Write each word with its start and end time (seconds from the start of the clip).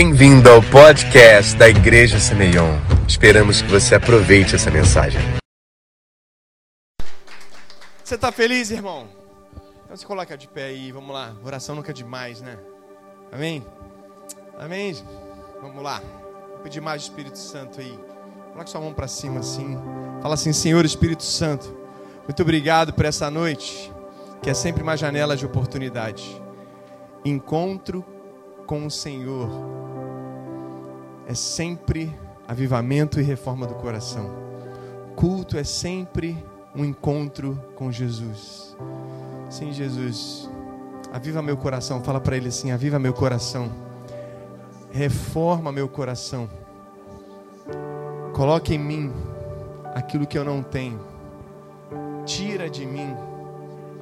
Bem-vindo 0.00 0.48
ao 0.48 0.62
podcast 0.62 1.56
da 1.56 1.68
Igreja 1.68 2.20
Semeion. 2.20 2.78
Esperamos 3.08 3.60
que 3.60 3.68
você 3.68 3.96
aproveite 3.96 4.54
essa 4.54 4.70
mensagem. 4.70 5.20
Você 8.04 8.14
está 8.14 8.30
feliz, 8.30 8.70
irmão? 8.70 9.08
Então 9.84 9.96
se 9.96 10.06
coloca 10.06 10.38
de 10.38 10.46
pé 10.46 10.66
aí, 10.66 10.92
vamos 10.92 11.12
lá. 11.12 11.34
Oração 11.44 11.74
nunca 11.74 11.90
é 11.90 11.92
demais, 11.92 12.40
né? 12.40 12.56
Amém? 13.32 13.66
Amém? 14.56 14.96
Vamos 15.60 15.82
lá. 15.82 16.00
Vou 16.50 16.60
pedir 16.60 16.80
mais 16.80 17.02
do 17.02 17.10
Espírito 17.10 17.38
Santo 17.38 17.80
aí. 17.80 17.98
Coloque 18.52 18.70
sua 18.70 18.80
mão 18.80 18.94
para 18.94 19.08
cima 19.08 19.40
assim. 19.40 19.76
Fala 20.22 20.34
assim, 20.34 20.52
Senhor 20.52 20.84
Espírito 20.84 21.24
Santo, 21.24 21.76
muito 22.22 22.40
obrigado 22.40 22.92
por 22.92 23.04
essa 23.04 23.28
noite, 23.32 23.92
que 24.44 24.48
é 24.48 24.54
sempre 24.54 24.80
uma 24.80 24.96
janela 24.96 25.36
de 25.36 25.44
oportunidade. 25.44 26.40
Encontro 27.24 28.04
com 28.64 28.86
o 28.86 28.90
Senhor 28.90 29.87
é 31.28 31.34
sempre 31.34 32.18
avivamento 32.48 33.20
e 33.20 33.22
reforma 33.22 33.66
do 33.66 33.74
coração. 33.74 34.30
Culto 35.14 35.58
é 35.58 35.62
sempre 35.62 36.42
um 36.74 36.82
encontro 36.82 37.62
com 37.76 37.92
Jesus. 37.92 38.74
Sim, 39.50 39.70
Jesus, 39.70 40.48
aviva 41.12 41.42
meu 41.42 41.58
coração. 41.58 42.02
Fala 42.02 42.18
para 42.18 42.34
ele 42.34 42.48
assim: 42.48 42.70
aviva 42.70 42.98
meu 42.98 43.12
coração, 43.12 43.70
reforma 44.90 45.70
meu 45.70 45.86
coração, 45.86 46.48
coloque 48.32 48.74
em 48.74 48.78
mim 48.78 49.12
aquilo 49.94 50.26
que 50.26 50.38
eu 50.38 50.44
não 50.44 50.62
tenho, 50.62 50.98
tira 52.24 52.70
de 52.70 52.86
mim 52.86 53.14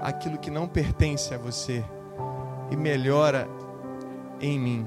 aquilo 0.00 0.38
que 0.38 0.50
não 0.50 0.68
pertence 0.68 1.34
a 1.34 1.38
você 1.38 1.84
e 2.70 2.76
melhora 2.76 3.48
em 4.40 4.60
mim 4.60 4.86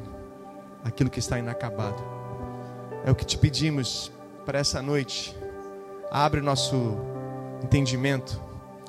aquilo 0.86 1.10
que 1.10 1.20
está 1.20 1.38
inacabado. 1.38 2.19
É 3.06 3.12
o 3.12 3.16
que 3.16 3.26
te 3.26 3.38
pedimos 3.38 4.12
para 4.46 4.60
essa 4.60 4.82
noite. 4.82 5.36
Abre 6.12 6.42
nosso 6.42 6.98
entendimento, 7.64 8.42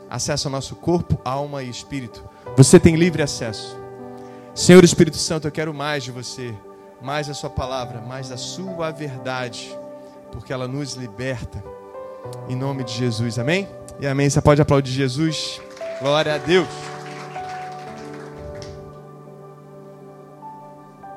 acesso 0.08 0.48
ao 0.48 0.52
nosso 0.52 0.76
corpo, 0.76 1.20
alma 1.24 1.62
e 1.62 1.68
espírito. 1.68 2.24
Você 2.56 2.80
tem 2.80 2.96
livre 2.96 3.22
acesso. 3.22 3.78
Senhor 4.54 4.82
Espírito 4.82 5.16
Santo, 5.16 5.46
eu 5.46 5.52
quero 5.52 5.72
mais 5.72 6.02
de 6.02 6.10
você, 6.10 6.54
mais 7.00 7.28
da 7.28 7.34
Sua 7.34 7.50
palavra, 7.50 8.00
mais 8.00 8.28
da 8.28 8.36
Sua 8.36 8.90
verdade, 8.90 9.76
porque 10.32 10.52
ela 10.52 10.66
nos 10.66 10.94
liberta. 10.94 11.62
Em 12.48 12.56
nome 12.56 12.84
de 12.84 12.92
Jesus, 12.92 13.38
amém? 13.38 13.68
E 14.00 14.06
amém. 14.06 14.28
Você 14.28 14.40
pode 14.40 14.60
aplaudir 14.60 14.92
Jesus. 14.92 15.60
Glória 16.00 16.34
a 16.34 16.38
Deus. 16.38 16.68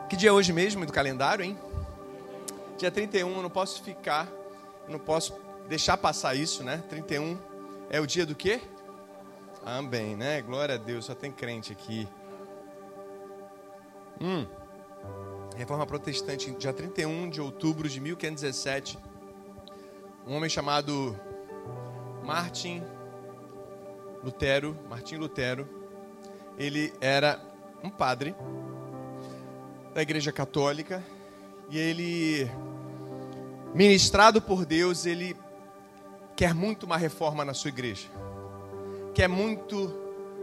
Que 0.09 0.15
dia 0.15 0.29
é 0.29 0.31
hoje 0.31 0.53
mesmo 0.53 0.85
do 0.85 0.93
calendário, 0.93 1.43
hein? 1.43 1.57
Dia 2.83 2.91
31, 2.91 3.37
eu 3.37 3.41
não 3.41 3.49
posso 3.49 3.81
ficar, 3.81 4.27
eu 4.85 4.91
não 4.91 4.99
posso 4.99 5.33
deixar 5.69 5.95
passar 5.95 6.35
isso, 6.35 6.65
né? 6.65 6.83
31 6.89 7.37
é 7.89 8.01
o 8.01 8.05
dia 8.05 8.25
do 8.25 8.35
quê? 8.35 8.59
Amém, 9.65 10.17
né? 10.17 10.41
Glória 10.41 10.75
a 10.75 10.77
Deus, 10.77 11.05
só 11.05 11.15
tem 11.15 11.31
crente 11.31 11.71
aqui. 11.71 12.05
Hum. 14.19 14.45
Reforma 15.55 15.85
Protestante, 15.85 16.51
dia 16.51 16.73
31 16.73 17.29
de 17.29 17.39
outubro 17.39 17.87
de 17.87 18.01
1517. 18.01 18.99
Um 20.27 20.35
homem 20.35 20.49
chamado 20.49 21.17
Martin 22.21 22.83
Lutero, 24.21 24.77
Martim 24.89 25.15
Lutero, 25.15 25.69
ele 26.57 26.93
era 26.99 27.39
um 27.81 27.89
padre 27.89 28.35
da 29.93 30.01
Igreja 30.01 30.33
Católica 30.33 31.01
e 31.69 31.77
ele, 31.79 32.51
ministrado 33.73 34.41
por 34.41 34.65
Deus, 34.65 35.05
ele 35.05 35.35
quer 36.35 36.53
muito 36.53 36.85
uma 36.85 36.97
reforma 36.97 37.43
na 37.43 37.53
sua 37.53 37.69
igreja, 37.69 38.07
quer 39.13 39.27
muito 39.27 39.93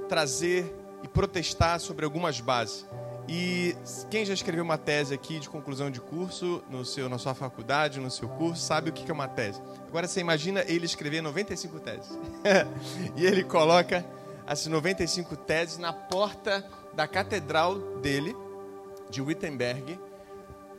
trazer 0.08 0.74
e 1.02 1.08
protestar 1.08 1.80
sobre 1.80 2.04
algumas 2.04 2.40
bases. 2.40 2.86
E 3.28 3.76
quem 4.10 4.24
já 4.24 4.34
escreveu 4.34 4.64
uma 4.64 4.76
tese 4.76 5.14
aqui 5.14 5.38
de 5.38 5.48
conclusão 5.48 5.88
de 5.88 6.00
curso 6.00 6.64
no 6.68 6.84
seu, 6.84 7.08
na 7.08 7.16
sua 7.16 7.32
faculdade, 7.32 8.00
no 8.00 8.10
seu 8.10 8.28
curso, 8.28 8.60
sabe 8.60 8.90
o 8.90 8.92
que 8.92 9.08
é 9.08 9.14
uma 9.14 9.28
tese. 9.28 9.62
Agora 9.86 10.08
você 10.08 10.20
imagina 10.20 10.64
ele 10.66 10.84
escrever 10.84 11.20
95 11.20 11.78
teses. 11.78 12.18
e 13.16 13.24
ele 13.24 13.44
coloca 13.44 14.04
as 14.44 14.66
95 14.66 15.36
teses 15.36 15.78
na 15.78 15.92
porta 15.92 16.68
da 16.92 17.06
catedral 17.06 17.78
dele, 18.00 18.34
de 19.08 19.22
Wittenberg, 19.22 19.96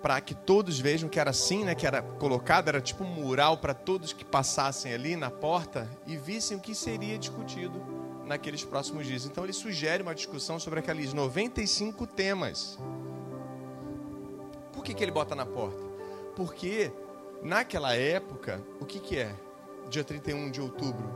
para 0.02 0.20
que 0.20 0.34
todos 0.34 0.80
vejam 0.80 1.08
que 1.08 1.20
era 1.20 1.30
assim, 1.30 1.64
né, 1.64 1.76
que 1.76 1.86
era 1.86 2.02
colocado, 2.02 2.70
era 2.70 2.82
tipo 2.82 3.04
um 3.04 3.08
mural 3.08 3.58
para 3.58 3.74
todos 3.74 4.14
que 4.14 4.26
passassem 4.26 4.94
ali 4.94 5.16
na 5.16 5.30
porta 5.30 5.88
e 6.08 6.18
vissem 6.18 6.58
o 6.58 6.60
que 6.60 6.74
seria 6.74 7.18
discutido 7.18 7.80
naqueles 8.26 8.64
próximos 8.64 9.06
dias. 9.06 9.26
Então 9.26 9.44
ele 9.44 9.54
sugere 9.54 10.02
uma 10.02 10.16
discussão 10.16 10.60
sobre 10.60 10.80
aqueles 10.80 11.14
95 11.14 12.08
temas. 12.08 12.80
Por 14.74 14.84
que, 14.84 14.94
que 14.94 15.04
ele 15.04 15.12
bota 15.12 15.36
na 15.36 15.46
porta? 15.46 15.84
Porque 16.36 16.92
naquela 17.44 17.96
época, 17.96 18.64
o 18.80 18.86
que, 18.86 19.00
que 19.00 19.20
é? 19.20 19.36
Dia 19.90 20.04
31 20.04 20.50
de 20.50 20.62
outubro, 20.62 21.10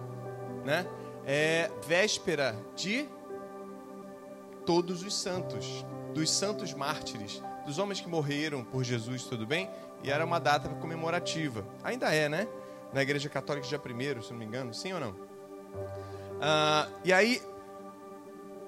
né? 0.63 0.85
É 1.25 1.71
véspera 1.87 2.55
de 2.75 3.07
todos 4.65 5.01
os 5.01 5.15
santos, 5.15 5.85
dos 6.13 6.29
santos 6.29 6.73
mártires, 6.73 7.41
dos 7.65 7.79
homens 7.79 7.99
que 7.99 8.07
morreram 8.07 8.63
por 8.63 8.83
Jesus, 8.83 9.23
tudo 9.23 9.45
bem? 9.45 9.69
E 10.03 10.11
era 10.11 10.23
uma 10.23 10.39
data 10.39 10.69
comemorativa. 10.69 11.65
Ainda 11.83 12.13
é, 12.13 12.29
né? 12.29 12.47
Na 12.93 13.01
Igreja 13.01 13.27
Católica, 13.27 13.67
dia 13.67 13.79
1, 13.79 14.21
se 14.21 14.31
não 14.31 14.39
me 14.39 14.45
engano, 14.45 14.73
sim 14.73 14.93
ou 14.93 14.99
não? 14.99 15.15
Ah, 16.39 16.87
e 17.03 17.11
aí, 17.11 17.41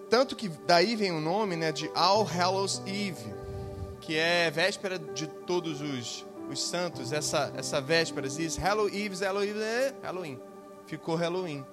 tanto 0.10 0.36
que 0.36 0.50
daí 0.50 0.96
vem 0.96 1.12
o 1.12 1.22
nome 1.22 1.56
né, 1.56 1.72
de 1.72 1.90
All 1.94 2.24
Hallows 2.26 2.82
Eve, 2.86 3.34
que 4.02 4.18
é 4.18 4.50
véspera 4.50 4.98
de 4.98 5.28
todos 5.28 5.82
os, 5.82 6.26
os 6.50 6.64
santos, 6.64 7.12
essa, 7.12 7.54
essa 7.56 7.80
véspera, 7.80 8.28
diz 8.28 8.58
Halloween 8.58 9.06
Eve, 9.06 9.24
Halloween, 9.24 9.62
é 9.62 9.94
Halloween. 10.02 10.40
Ficou 10.86 11.16
Halloween. 11.16 11.66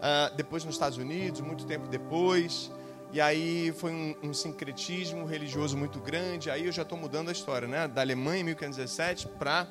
Ah, 0.00 0.30
depois 0.36 0.64
nos 0.64 0.74
Estados 0.74 0.98
Unidos, 0.98 1.40
muito 1.40 1.64
tempo 1.64 1.88
depois, 1.88 2.70
e 3.12 3.20
aí 3.20 3.72
foi 3.76 3.92
um, 3.92 4.16
um, 4.22 4.34
sincretismo 4.34 5.24
religioso 5.24 5.76
muito 5.76 6.00
grande. 6.00 6.50
Aí 6.50 6.66
eu 6.66 6.72
já 6.72 6.82
estou 6.82 6.98
mudando 6.98 7.28
a 7.28 7.32
história, 7.32 7.68
né? 7.68 7.88
Da 7.88 8.00
Alemanha 8.00 8.40
em 8.40 8.44
1517 8.44 9.28
para 9.38 9.66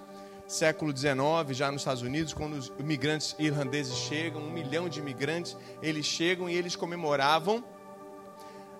século 0.47 0.96
XIX, 0.96 1.18
já 1.51 1.72
nos 1.72 1.81
Estados 1.81 2.03
Unidos, 2.03 2.34
quando 2.34 2.53
os 2.53 2.72
imigrantes 2.79 3.35
irlandeses 3.40 3.95
chegam, 3.95 4.41
um 4.41 4.51
milhão 4.51 4.88
de 4.88 5.00
imigrantes, 5.00 5.57
eles 5.81 6.06
chegam 6.06 6.50
e 6.50 6.56
eles 6.56 6.75
comemoravam. 6.75 7.63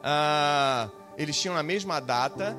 Ah, 0.04 0.90
eles 1.18 1.40
tinham 1.40 1.56
na 1.56 1.64
mesma 1.64 2.00
data 2.00 2.56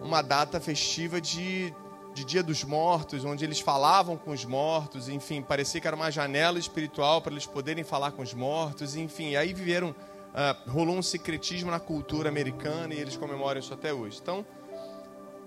uma 0.00 0.22
data 0.22 0.60
festiva 0.60 1.20
de, 1.20 1.74
de 2.14 2.24
Dia 2.24 2.42
dos 2.42 2.62
Mortos, 2.62 3.24
onde 3.24 3.44
eles 3.44 3.58
falavam 3.58 4.16
com 4.16 4.30
os 4.30 4.44
mortos, 4.44 5.08
enfim, 5.08 5.42
parecia 5.42 5.80
que 5.80 5.86
era 5.86 5.96
uma 5.96 6.10
janela 6.10 6.58
espiritual 6.58 7.20
para 7.20 7.32
eles 7.32 7.46
poderem 7.46 7.82
falar 7.82 8.12
com 8.12 8.22
os 8.22 8.32
mortos, 8.32 8.94
enfim, 8.94 9.34
aí 9.34 9.52
viveram 9.52 9.94
uh, 10.36 10.70
rolou 10.70 10.96
um 10.96 11.02
secretismo 11.02 11.70
na 11.70 11.80
cultura 11.80 12.28
americana 12.28 12.92
e 12.92 13.00
eles 13.00 13.16
comemoram 13.16 13.58
isso 13.58 13.72
até 13.72 13.92
hoje. 13.92 14.18
Então, 14.22 14.44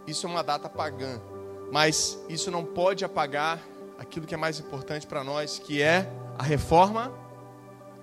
isso 0.08 0.26
é 0.26 0.30
uma 0.30 0.44
data 0.44 0.68
pagã, 0.68 1.22
mas 1.72 2.18
isso 2.28 2.50
não 2.50 2.66
pode 2.66 3.06
apagar 3.06 3.60
aquilo 3.98 4.26
que 4.26 4.34
é 4.34 4.38
mais 4.38 4.60
importante 4.60 5.06
para 5.06 5.24
nós, 5.24 5.60
que 5.60 5.82
é 5.82 6.12
a 6.38 6.44
reforma 6.44 7.14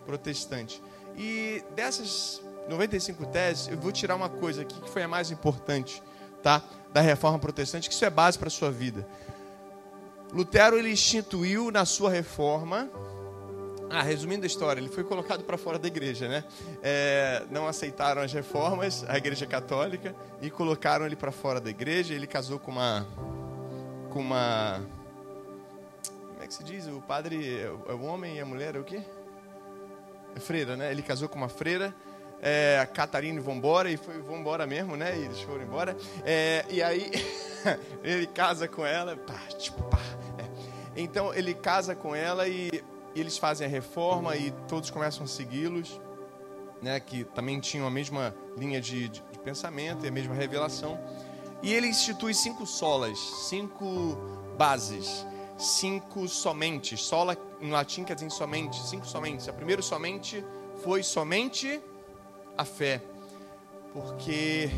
protestante. 0.04 0.80
E 1.16 1.64
dessas 1.74 2.40
95 2.68 3.26
teses, 3.26 3.68
eu 3.68 3.78
vou 3.78 3.90
tirar 3.90 4.14
uma 4.14 4.28
coisa 4.28 4.62
aqui 4.62 4.80
que 4.80 4.90
foi 4.90 5.02
a 5.02 5.08
mais 5.08 5.30
importante, 5.30 6.02
tá? 6.42 6.62
Da 6.92 7.00
reforma 7.00 7.38
protestante, 7.38 7.88
que 7.88 7.94
isso 7.94 8.04
é 8.04 8.10
base 8.10 8.38
para 8.38 8.48
a 8.48 8.50
sua 8.50 8.70
vida. 8.70 9.06
Lutero 10.32 10.76
ele 10.76 10.90
instituiu 10.90 11.70
na 11.70 11.84
sua 11.84 12.10
reforma 12.10 12.90
ah, 13.88 14.02
resumindo 14.02 14.44
a 14.44 14.46
história, 14.46 14.80
ele 14.80 14.88
foi 14.88 15.04
colocado 15.04 15.44
para 15.44 15.56
fora 15.56 15.78
da 15.78 15.86
igreja, 15.86 16.28
né? 16.28 16.44
É, 16.82 17.44
não 17.50 17.68
aceitaram 17.68 18.20
as 18.20 18.32
reformas, 18.32 19.04
a 19.08 19.16
igreja 19.16 19.46
católica, 19.46 20.14
e 20.42 20.50
colocaram 20.50 21.06
ele 21.06 21.16
para 21.16 21.30
fora 21.30 21.60
da 21.60 21.70
igreja. 21.70 22.12
Ele 22.12 22.26
casou 22.26 22.58
com 22.58 22.72
uma. 22.72 23.06
com 24.10 24.20
uma. 24.20 24.82
Como 26.32 26.42
é 26.42 26.46
que 26.46 26.54
se 26.54 26.64
diz? 26.64 26.88
O 26.88 27.00
padre 27.00 27.60
é 27.60 27.92
o 27.92 28.02
homem 28.02 28.36
e 28.36 28.40
a 28.40 28.44
mulher 28.44 28.74
é 28.74 28.78
o 28.78 28.84
quê? 28.84 29.00
É 30.34 30.40
freira, 30.40 30.76
né? 30.76 30.90
Ele 30.90 31.02
casou 31.02 31.28
com 31.28 31.36
uma 31.36 31.48
freira. 31.48 31.94
É, 32.42 32.78
a 32.82 32.86
Catarina 32.86 33.40
vambora 33.40 33.90
e 33.90 33.96
foi 33.96 34.18
vambora 34.20 34.66
mesmo, 34.66 34.96
né? 34.96 35.16
E 35.16 35.24
eles 35.24 35.40
foram 35.40 35.62
embora. 35.62 35.96
É, 36.24 36.64
e 36.68 36.82
aí 36.82 37.10
ele 38.02 38.26
casa 38.26 38.68
com 38.68 38.84
ela, 38.84 39.16
pá, 39.16 39.38
tipo, 39.56 39.82
pá. 39.84 39.98
É. 40.38 41.00
Então 41.00 41.32
ele 41.32 41.54
casa 41.54 41.94
com 41.94 42.14
ela 42.14 42.46
e 42.46 42.84
e 43.16 43.20
eles 43.20 43.38
fazem 43.38 43.66
a 43.66 43.70
reforma 43.70 44.36
e 44.36 44.50
todos 44.68 44.90
começam 44.90 45.24
a 45.24 45.26
segui-los, 45.26 45.98
né, 46.82 47.00
que 47.00 47.24
também 47.24 47.58
tinham 47.58 47.86
a 47.86 47.90
mesma 47.90 48.36
linha 48.58 48.78
de, 48.78 49.08
de, 49.08 49.22
de, 49.22 49.38
pensamento 49.38 50.04
e 50.04 50.08
a 50.08 50.12
mesma 50.12 50.34
revelação. 50.34 51.00
E 51.62 51.72
ele 51.72 51.86
institui 51.86 52.34
cinco 52.34 52.66
solas, 52.66 53.18
cinco 53.48 54.18
bases, 54.58 55.26
cinco 55.56 56.28
somentes. 56.28 57.00
Sola 57.00 57.34
em 57.58 57.70
latim 57.70 58.04
quer 58.04 58.16
dizer 58.16 58.28
somente, 58.28 58.86
cinco 58.86 59.06
somentes. 59.06 59.48
A 59.48 59.52
primeira 59.54 59.80
somente 59.80 60.44
foi 60.84 61.02
somente 61.02 61.80
a 62.54 62.66
fé, 62.66 63.02
porque 63.94 64.68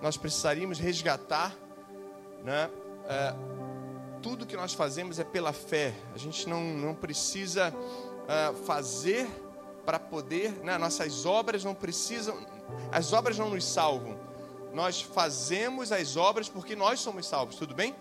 nós 0.00 0.16
precisaríamos 0.16 0.78
resgatar, 0.78 1.52
né? 2.44 2.70
É, 3.08 3.57
tudo 4.22 4.46
que 4.46 4.56
nós 4.56 4.74
fazemos 4.74 5.18
é 5.18 5.24
pela 5.24 5.52
fé. 5.52 5.94
A 6.14 6.18
gente 6.18 6.48
não, 6.48 6.62
não 6.62 6.94
precisa 6.94 7.72
uh, 7.74 8.54
fazer 8.64 9.28
para 9.84 9.98
poder, 9.98 10.52
né? 10.62 10.76
nossas 10.76 11.24
obras 11.24 11.64
não 11.64 11.74
precisam, 11.74 12.36
as 12.92 13.12
obras 13.12 13.38
não 13.38 13.50
nos 13.50 13.64
salvam. 13.64 14.18
Nós 14.74 15.00
fazemos 15.00 15.90
as 15.92 16.16
obras 16.16 16.48
porque 16.48 16.76
nós 16.76 17.00
somos 17.00 17.26
salvos, 17.26 17.56
tudo 17.56 17.74
bem? 17.74 17.94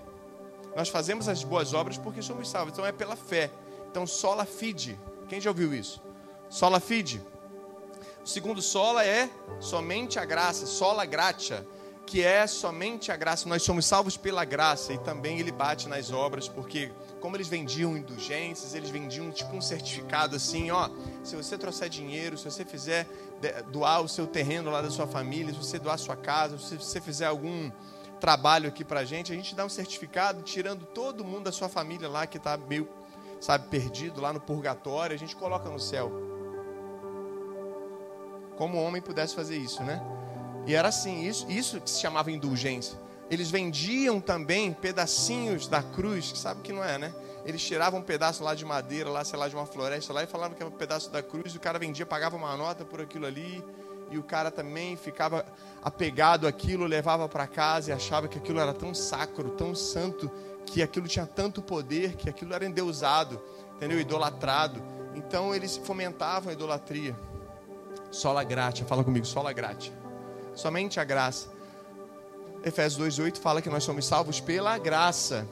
Nós 0.76 0.90
fazemos 0.90 1.30
as 1.30 1.44
boas 1.44 1.74
obras 1.74 1.98
porque 1.98 2.22
somos 2.22 2.50
salvos, 2.50 2.74
então 2.74 2.86
é 2.86 2.92
pela 2.92 3.16
fé. 3.16 3.50
Então, 3.90 4.06
sola 4.06 4.46
fide. 4.46 5.00
Quem 5.30 5.40
já 5.40 5.50
ouviu 5.50 5.74
isso? 5.74 6.02
Sola 6.50 6.80
fide. 6.80 7.22
O 8.24 8.28
segundo 8.28 8.62
sola 8.62 9.06
é 9.06 9.30
somente 9.60 10.20
a 10.20 10.26
graça, 10.26 10.66
sola 10.66 11.06
gratia 11.06 11.66
que 12.08 12.24
é 12.24 12.48
somente 12.48 13.12
a 13.12 13.18
graça. 13.18 13.48
Nós 13.50 13.62
somos 13.62 13.86
salvos 13.86 14.16
pela 14.16 14.46
graça 14.46 14.94
e 14.94 14.98
também 14.98 15.40
ele 15.40 15.52
bate 15.52 15.90
nas 15.90 16.10
obras, 16.10 16.48
porque 16.48 16.92
como 17.20 17.36
eles 17.36 17.50
vendiam 17.50 17.98
indulgências, 17.98 18.74
eles 18.74 18.90
vendiam 18.90 19.30
tipo 19.30 19.54
um 19.54 19.62
certificado 19.62 20.38
assim, 20.38 20.72
ó, 20.72 20.90
se 21.22 21.36
você 21.36 21.58
trouxer 21.58 21.90
dinheiro, 21.90 22.38
se 22.38 22.46
você 22.46 22.64
fizer 22.64 23.06
doar 23.72 24.02
o 24.02 24.08
seu 24.08 24.26
terreno 24.26 24.72
lá 24.72 24.82
da 24.82 24.90
sua 24.90 25.06
família, 25.06 25.54
se 25.54 25.60
você 25.60 25.78
doar 25.78 26.00
sua 26.00 26.16
casa, 26.16 26.58
se 26.58 26.78
você 26.78 27.02
fizer 27.02 27.26
algum 27.26 27.70
trabalho 28.22 28.70
aqui 28.70 28.86
pra 28.86 29.04
gente, 29.04 29.34
a 29.34 29.36
gente 29.36 29.54
dá 29.54 29.66
um 29.66 29.70
certificado 29.70 30.42
tirando 30.42 30.86
todo 30.86 31.26
mundo 31.26 31.44
da 31.44 31.52
sua 31.52 31.68
família 31.68 32.08
lá 32.08 32.26
que 32.26 32.38
está 32.38 32.58
meio, 32.58 32.88
sabe, 33.42 33.68
perdido 33.68 34.22
lá 34.22 34.32
no 34.32 34.40
purgatório, 34.40 35.14
a 35.14 35.20
gente 35.20 35.36
coloca 35.36 35.70
no 35.70 35.80
céu. 35.80 36.10
Como 38.56 38.78
o 38.78 38.84
homem 38.84 39.02
pudesse 39.02 39.36
fazer 39.36 39.58
isso, 39.58 39.84
né? 39.84 40.02
E 40.68 40.76
era 40.76 40.90
assim, 40.90 41.26
isso, 41.26 41.50
isso 41.50 41.80
que 41.80 41.90
se 41.90 42.02
chamava 42.02 42.30
indulgência. 42.30 43.00
Eles 43.32 43.50
vendiam 43.50 44.20
também 44.20 44.74
pedacinhos 44.74 45.66
da 45.66 45.82
cruz, 45.82 46.34
que 46.34 46.38
sabe 46.38 46.62
que 46.62 46.74
não 46.74 46.84
é, 46.84 46.98
né? 46.98 47.16
Eles 47.46 47.64
tiravam 47.64 48.02
um 48.02 48.04
pedaço 48.04 48.44
lá 48.44 48.54
de 48.54 48.66
madeira, 48.66 49.10
lá, 49.10 49.24
sei 49.24 49.40
lá, 49.40 49.48
de 49.48 49.56
uma 49.56 49.66
floresta 49.66 50.12
lá, 50.12 50.24
e 50.24 50.28
falavam 50.28 50.58
que 50.58 50.62
era 50.62 50.70
um 50.70 50.78
pedaço 50.78 51.10
da 51.10 51.24
cruz, 51.24 51.54
e 51.54 51.58
o 51.58 51.60
cara 51.62 51.80
vendia, 51.80 52.06
pagava 52.06 52.36
uma 52.36 52.56
nota 52.58 52.84
por 52.84 53.00
aquilo 53.00 53.26
ali, 53.26 53.64
e 54.12 54.18
o 54.18 54.24
cara 54.24 54.52
também 54.52 54.98
ficava 54.98 55.46
apegado 55.82 56.46
àquilo, 56.46 56.86
levava 56.86 57.30
para 57.30 57.48
casa 57.48 57.92
e 57.92 57.94
achava 57.94 58.28
que 58.28 58.38
aquilo 58.38 58.60
era 58.60 58.74
tão 58.74 58.94
sacro, 58.94 59.52
tão 59.52 59.74
santo, 59.74 60.30
que 60.66 60.84
aquilo 60.84 61.08
tinha 61.08 61.26
tanto 61.26 61.62
poder, 61.62 62.18
que 62.18 62.30
aquilo 62.30 62.54
era 62.54 62.66
endeusado, 62.66 63.42
entendeu? 63.78 64.02
Idolatrado. 64.02 64.84
Então 65.16 65.56
eles 65.56 65.78
fomentavam 65.78 66.50
a 66.50 66.54
idolatria. 66.54 67.18
Sola 68.12 68.44
gratia, 68.44 68.86
fala 68.86 69.02
comigo, 69.02 69.26
sola 69.26 69.54
gratia 69.54 70.07
somente 70.58 71.00
a 71.00 71.04
graça. 71.04 71.48
Efésios 72.66 73.18
2:8 73.18 73.40
fala 73.40 73.62
que 73.62 73.70
nós 73.70 73.84
somos 73.84 74.06
salvos 74.06 74.40
pela 74.40 74.78
graça. 74.78 75.48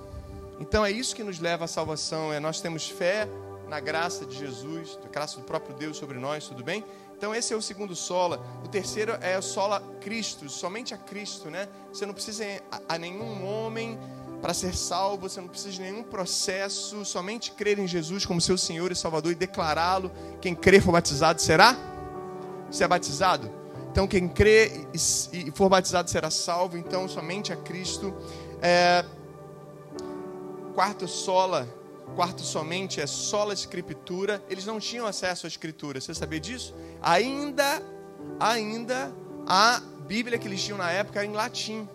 Então 0.59 0.85
é 0.85 0.91
isso 0.91 1.15
que 1.15 1.23
nos 1.23 1.39
leva 1.39 1.65
à 1.65 1.67
salvação, 1.67 2.33
é 2.33 2.39
nós 2.39 2.59
temos 2.59 2.89
fé 2.89 3.27
na 3.67 3.79
graça 3.79 4.25
de 4.25 4.37
Jesus, 4.37 4.97
na 5.03 5.09
graça 5.09 5.37
do 5.37 5.43
próprio 5.43 5.75
Deus 5.75 5.97
sobre 5.97 6.17
nós, 6.17 6.47
tudo 6.47 6.63
bem? 6.63 6.83
Então 7.17 7.33
esse 7.33 7.53
é 7.53 7.55
o 7.55 7.61
segundo 7.61 7.95
sola. 7.95 8.41
O 8.63 8.67
terceiro 8.67 9.17
é 9.21 9.37
o 9.37 9.41
sola 9.41 9.81
Cristo, 10.01 10.49
somente 10.49 10.93
a 10.93 10.97
Cristo, 10.97 11.49
né? 11.49 11.67
Você 11.93 12.05
não 12.05 12.13
precisa 12.13 12.43
a, 12.87 12.97
nenhum 12.97 13.45
homem 13.45 13.99
para 14.41 14.53
ser 14.53 14.75
salvo, 14.75 15.29
você 15.29 15.39
não 15.41 15.47
precisa 15.47 15.71
de 15.71 15.81
nenhum 15.81 16.03
processo, 16.03 17.03
somente 17.05 17.51
crer 17.51 17.79
em 17.79 17.87
Jesus 17.87 18.25
como 18.25 18.41
seu 18.41 18.57
Senhor 18.57 18.91
e 18.91 18.95
Salvador 18.95 19.31
e 19.31 19.35
declará-lo. 19.35 20.11
Quem 20.41 20.53
crer 20.55 20.81
for 20.81 20.91
batizado 20.91 21.41
será? 21.41 21.75
Você 22.69 22.83
é 22.83 22.87
batizado? 22.87 23.64
Então, 23.95 24.05
quem 24.09 24.27
crê 24.27 24.85
e 25.31 25.51
for 25.51 25.69
batizado 25.69 26.09
será 26.09 26.29
salvo. 26.29 26.77
Então, 26.77 27.07
somente 27.07 27.53
a 27.53 27.55
Cristo. 27.55 28.13
É... 28.61 29.05
Quarto 30.73 31.07
sola, 31.07 31.65
quarto 32.13 32.41
somente 32.41 32.99
é 32.99 33.07
sola 33.07 33.53
escritura. 33.53 34.43
Eles 34.49 34.65
não 34.65 34.81
tinham 34.81 35.07
acesso 35.07 35.45
à 35.45 35.47
escritura. 35.47 36.01
Você 36.01 36.13
sabia 36.13 36.41
disso? 36.41 36.75
Ainda, 37.01 37.81
ainda 38.37 39.15
a 39.47 39.81
Bíblia 40.05 40.37
que 40.37 40.45
eles 40.45 40.61
tinham 40.61 40.77
na 40.77 40.91
época 40.91 41.19
era 41.19 41.25
em 41.25 41.31
latim. 41.31 41.87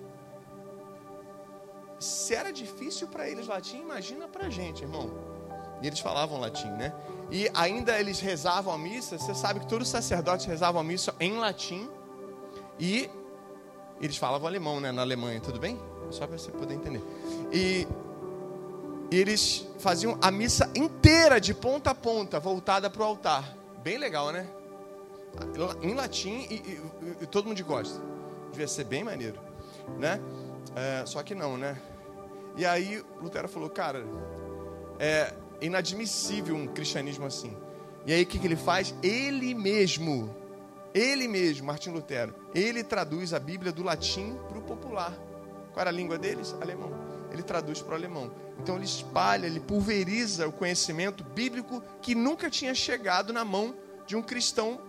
Se 1.98 2.34
era 2.34 2.50
difícil 2.50 3.08
para 3.08 3.28
eles 3.28 3.46
latim, 3.46 3.76
imagina 3.76 4.26
para 4.26 4.46
a 4.46 4.50
gente, 4.50 4.84
irmão. 4.84 5.29
E 5.82 5.86
eles 5.86 6.00
falavam 6.00 6.38
latim, 6.38 6.68
né? 6.68 6.92
E 7.30 7.50
ainda 7.54 7.98
eles 7.98 8.20
rezavam 8.20 8.74
a 8.74 8.78
missa. 8.78 9.18
Você 9.18 9.34
sabe 9.34 9.60
que 9.60 9.66
todos 9.66 9.86
os 9.86 9.92
sacerdotes 9.92 10.46
rezavam 10.46 10.80
a 10.80 10.84
missa 10.84 11.14
em 11.20 11.38
latim. 11.38 11.88
E 12.78 13.08
eles 14.00 14.16
falavam 14.16 14.46
alemão, 14.46 14.80
né? 14.80 14.90
Na 14.92 15.02
Alemanha, 15.02 15.40
tudo 15.40 15.58
bem? 15.58 15.78
Só 16.10 16.26
para 16.26 16.38
você 16.38 16.50
poder 16.50 16.74
entender. 16.74 17.02
E, 17.52 17.86
eles 19.10 19.66
faziam 19.78 20.16
a 20.22 20.30
missa 20.30 20.70
inteira, 20.74 21.40
de 21.40 21.52
ponta 21.52 21.90
a 21.90 21.94
ponta, 21.94 22.38
voltada 22.38 22.88
para 22.88 23.02
o 23.02 23.04
altar. 23.04 23.56
Bem 23.82 23.98
legal, 23.98 24.30
né? 24.30 24.46
Em 25.82 25.94
latim 25.94 26.46
e, 26.50 26.54
e, 26.54 26.82
e, 27.22 27.26
todo 27.26 27.46
mundo 27.46 27.64
gosta. 27.64 28.00
Devia 28.50 28.68
ser 28.68 28.84
bem 28.84 29.02
maneiro, 29.02 29.40
né? 29.98 30.20
É, 30.76 31.04
só 31.06 31.22
que 31.22 31.34
não, 31.34 31.56
né? 31.56 31.80
E 32.56 32.64
aí 32.64 33.04
Lutero 33.20 33.48
falou, 33.48 33.70
cara, 33.70 34.04
é 34.98 35.32
inadmissível 35.60 36.56
um 36.56 36.66
cristianismo 36.66 37.26
assim. 37.26 37.56
E 38.06 38.12
aí 38.12 38.22
o 38.22 38.26
que, 38.26 38.38
que 38.38 38.46
ele 38.46 38.56
faz? 38.56 38.94
Ele 39.02 39.54
mesmo, 39.54 40.34
ele 40.94 41.28
mesmo, 41.28 41.66
Martim 41.66 41.90
Lutero, 41.90 42.34
ele 42.54 42.82
traduz 42.82 43.34
a 43.34 43.38
Bíblia 43.38 43.72
do 43.72 43.82
latim 43.82 44.38
para 44.48 44.58
o 44.58 44.62
popular. 44.62 45.12
Qual 45.72 45.80
era 45.80 45.90
a 45.90 45.92
língua 45.92 46.18
deles? 46.18 46.54
Alemão. 46.60 46.92
Ele 47.30 47.42
traduz 47.42 47.80
para 47.80 47.92
o 47.92 47.94
alemão. 47.94 48.30
Então 48.58 48.76
ele 48.76 48.84
espalha, 48.84 49.46
ele 49.46 49.60
pulveriza 49.60 50.48
o 50.48 50.52
conhecimento 50.52 51.22
bíblico 51.22 51.82
que 52.02 52.14
nunca 52.14 52.50
tinha 52.50 52.74
chegado 52.74 53.32
na 53.32 53.44
mão 53.44 53.74
de 54.06 54.16
um 54.16 54.22
cristão 54.22 54.80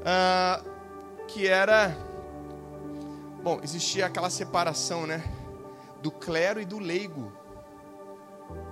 uh, 0.00 1.26
que 1.28 1.46
era. 1.46 1.96
Bom, 3.42 3.60
existia 3.62 4.06
aquela 4.06 4.30
separação, 4.30 5.06
né? 5.06 5.22
Do 6.02 6.10
clero 6.10 6.60
e 6.60 6.64
do 6.64 6.78
leigo. 6.78 7.32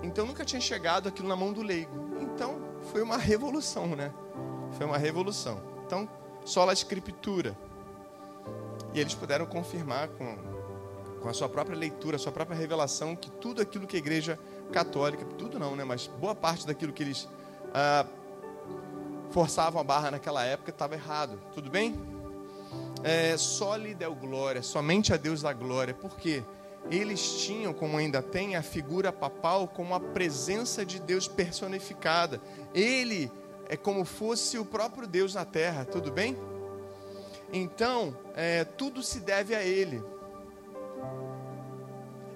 Então 0.03 0.27
nunca 0.27 0.45
tinha 0.45 0.61
chegado 0.61 1.09
aquilo 1.09 1.29
na 1.29 1.37
mão 1.37 1.53
do 1.53 1.63
leigo. 1.63 1.93
Então 2.21 2.61
foi 2.91 3.03
uma 3.03 3.17
revolução, 3.17 3.89
né? 3.95 4.13
Foi 4.73 4.87
uma 4.87 4.99
revolução. 4.99 5.61
Então, 5.87 6.09
só 6.45 6.69
a 6.69 6.73
escritura. 6.73 7.57
E 8.95 9.01
eles 9.01 9.15
puderam 9.15 9.47
confirmar 9.47 10.09
com, 10.09 10.37
com 11.21 11.29
a 11.29 11.33
sua 11.33 11.49
própria 11.49 11.77
leitura, 11.77 12.17
a 12.17 12.19
sua 12.19 12.33
própria 12.33 12.57
revelação, 12.57 13.15
que 13.15 13.31
tudo 13.31 13.63
aquilo 13.63 13.87
que 13.87 13.97
a 13.97 13.99
igreja 13.99 14.39
católica, 14.73 15.25
tudo 15.39 15.59
não, 15.59 15.77
né? 15.77 15.85
Mas 15.85 16.07
boa 16.07 16.35
parte 16.35 16.67
daquilo 16.67 16.93
que 16.93 17.03
eles 17.03 17.29
ah, 17.73 18.07
forçavam 19.31 19.81
a 19.81 19.85
barra 19.85 20.11
naquela 20.11 20.45
época 20.45 20.71
estava 20.71 20.95
errado. 20.95 21.39
Tudo 21.55 21.71
bem? 21.71 21.95
É, 23.03 23.37
só 23.37 23.77
lhe 23.77 23.95
deu 23.95 24.15
glória, 24.15 24.63
somente 24.63 25.13
a 25.13 25.17
Deus 25.17 25.43
da 25.43 25.53
glória. 25.53 25.95
Por 25.95 26.17
quê? 26.17 26.43
Porque 26.43 26.62
eles 26.91 27.43
tinham, 27.43 27.73
como 27.73 27.97
ainda 27.97 28.23
tem, 28.23 28.57
a 28.57 28.63
figura 28.63 29.13
papal 29.13 29.69
como 29.69 29.95
a 29.95 30.01
presença 30.01 30.85
de 30.85 31.01
Deus 31.01 31.29
personificada. 31.29 32.41
Ele 32.75 33.31
é 33.69 33.77
como 33.77 34.05
fosse 34.05 34.59
o 34.59 34.65
próprio 34.65 35.07
Deus 35.07 35.35
na 35.35 35.45
terra, 35.45 35.85
tudo 35.85 36.11
bem? 36.11 36.37
Então, 37.53 38.17
é, 38.35 38.65
tudo 38.65 39.03
se 39.03 39.21
deve 39.21 39.55
a 39.55 39.63
Ele. 39.63 40.03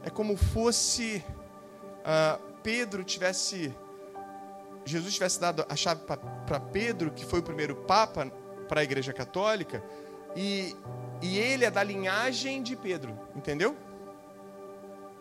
É 0.05 0.11
como 0.11 0.37
fosse 0.37 1.25
uh, 2.01 2.41
Pedro 2.63 3.03
tivesse, 3.03 3.75
Jesus 4.85 5.15
tivesse 5.15 5.41
dado 5.41 5.67
a 5.69 5.75
chave 5.75 6.03
para 6.47 6.61
Pedro, 6.61 7.11
que 7.11 7.25
foi 7.25 7.41
o 7.41 7.43
primeiro 7.43 7.75
Papa 7.75 8.31
para 8.69 8.81
a 8.81 8.85
Igreja 8.85 9.13
Católica, 9.13 9.83
e, 10.35 10.77
e 11.21 11.39
ele 11.39 11.65
é 11.65 11.71
da 11.71 11.83
linhagem 11.83 12.63
de 12.63 12.77
Pedro, 12.77 13.19
entendeu? 13.35 13.77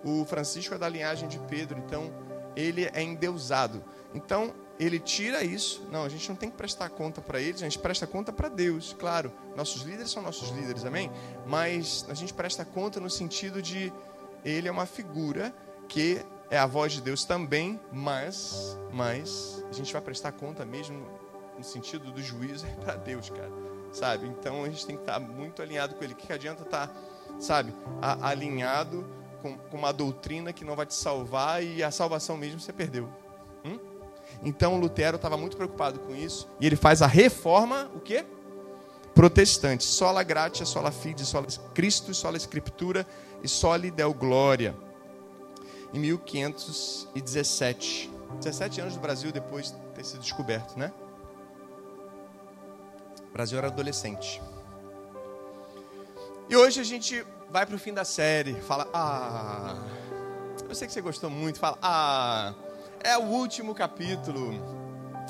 O 0.05 0.23
Francisco 0.23 0.75
é 0.75 0.77
da 0.77 0.87
linhagem 0.87 1.27
de 1.27 1.39
Pedro, 1.39 1.79
então 1.79 2.13
ele 2.55 2.87
é 2.93 3.01
endeusado. 3.01 3.83
Então 4.13 4.53
ele 4.79 4.99
tira 4.99 5.43
isso. 5.43 5.83
Não, 5.91 6.03
a 6.03 6.09
gente 6.09 6.29
não 6.29 6.35
tem 6.35 6.49
que 6.49 6.55
prestar 6.55 6.89
conta 6.89 7.21
para 7.21 7.41
eles, 7.41 7.61
a 7.61 7.65
gente 7.65 7.79
presta 7.79 8.05
conta 8.05 8.31
para 8.31 8.47
Deus, 8.47 8.95
claro. 8.97 9.31
Nossos 9.55 9.81
líderes 9.81 10.11
são 10.11 10.21
nossos 10.21 10.49
líderes, 10.49 10.85
amém? 10.85 11.11
Mas 11.47 12.05
a 12.07 12.13
gente 12.13 12.33
presta 12.33 12.63
conta 12.63 12.99
no 12.99 13.09
sentido 13.09 13.61
de 13.63 13.91
ele 14.43 14.67
é 14.67 14.71
uma 14.71 14.85
figura 14.85 15.51
que 15.87 16.23
é 16.51 16.57
a 16.59 16.67
voz 16.67 16.93
de 16.93 17.01
Deus 17.01 17.25
também, 17.25 17.79
mas, 17.91 18.77
mas 18.91 19.65
a 19.67 19.73
gente 19.73 19.91
vai 19.91 20.01
prestar 20.03 20.33
conta 20.33 20.63
mesmo 20.63 21.03
no 21.57 21.63
sentido 21.63 22.11
do 22.11 22.21
juízo 22.21 22.67
é 22.67 22.69
para 22.83 22.95
Deus, 22.95 23.29
cara. 23.31 23.51
Sabe? 23.91 24.27
Então 24.27 24.63
a 24.63 24.69
gente 24.69 24.85
tem 24.85 24.95
que 24.95 25.01
estar 25.01 25.19
muito 25.19 25.63
alinhado 25.63 25.95
com 25.95 26.03
ele. 26.03 26.13
O 26.13 26.15
que 26.15 26.31
adianta 26.31 26.61
estar 26.61 26.87
tá 26.87 26.93
sabe, 27.39 27.73
a, 28.01 28.29
alinhado 28.29 29.05
com, 29.45 29.55
com, 29.55 29.77
uma 29.77 29.93
doutrina 29.93 30.51
que 30.51 30.65
não 30.65 30.75
vai 30.75 30.87
te 30.87 30.95
salvar 30.95 31.63
e 31.63 31.83
a 31.83 31.91
salvação 31.91 32.35
mesmo 32.35 32.59
você 32.59 32.73
perdeu. 32.73 33.07
Hum? 33.63 33.77
Então 34.43 34.79
Lutero 34.79 35.17
estava 35.17 35.37
muito 35.37 35.55
preocupado 35.55 35.99
com 35.99 36.15
isso 36.15 36.49
e 36.59 36.65
ele 36.65 36.75
faz 36.75 37.03
a 37.03 37.07
reforma, 37.07 37.91
o 37.93 37.99
quê? 37.99 38.25
Protestante. 39.13 39.83
Sola 39.83 40.23
gratia, 40.23 40.65
sola 40.65 40.91
fide, 40.91 41.23
sola 41.23 41.45
Cristo, 41.75 42.11
sola 42.11 42.37
Escritura 42.37 43.05
e 43.43 43.47
soli 43.47 43.91
deu 43.91 44.11
glória. 44.15 44.75
Em 45.93 45.99
1517. 45.99 48.09
17 48.39 48.81
anos 48.81 48.95
do 48.95 48.99
Brasil 48.99 49.31
depois 49.31 49.71
de 49.71 49.77
ter 49.93 50.03
sido 50.03 50.21
descoberto, 50.21 50.75
né? 50.75 50.91
O 53.29 53.31
Brasil 53.31 53.59
era 53.59 53.67
adolescente. 53.67 54.41
E 56.49 56.55
hoje 56.55 56.81
a 56.81 56.83
gente 56.83 57.23
vai 57.55 57.65
para 57.65 57.75
o 57.77 57.79
fim 57.79 57.93
da 57.93 58.03
série, 58.03 58.53
fala, 58.55 58.85
ah, 58.93 59.81
eu 60.67 60.75
sei 60.75 60.87
que 60.89 60.93
você 60.93 60.99
gostou 60.99 61.29
muito, 61.29 61.57
fala, 61.57 61.77
ah, 61.81 62.53
é 63.01 63.17
o 63.17 63.21
último 63.21 63.73
capítulo, 63.73 64.51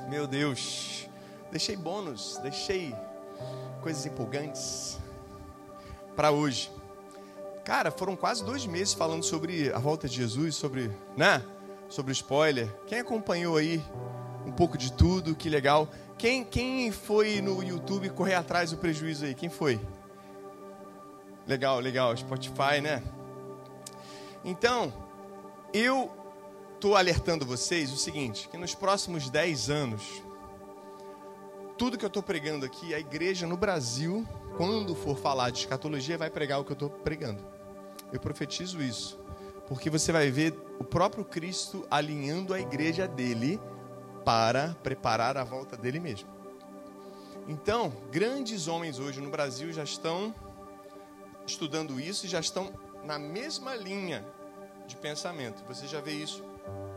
meu 0.09 0.25
Deus, 0.25 1.07
deixei 1.51 1.75
bônus, 1.75 2.39
deixei 2.41 2.95
coisas 3.79 4.03
empolgantes 4.07 4.97
para 6.15 6.31
hoje. 6.31 6.71
Cara, 7.63 7.91
foram 7.91 8.15
quase 8.15 8.43
dois 8.43 8.65
meses 8.65 8.95
falando 8.95 9.21
sobre 9.21 9.71
a 9.71 9.77
volta 9.77 10.09
de 10.09 10.15
Jesus, 10.15 10.55
sobre, 10.55 10.91
né? 11.15 11.43
Sobre 11.87 12.11
spoiler. 12.11 12.75
Quem 12.87 12.97
acompanhou 13.01 13.55
aí 13.55 13.85
um 14.47 14.51
pouco 14.51 14.79
de 14.79 14.91
tudo, 14.91 15.35
que 15.35 15.47
legal. 15.47 15.87
Quem, 16.17 16.43
quem 16.43 16.91
foi 16.91 17.39
no 17.39 17.61
YouTube 17.61 18.09
correr 18.09 18.33
atrás 18.33 18.71
do 18.71 18.77
prejuízo 18.77 19.25
aí? 19.25 19.35
Quem 19.35 19.47
foi? 19.47 19.79
Legal, 21.47 21.79
legal. 21.79 22.15
Spotify, 22.17 22.81
né? 22.81 23.03
Então, 24.43 24.93
eu 25.73 26.11
estou 26.73 26.95
alertando 26.95 27.45
vocês 27.45 27.91
o 27.91 27.97
seguinte: 27.97 28.47
que 28.49 28.57
nos 28.57 28.73
próximos 28.73 29.29
10 29.29 29.69
anos, 29.69 30.23
tudo 31.77 31.97
que 31.97 32.05
eu 32.05 32.07
estou 32.07 32.23
pregando 32.23 32.65
aqui, 32.65 32.93
a 32.93 32.99
igreja 32.99 33.45
no 33.45 33.57
Brasil, 33.57 34.25
quando 34.57 34.95
for 34.95 35.17
falar 35.17 35.49
de 35.49 35.59
escatologia, 35.59 36.17
vai 36.17 36.29
pregar 36.29 36.59
o 36.59 36.63
que 36.63 36.71
eu 36.71 36.75
estou 36.75 36.89
pregando. 36.89 37.43
Eu 38.11 38.19
profetizo 38.19 38.81
isso. 38.81 39.19
Porque 39.67 39.89
você 39.89 40.11
vai 40.11 40.29
ver 40.29 40.53
o 40.79 40.83
próprio 40.83 41.25
Cristo 41.25 41.85
alinhando 41.89 42.53
a 42.53 42.59
igreja 42.59 43.07
dele 43.07 43.59
para 44.23 44.75
preparar 44.81 45.37
a 45.37 45.43
volta 45.43 45.75
dele 45.75 45.99
mesmo. 45.99 46.29
Então, 47.47 47.91
grandes 48.11 48.67
homens 48.67 48.99
hoje 48.99 49.21
no 49.21 49.29
Brasil 49.29 49.71
já 49.73 49.83
estão 49.83 50.33
estudando 51.45 51.99
isso 51.99 52.25
e 52.25 52.29
já 52.29 52.39
estão 52.39 52.73
na 53.03 53.19
mesma 53.19 53.75
linha 53.75 54.25
de 54.87 54.95
pensamento. 54.95 55.63
Você 55.67 55.87
já 55.87 56.01
vê 56.01 56.11
isso 56.11 56.43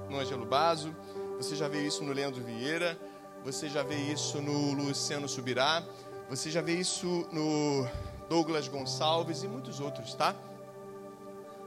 no 0.09 0.19
Angelo 0.19 0.47
Basso, 0.47 0.95
você 1.37 1.55
já 1.55 1.69
vê 1.69 1.87
isso 1.87 2.03
no 2.03 2.13
Leandro 2.13 2.43
Vieira, 2.43 2.99
você 3.45 3.69
já 3.69 3.83
vê 3.83 3.97
isso 3.97 4.41
no 4.41 4.73
Luciano 4.73 5.29
Subirá, 5.29 5.83
você 6.29 6.51
já 6.51 6.61
vê 6.61 6.75
isso 6.75 7.27
no 7.33 7.87
Douglas 8.29 8.69
Gonçalves 8.69 9.43
e 9.43 9.49
muitos 9.49 9.81
outros, 9.81 10.15
tá? 10.15 10.35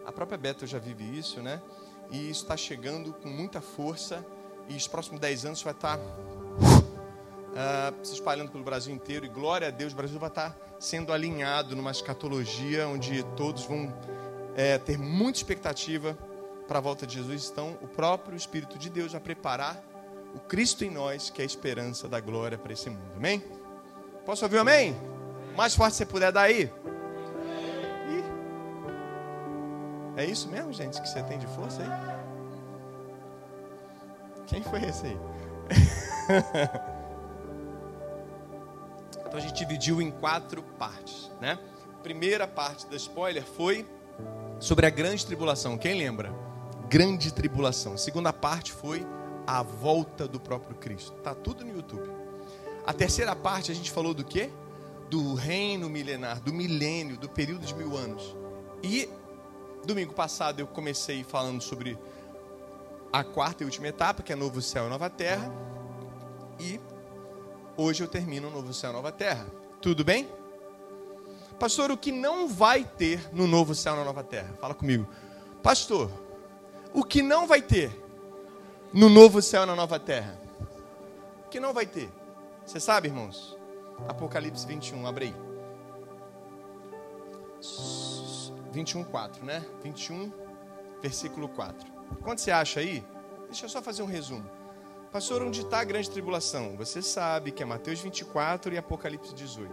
A 0.05 0.11
própria 0.11 0.37
Beta 0.37 0.67
já 0.67 0.79
vive 0.79 1.03
isso, 1.03 1.41
né? 1.41 1.61
E 2.11 2.29
isso 2.29 2.43
está 2.43 2.57
chegando 2.57 3.13
com 3.13 3.29
muita 3.29 3.61
força 3.61 4.25
e 4.67 4.75
os 4.75 4.87
próximos 4.87 5.19
10 5.19 5.45
anos 5.45 5.63
vai 5.63 5.73
estar 5.73 5.99
uh, 7.51 8.05
se 8.05 8.13
espalhando 8.13 8.51
pelo 8.51 8.63
Brasil 8.63 8.93
inteiro. 8.93 9.25
E 9.25 9.29
glória 9.29 9.67
a 9.67 9.71
Deus, 9.71 9.93
o 9.93 9.95
Brasil 9.95 10.19
vai 10.19 10.29
estar 10.29 10.55
sendo 10.79 11.13
alinhado 11.13 11.75
numa 11.75 11.91
escatologia 11.91 12.87
onde 12.87 13.23
todos 13.35 13.63
vão 13.65 13.93
é, 14.55 14.77
ter 14.77 14.97
muita 14.97 15.39
expectativa 15.39 16.17
para 16.67 16.79
a 16.79 16.81
volta 16.81 17.05
de 17.05 17.15
Jesus. 17.15 17.49
Então, 17.51 17.77
o 17.81 17.87
próprio 17.87 18.35
Espírito 18.35 18.77
de 18.77 18.89
Deus 18.89 19.11
vai 19.11 19.21
preparar 19.21 19.81
o 20.33 20.39
Cristo 20.39 20.83
em 20.83 20.89
nós, 20.89 21.29
que 21.29 21.41
é 21.41 21.43
a 21.43 21.45
esperança 21.45 22.07
da 22.07 22.19
glória 22.19 22.57
para 22.57 22.73
esse 22.73 22.89
mundo. 22.89 23.11
Amém? 23.15 23.43
Posso 24.25 24.45
ouvir 24.45 24.57
um 24.57 24.61
amém? 24.61 24.95
Mais 25.55 25.75
forte 25.75 25.95
você 25.95 26.05
puder 26.05 26.31
dar 26.31 26.43
aí. 26.43 26.71
É 30.15 30.25
isso 30.25 30.49
mesmo, 30.49 30.71
gente, 30.73 31.01
que 31.01 31.07
você 31.07 31.23
tem 31.23 31.39
de 31.39 31.47
força 31.47 31.81
aí? 31.81 31.89
Quem 34.47 34.61
foi 34.61 34.83
esse 34.83 35.07
aí? 35.07 35.17
Então 39.31 39.39
a 39.39 39.43
gente 39.43 39.53
dividiu 39.53 40.01
em 40.01 40.11
quatro 40.11 40.61
partes, 40.77 41.31
né? 41.39 41.57
Primeira 42.03 42.45
parte 42.45 42.85
da 42.87 42.97
spoiler 42.97 43.45
foi 43.45 43.87
sobre 44.59 44.85
a 44.85 44.89
grande 44.89 45.25
tribulação. 45.25 45.77
Quem 45.77 45.97
lembra? 45.97 46.35
Grande 46.89 47.33
tribulação. 47.33 47.97
Segunda 47.97 48.33
parte 48.33 48.73
foi 48.73 49.07
a 49.47 49.63
volta 49.63 50.27
do 50.27 50.37
próprio 50.37 50.75
Cristo. 50.75 51.13
Tá 51.23 51.33
tudo 51.33 51.63
no 51.63 51.73
YouTube. 51.73 52.11
A 52.85 52.91
terceira 52.91 53.33
parte 53.33 53.71
a 53.71 53.73
gente 53.73 53.89
falou 53.89 54.13
do 54.13 54.25
quê? 54.25 54.49
Do 55.09 55.33
reino 55.33 55.89
milenar, 55.89 56.41
do 56.41 56.51
milênio, 56.51 57.17
do 57.17 57.29
período 57.29 57.65
de 57.65 57.73
mil 57.73 57.95
anos. 57.95 58.35
E 58.83 59.07
domingo 59.85 60.13
passado 60.13 60.59
eu 60.59 60.67
comecei 60.67 61.23
falando 61.23 61.61
sobre 61.61 61.97
a 63.13 63.23
quarta 63.23 63.63
e 63.63 63.65
última 63.65 63.87
etapa, 63.87 64.23
que 64.23 64.33
é 64.33 64.35
novo 64.35 64.61
céu 64.61 64.87
e 64.87 64.89
nova 64.89 65.09
terra. 65.09 65.49
E 66.59 66.81
Hoje 67.77 68.03
eu 68.03 68.07
termino 68.07 68.49
um 68.49 68.51
novo 68.51 68.73
céu, 68.73 68.91
nova 68.91 69.11
terra. 69.11 69.45
Tudo 69.81 70.03
bem? 70.03 70.29
Pastor, 71.59 71.91
o 71.91 71.97
que 71.97 72.11
não 72.11 72.47
vai 72.47 72.83
ter 72.83 73.29
no 73.33 73.47
novo 73.47 73.73
céu, 73.73 73.95
na 73.95 74.03
nova 74.03 74.23
terra? 74.23 74.53
Fala 74.59 74.73
comigo. 74.73 75.07
Pastor, 75.63 76.11
o 76.93 77.03
que 77.03 77.21
não 77.21 77.47
vai 77.47 77.61
ter 77.61 77.91
no 78.91 79.07
novo 79.07 79.41
céu, 79.41 79.65
na 79.65 79.75
nova 79.75 79.99
terra? 79.99 80.39
O 81.45 81.49
que 81.49 81.59
não 81.59 81.73
vai 81.73 81.85
ter? 81.85 82.09
Você 82.65 82.79
sabe, 82.79 83.07
irmãos? 83.07 83.57
Apocalipse 84.07 84.65
21, 84.65 85.05
abre 85.07 85.25
aí. 85.25 85.35
21, 88.71 89.03
4, 89.03 89.45
né? 89.45 89.65
21, 89.83 90.31
versículo 91.01 91.47
4. 91.49 91.91
Quando 92.21 92.39
você 92.39 92.51
acha 92.51 92.79
aí? 92.79 93.05
Deixa 93.45 93.65
eu 93.65 93.69
só 93.69 93.81
fazer 93.81 94.01
um 94.01 94.07
resumo. 94.07 94.49
Pastor, 95.11 95.43
onde 95.43 95.59
está 95.59 95.81
a 95.81 95.83
grande 95.83 96.09
tribulação? 96.09 96.77
Você 96.77 97.01
sabe 97.01 97.51
que 97.51 97.61
é 97.61 97.65
Mateus 97.65 97.99
24 97.99 98.73
e 98.73 98.77
Apocalipse 98.77 99.35
18. 99.35 99.69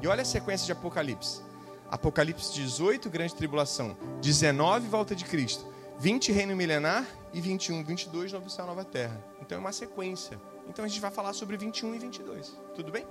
E 0.00 0.06
olha 0.06 0.22
a 0.22 0.24
sequência 0.24 0.64
de 0.64 0.70
Apocalipse. 0.70 1.42
Apocalipse 1.90 2.54
18, 2.54 3.10
grande 3.10 3.34
tribulação. 3.34 3.96
19, 4.20 4.86
volta 4.86 5.16
de 5.16 5.24
Cristo. 5.24 5.66
20, 5.98 6.30
reino 6.30 6.54
milenar. 6.54 7.04
E 7.32 7.40
21, 7.40 7.82
22, 7.82 8.32
novo 8.32 8.48
céu, 8.48 8.64
nova 8.66 8.84
terra. 8.84 9.20
Então 9.40 9.58
é 9.58 9.60
uma 9.60 9.72
sequência. 9.72 10.40
Então 10.68 10.84
a 10.84 10.88
gente 10.88 11.00
vai 11.00 11.10
falar 11.10 11.32
sobre 11.32 11.56
21 11.56 11.96
e 11.96 11.98
22. 11.98 12.56
Tudo 12.76 12.92
bem? 12.92 13.04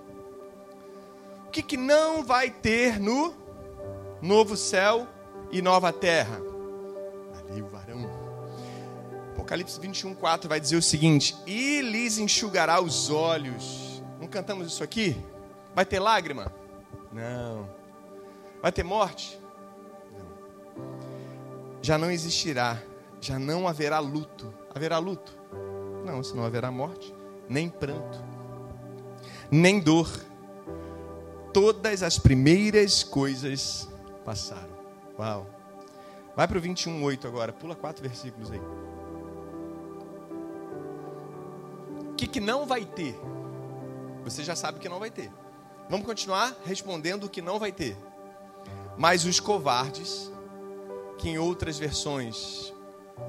O 1.48 1.50
que, 1.52 1.62
que 1.62 1.76
não 1.76 2.24
vai 2.24 2.50
ter 2.50 2.98
no 2.98 3.34
novo 4.22 4.56
céu 4.56 5.06
e 5.52 5.62
nova 5.62 5.92
terra? 5.92 6.40
Ali 7.50 7.62
o 7.62 7.68
varão 7.68 7.98
Apocalipse 9.34 9.80
21, 9.80 10.14
4 10.14 10.48
vai 10.48 10.60
dizer 10.60 10.76
o 10.76 10.82
seguinte: 10.82 11.36
E 11.46 11.82
lhes 11.82 12.20
enxugará 12.20 12.80
os 12.80 13.10
olhos. 13.10 14.02
Não 14.20 14.28
cantamos 14.28 14.68
isso 14.68 14.84
aqui? 14.84 15.18
Vai 15.76 15.86
ter 15.86 16.00
lágrima? 16.00 16.54
Não. 17.12 17.68
Vai 18.62 18.72
ter 18.72 18.84
morte? 18.84 19.40
Não. 20.12 20.84
Já 21.82 21.98
não 21.98 22.12
existirá, 22.12 22.82
já 23.20 23.40
não 23.40 23.68
haverá 23.68 24.00
luto. 24.00 24.54
Haverá 24.74 25.00
luto? 25.00 25.36
Não, 26.06 26.24
se 26.24 26.36
não 26.36 26.46
haverá 26.46 26.70
morte, 26.70 27.14
nem 27.50 27.70
pranto, 27.70 28.24
nem 29.50 29.80
dor. 29.80 30.10
Todas 31.52 32.04
as 32.04 32.18
primeiras 32.20 33.04
coisas 33.04 33.90
passaram. 34.24 34.74
Uau. 35.18 35.48
Vai 36.36 36.48
para 36.48 36.58
o 36.58 36.62
21, 36.62 37.04
8 37.04 37.28
agora. 37.28 37.54
Pula 37.54 37.76
quatro 37.76 38.02
versículos 38.02 38.52
aí. 38.52 38.62
Que, 42.24 42.28
que 42.28 42.40
não 42.40 42.66
vai 42.66 42.86
ter? 42.86 43.20
Você 44.24 44.44
já 44.44 44.56
sabe 44.56 44.80
que 44.80 44.88
não 44.88 45.00
vai 45.00 45.12
ter. 45.12 45.32
Vamos 45.90 46.06
continuar 46.06 46.56
respondendo 46.66 47.26
o 47.26 47.30
que 47.30 47.42
não 47.42 47.60
vai 47.60 47.72
ter. 47.72 47.98
Mas 48.98 49.26
os 49.26 49.40
covardes, 49.40 50.32
que 51.18 51.30
em 51.30 51.38
outras 51.38 51.78
versões, 51.78 52.74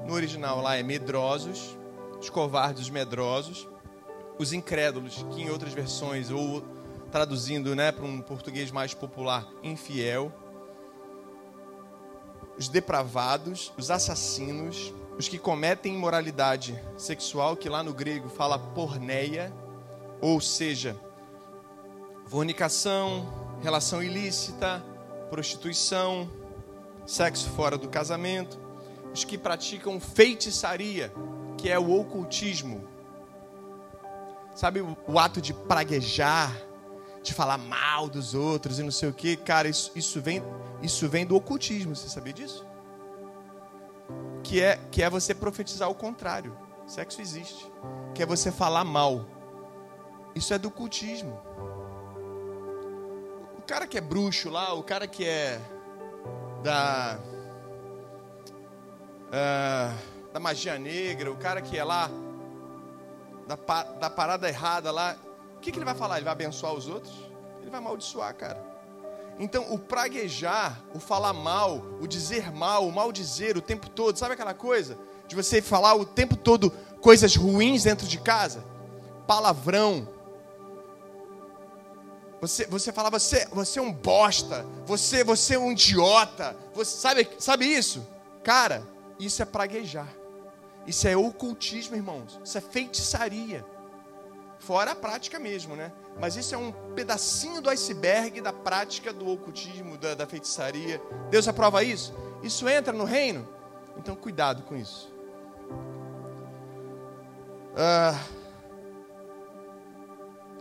no 0.07 0.13
original 0.13 0.61
lá 0.61 0.77
é 0.77 0.83
medrosos, 0.83 1.77
os 2.19 2.29
covardes, 2.29 2.83
os 2.83 2.89
medrosos, 2.89 3.67
os 4.39 4.53
incrédulos, 4.53 5.25
que 5.33 5.41
em 5.41 5.49
outras 5.49 5.73
versões, 5.73 6.31
ou 6.31 6.63
traduzindo 7.11 7.75
né, 7.75 7.91
para 7.91 8.05
um 8.05 8.21
português 8.21 8.71
mais 8.71 8.93
popular, 8.93 9.45
infiel, 9.61 10.31
os 12.57 12.69
depravados, 12.69 13.73
os 13.77 13.91
assassinos, 13.91 14.93
os 15.17 15.27
que 15.27 15.37
cometem 15.37 15.95
imoralidade 15.95 16.79
sexual, 16.97 17.55
que 17.55 17.69
lá 17.69 17.81
no 17.81 17.93
grego 17.93 18.27
fala 18.27 18.59
porneia, 18.59 19.53
ou 20.19 20.41
seja, 20.41 20.97
fornicação, 22.25 23.57
relação 23.61 24.03
ilícita, 24.03 24.83
prostituição, 25.29 26.29
sexo 27.05 27.49
fora 27.49 27.77
do 27.77 27.87
casamento, 27.87 28.59
os 29.13 29.23
que 29.23 29.37
praticam 29.37 29.99
feitiçaria, 29.99 31.13
que 31.57 31.69
é 31.69 31.79
o 31.79 31.97
ocultismo. 31.97 32.85
Sabe 34.53 34.81
o, 34.81 35.19
ato 35.19 35.41
de 35.41 35.53
praguejar, 35.53 36.55
de 37.21 37.33
falar 37.33 37.57
mal 37.57 38.09
dos 38.09 38.33
outros 38.33 38.79
e 38.79 38.83
não 38.83 38.91
sei 38.91 39.09
o 39.09 39.13
que, 39.13 39.35
cara, 39.35 39.67
isso, 39.67 39.91
isso, 39.95 40.21
vem, 40.21 40.43
isso 40.81 41.07
vem 41.07 41.25
do 41.25 41.35
ocultismo, 41.35 41.95
você 41.95 42.07
sabia 42.09 42.33
disso? 42.33 42.65
Que 44.45 44.61
é, 44.61 44.79
que 44.91 45.01
é 45.01 45.09
você 45.09 45.33
profetizar 45.33 45.89
o 45.89 45.95
contrário. 45.95 46.55
Sexo 46.85 47.19
existe. 47.19 47.69
Que 48.13 48.21
é 48.21 48.25
você 48.27 48.51
falar 48.51 48.83
mal. 48.83 49.25
Isso 50.35 50.53
é 50.53 50.59
do 50.59 50.69
cultismo. 50.69 51.41
O 53.57 53.63
cara 53.63 53.87
que 53.87 53.97
é 53.97 54.01
bruxo 54.01 54.51
lá, 54.51 54.71
o 54.73 54.83
cara 54.83 55.07
que 55.07 55.25
é 55.25 55.59
da. 56.61 57.17
Uh, 59.29 60.31
da 60.31 60.39
magia 60.39 60.77
negra, 60.77 61.31
o 61.31 61.37
cara 61.37 61.59
que 61.59 61.75
é 61.75 61.83
lá 61.83 62.07
da, 63.47 63.55
da 63.93 64.09
parada 64.11 64.47
errada 64.47 64.91
lá, 64.91 65.15
o 65.55 65.59
que, 65.59 65.71
que 65.71 65.79
ele 65.79 65.85
vai 65.85 65.95
falar? 65.95 66.17
Ele 66.17 66.25
vai 66.25 66.33
abençoar 66.33 66.71
os 66.73 66.87
outros? 66.87 67.15
Ele 67.61 67.71
vai 67.71 67.79
amaldiçoar, 67.79 68.35
cara. 68.35 68.74
Então, 69.37 69.73
o 69.73 69.77
praguejar, 69.77 70.81
o 70.93 70.99
falar 70.99 71.33
mal, 71.33 71.83
o 71.99 72.07
dizer 72.07 72.51
mal, 72.51 72.87
o 72.87 72.91
maldizer 72.91 73.57
o 73.57 73.61
tempo 73.61 73.89
todo, 73.89 74.17
sabe 74.17 74.33
aquela 74.33 74.53
coisa? 74.53 74.97
De 75.27 75.35
você 75.35 75.61
falar 75.61 75.95
o 75.95 76.05
tempo 76.05 76.35
todo 76.35 76.71
coisas 77.01 77.35
ruins 77.35 77.83
dentro 77.83 78.07
de 78.07 78.17
casa? 78.17 78.63
Palavrão. 79.27 80.07
Você, 82.39 82.65
você 82.67 82.93
fala, 82.93 83.09
você, 83.09 83.45
você 83.51 83.79
é 83.79 83.81
um 83.81 83.91
bosta, 83.91 84.65
você, 84.85 85.23
você 85.23 85.55
é 85.55 85.59
um 85.59 85.71
idiota. 85.71 86.55
Você, 86.73 86.97
sabe, 86.97 87.27
sabe 87.39 87.65
isso? 87.65 88.07
Cara, 88.43 88.87
isso 89.19 89.41
é 89.41 89.45
praguejar. 89.45 90.07
Isso 90.87 91.07
é 91.07 91.17
ocultismo, 91.17 91.95
irmãos. 91.95 92.39
Isso 92.43 92.57
é 92.57 92.61
feitiçaria. 92.61 93.65
Fora 94.65 94.91
a 94.91 94.95
prática 94.95 95.37
mesmo, 95.37 95.75
né? 95.75 95.91
Mas 96.19 96.35
isso 96.35 96.55
é 96.55 96.57
um 96.57 96.71
pedacinho 96.95 97.61
do 97.61 97.69
iceberg 97.69 98.41
da 98.41 98.51
prática 98.51 99.13
do 99.13 99.29
ocultismo, 99.29 99.95
da, 99.95 100.15
da 100.15 100.25
feitiçaria. 100.25 100.99
Deus 101.29 101.47
aprova 101.47 101.83
isso? 101.83 102.13
Isso 102.41 102.67
entra 102.67 102.91
no 102.91 103.03
reino? 103.03 103.47
Então, 103.95 104.15
cuidado 104.15 104.63
com 104.63 104.75
isso. 104.75 105.13
Ah, 107.77 108.19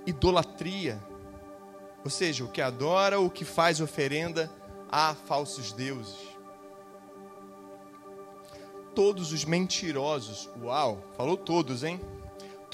idolatria. 0.07 1.03
Ou 2.05 2.11
seja, 2.11 2.45
o 2.45 2.49
que 2.49 2.61
adora, 2.61 3.19
o 3.19 3.31
que 3.31 3.45
faz 3.45 3.81
oferenda 3.81 4.51
a 4.91 5.15
falsos 5.15 5.73
deuses 5.73 6.35
todos 8.95 9.33
os 9.33 9.45
mentirosos. 9.45 10.49
Uau, 10.63 11.03
falou 11.17 11.37
todos, 11.37 11.83
hein? 11.83 12.01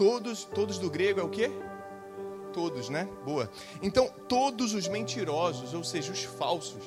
Todos, 0.01 0.45
todos 0.45 0.79
do 0.79 0.89
grego 0.89 1.21
é 1.21 1.23
o 1.23 1.29
quê? 1.29 1.51
Todos, 2.55 2.89
né? 2.89 3.07
Boa. 3.23 3.51
Então, 3.83 4.09
todos 4.27 4.73
os 4.73 4.89
mentirosos, 4.89 5.75
ou 5.75 5.85
seja, 5.85 6.11
os 6.11 6.25
falsos. 6.25 6.83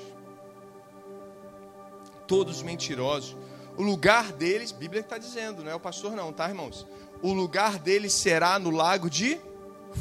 Todos 2.25 2.57
os 2.57 2.63
mentirosos. 2.63 3.37
O 3.77 3.83
lugar 3.83 4.31
deles, 4.31 4.71
Bíblia 4.71 5.01
está 5.01 5.19
dizendo, 5.19 5.63
não 5.63 5.69
é 5.69 5.75
o 5.75 5.79
pastor 5.79 6.13
não, 6.13 6.33
tá, 6.33 6.49
irmãos? 6.49 6.87
O 7.21 7.33
lugar 7.33 7.77
deles 7.77 8.13
será 8.13 8.57
no 8.57 8.71
lago 8.71 9.11
de 9.11 9.39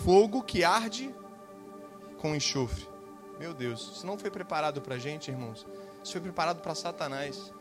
fogo 0.02 0.42
que 0.42 0.64
arde 0.64 1.14
com 2.16 2.34
enxofre. 2.34 2.88
Meu 3.38 3.52
Deus, 3.52 3.92
isso 3.94 4.06
não 4.06 4.16
foi 4.16 4.30
preparado 4.30 4.80
para 4.80 4.94
a 4.94 4.98
gente, 4.98 5.30
irmãos. 5.30 5.66
Isso 6.02 6.12
foi 6.12 6.20
preparado 6.22 6.62
para 6.62 6.74
Satanás. 6.74 7.52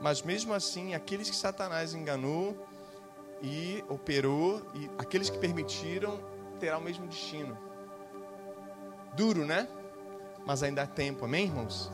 Mas 0.00 0.22
mesmo 0.22 0.54
assim, 0.54 0.94
aqueles 0.94 1.28
que 1.28 1.34
Satanás 1.34 1.94
enganou 1.94 2.56
e 3.42 3.84
operou, 3.88 4.62
e 4.74 4.90
aqueles 4.98 5.30
que 5.30 5.38
permitiram, 5.38 6.20
terá 6.58 6.78
o 6.78 6.80
mesmo 6.80 7.06
destino. 7.06 7.56
Duro, 9.14 9.44
né? 9.44 9.68
Mas 10.46 10.62
ainda 10.62 10.82
há 10.82 10.86
tempo, 10.86 11.24
amém, 11.24 11.44
irmãos? 11.46 11.90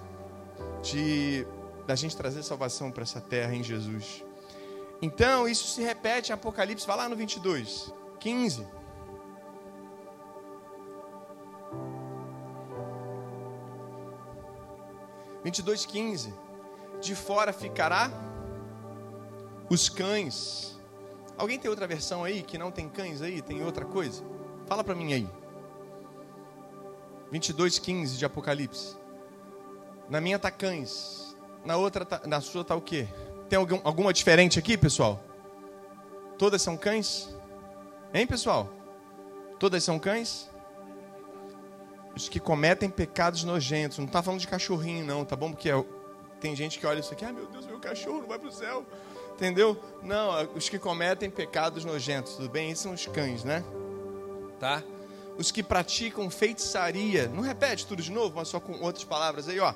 De 0.82 1.46
da 1.86 1.94
gente 1.94 2.16
trazer 2.16 2.42
salvação 2.42 2.90
para 2.90 3.04
essa 3.04 3.20
terra 3.20 3.54
em 3.54 3.62
Jesus. 3.62 4.24
Então, 5.00 5.46
isso 5.46 5.68
se 5.68 5.82
repete 5.82 6.32
em 6.32 6.34
Apocalipse, 6.34 6.86
vai 6.86 6.96
lá 6.96 7.08
no 7.08 7.14
22, 7.14 7.92
15. 8.18 8.66
Vinte 15.44 15.62
de 17.00 17.14
fora 17.14 17.52
ficará 17.52 18.10
os 19.70 19.88
cães. 19.88 20.75
Alguém 21.36 21.58
tem 21.58 21.70
outra 21.70 21.86
versão 21.86 22.24
aí 22.24 22.42
que 22.42 22.56
não 22.56 22.70
tem 22.70 22.88
cães 22.88 23.20
aí? 23.20 23.42
Tem 23.42 23.62
outra 23.62 23.84
coisa? 23.84 24.24
Fala 24.66 24.82
para 24.82 24.94
mim 24.94 25.12
aí. 25.12 25.28
22:15 27.32 28.16
de 28.16 28.24
Apocalipse. 28.24 28.96
Na 30.08 30.20
minha 30.20 30.38
tá 30.38 30.50
cães. 30.50 31.36
Na 31.64 31.76
outra 31.76 32.04
tá, 32.04 32.22
na 32.26 32.40
sua 32.40 32.64
tá 32.64 32.74
o 32.74 32.80
quê? 32.80 33.08
Tem 33.48 33.58
algum, 33.58 33.80
alguma 33.84 34.12
diferente 34.12 34.58
aqui, 34.58 34.76
pessoal? 34.76 35.22
Todas 36.38 36.62
são 36.62 36.76
cães? 36.76 37.34
Hein, 38.14 38.26
pessoal? 38.26 38.68
Todas 39.58 39.82
são 39.82 39.98
cães? 39.98 40.48
Os 42.14 42.28
que 42.28 42.40
cometem 42.40 42.88
pecados 42.88 43.44
nojentos. 43.44 43.98
Não 43.98 44.06
está 44.06 44.22
falando 44.22 44.40
de 44.40 44.48
cachorrinho, 44.48 45.04
não, 45.04 45.24
tá 45.24 45.36
bom? 45.36 45.50
Porque 45.50 45.68
é 45.68 45.84
tem 46.40 46.54
gente 46.54 46.78
que 46.78 46.86
olha 46.86 47.00
isso 47.00 47.12
aqui, 47.12 47.24
ah, 47.24 47.32
meu 47.32 47.46
Deus, 47.46 47.66
meu 47.66 47.80
cachorro 47.80 48.20
não 48.20 48.28
vai 48.28 48.38
para 48.38 48.48
o 48.48 48.52
céu. 48.52 48.84
Entendeu? 49.36 49.78
Não, 50.02 50.30
os 50.54 50.66
que 50.70 50.78
cometem 50.78 51.28
pecados 51.28 51.84
nojentos, 51.84 52.36
tudo 52.36 52.48
bem? 52.48 52.70
Esses 52.70 52.82
são 52.82 52.94
os 52.94 53.06
cães, 53.06 53.44
né? 53.44 53.62
Tá? 54.58 54.82
Os 55.36 55.50
que 55.50 55.62
praticam 55.62 56.30
feitiçaria, 56.30 57.28
não 57.28 57.42
repete 57.42 57.86
tudo 57.86 58.02
de 58.02 58.10
novo, 58.10 58.36
mas 58.36 58.48
só 58.48 58.58
com 58.58 58.80
outras 58.80 59.04
palavras 59.04 59.46
aí, 59.46 59.60
ó. 59.60 59.74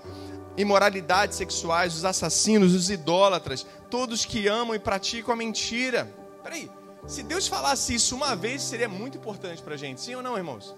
Imoralidades 0.57 1.37
sexuais, 1.37 1.94
os 1.94 2.07
assassinos, 2.07 2.75
os 2.75 2.88
idólatras, 2.88 3.66
todos 3.90 4.25
que 4.25 4.49
amam 4.49 4.75
e 4.75 4.79
praticam 4.79 5.35
a 5.35 5.37
mentira. 5.37 6.11
Peraí, 6.42 6.70
se 7.07 7.23
Deus 7.23 7.46
falasse 7.46 7.94
isso 7.94 8.16
uma 8.16 8.35
vez, 8.35 8.62
seria 8.62 8.88
muito 8.88 9.18
importante 9.18 9.62
para 9.62 9.75
a 9.75 9.77
gente, 9.77 10.01
sim 10.01 10.14
ou 10.14 10.23
não, 10.23 10.38
irmãos? 10.38 10.75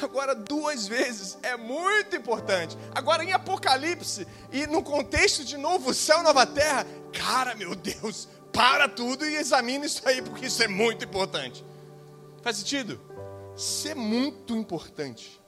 Agora, 0.00 0.34
duas 0.34 0.86
vezes 0.86 1.36
é 1.42 1.56
muito 1.56 2.16
importante. 2.16 2.78
Agora, 2.94 3.24
em 3.24 3.32
Apocalipse 3.32 4.26
e 4.50 4.66
no 4.66 4.82
contexto 4.82 5.44
de 5.44 5.56
novo 5.56 5.92
céu, 5.92 6.22
nova 6.22 6.46
terra, 6.46 6.86
cara, 7.12 7.54
meu 7.54 7.74
Deus, 7.74 8.28
para 8.52 8.88
tudo 8.88 9.26
e 9.26 9.36
examine 9.36 9.86
isso 9.86 10.06
aí, 10.08 10.22
porque 10.22 10.46
isso 10.46 10.62
é 10.62 10.68
muito 10.68 11.04
importante. 11.04 11.64
Faz 12.42 12.56
sentido? 12.56 13.00
Isso 13.56 13.88
é 13.88 13.94
muito 13.94 14.54
importante. 14.54 15.40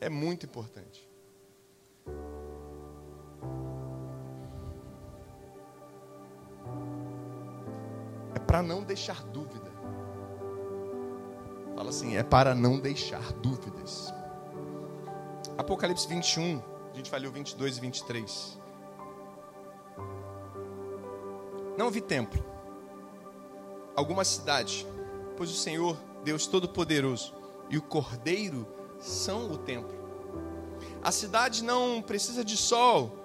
É 0.00 0.08
muito 0.08 0.44
importante. 0.46 1.08
É 8.34 8.38
para 8.38 8.62
não 8.62 8.82
deixar 8.82 9.22
dúvida. 9.24 9.63
Fala 11.74 11.90
assim, 11.90 12.16
é 12.16 12.22
para 12.22 12.54
não 12.54 12.78
deixar 12.78 13.32
dúvidas. 13.34 14.12
Apocalipse 15.58 16.06
21, 16.06 16.62
a 16.92 16.96
gente 16.96 17.10
vai 17.10 17.20
ler 17.20 17.28
o 17.28 17.32
22 17.32 17.78
e 17.78 17.80
23. 17.80 18.58
Não 21.76 21.90
vi 21.90 22.00
templo, 22.00 22.44
alguma 23.96 24.24
cidade, 24.24 24.86
pois 25.36 25.50
o 25.50 25.54
Senhor, 25.54 25.96
Deus 26.22 26.46
Todo-Poderoso, 26.46 27.34
e 27.68 27.76
o 27.76 27.82
Cordeiro 27.82 28.66
são 29.00 29.50
o 29.50 29.58
templo. 29.58 30.04
A 31.02 31.10
cidade 31.10 31.64
não 31.64 32.00
precisa 32.00 32.44
de 32.44 32.56
sol, 32.56 33.16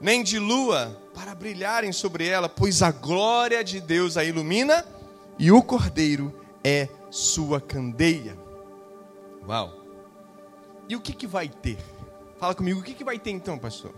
nem 0.00 0.22
de 0.22 0.38
lua 0.38 0.96
para 1.14 1.34
brilharem 1.34 1.92
sobre 1.92 2.26
ela, 2.26 2.48
pois 2.48 2.82
a 2.82 2.92
glória 2.92 3.64
de 3.64 3.80
Deus 3.80 4.16
a 4.16 4.24
ilumina 4.24 4.84
e 5.38 5.50
o 5.50 5.62
Cordeiro 5.62 6.32
é 6.62 6.88
sua 7.10 7.60
candeia. 7.60 8.38
Uau! 9.46 9.72
E 10.88 10.96
o 10.96 11.00
que, 11.00 11.12
que 11.12 11.26
vai 11.26 11.48
ter? 11.48 11.78
Fala 12.38 12.54
comigo, 12.54 12.80
o 12.80 12.82
que, 12.82 12.94
que 12.94 13.04
vai 13.04 13.18
ter 13.18 13.30
então, 13.30 13.58
pastor? 13.58 13.92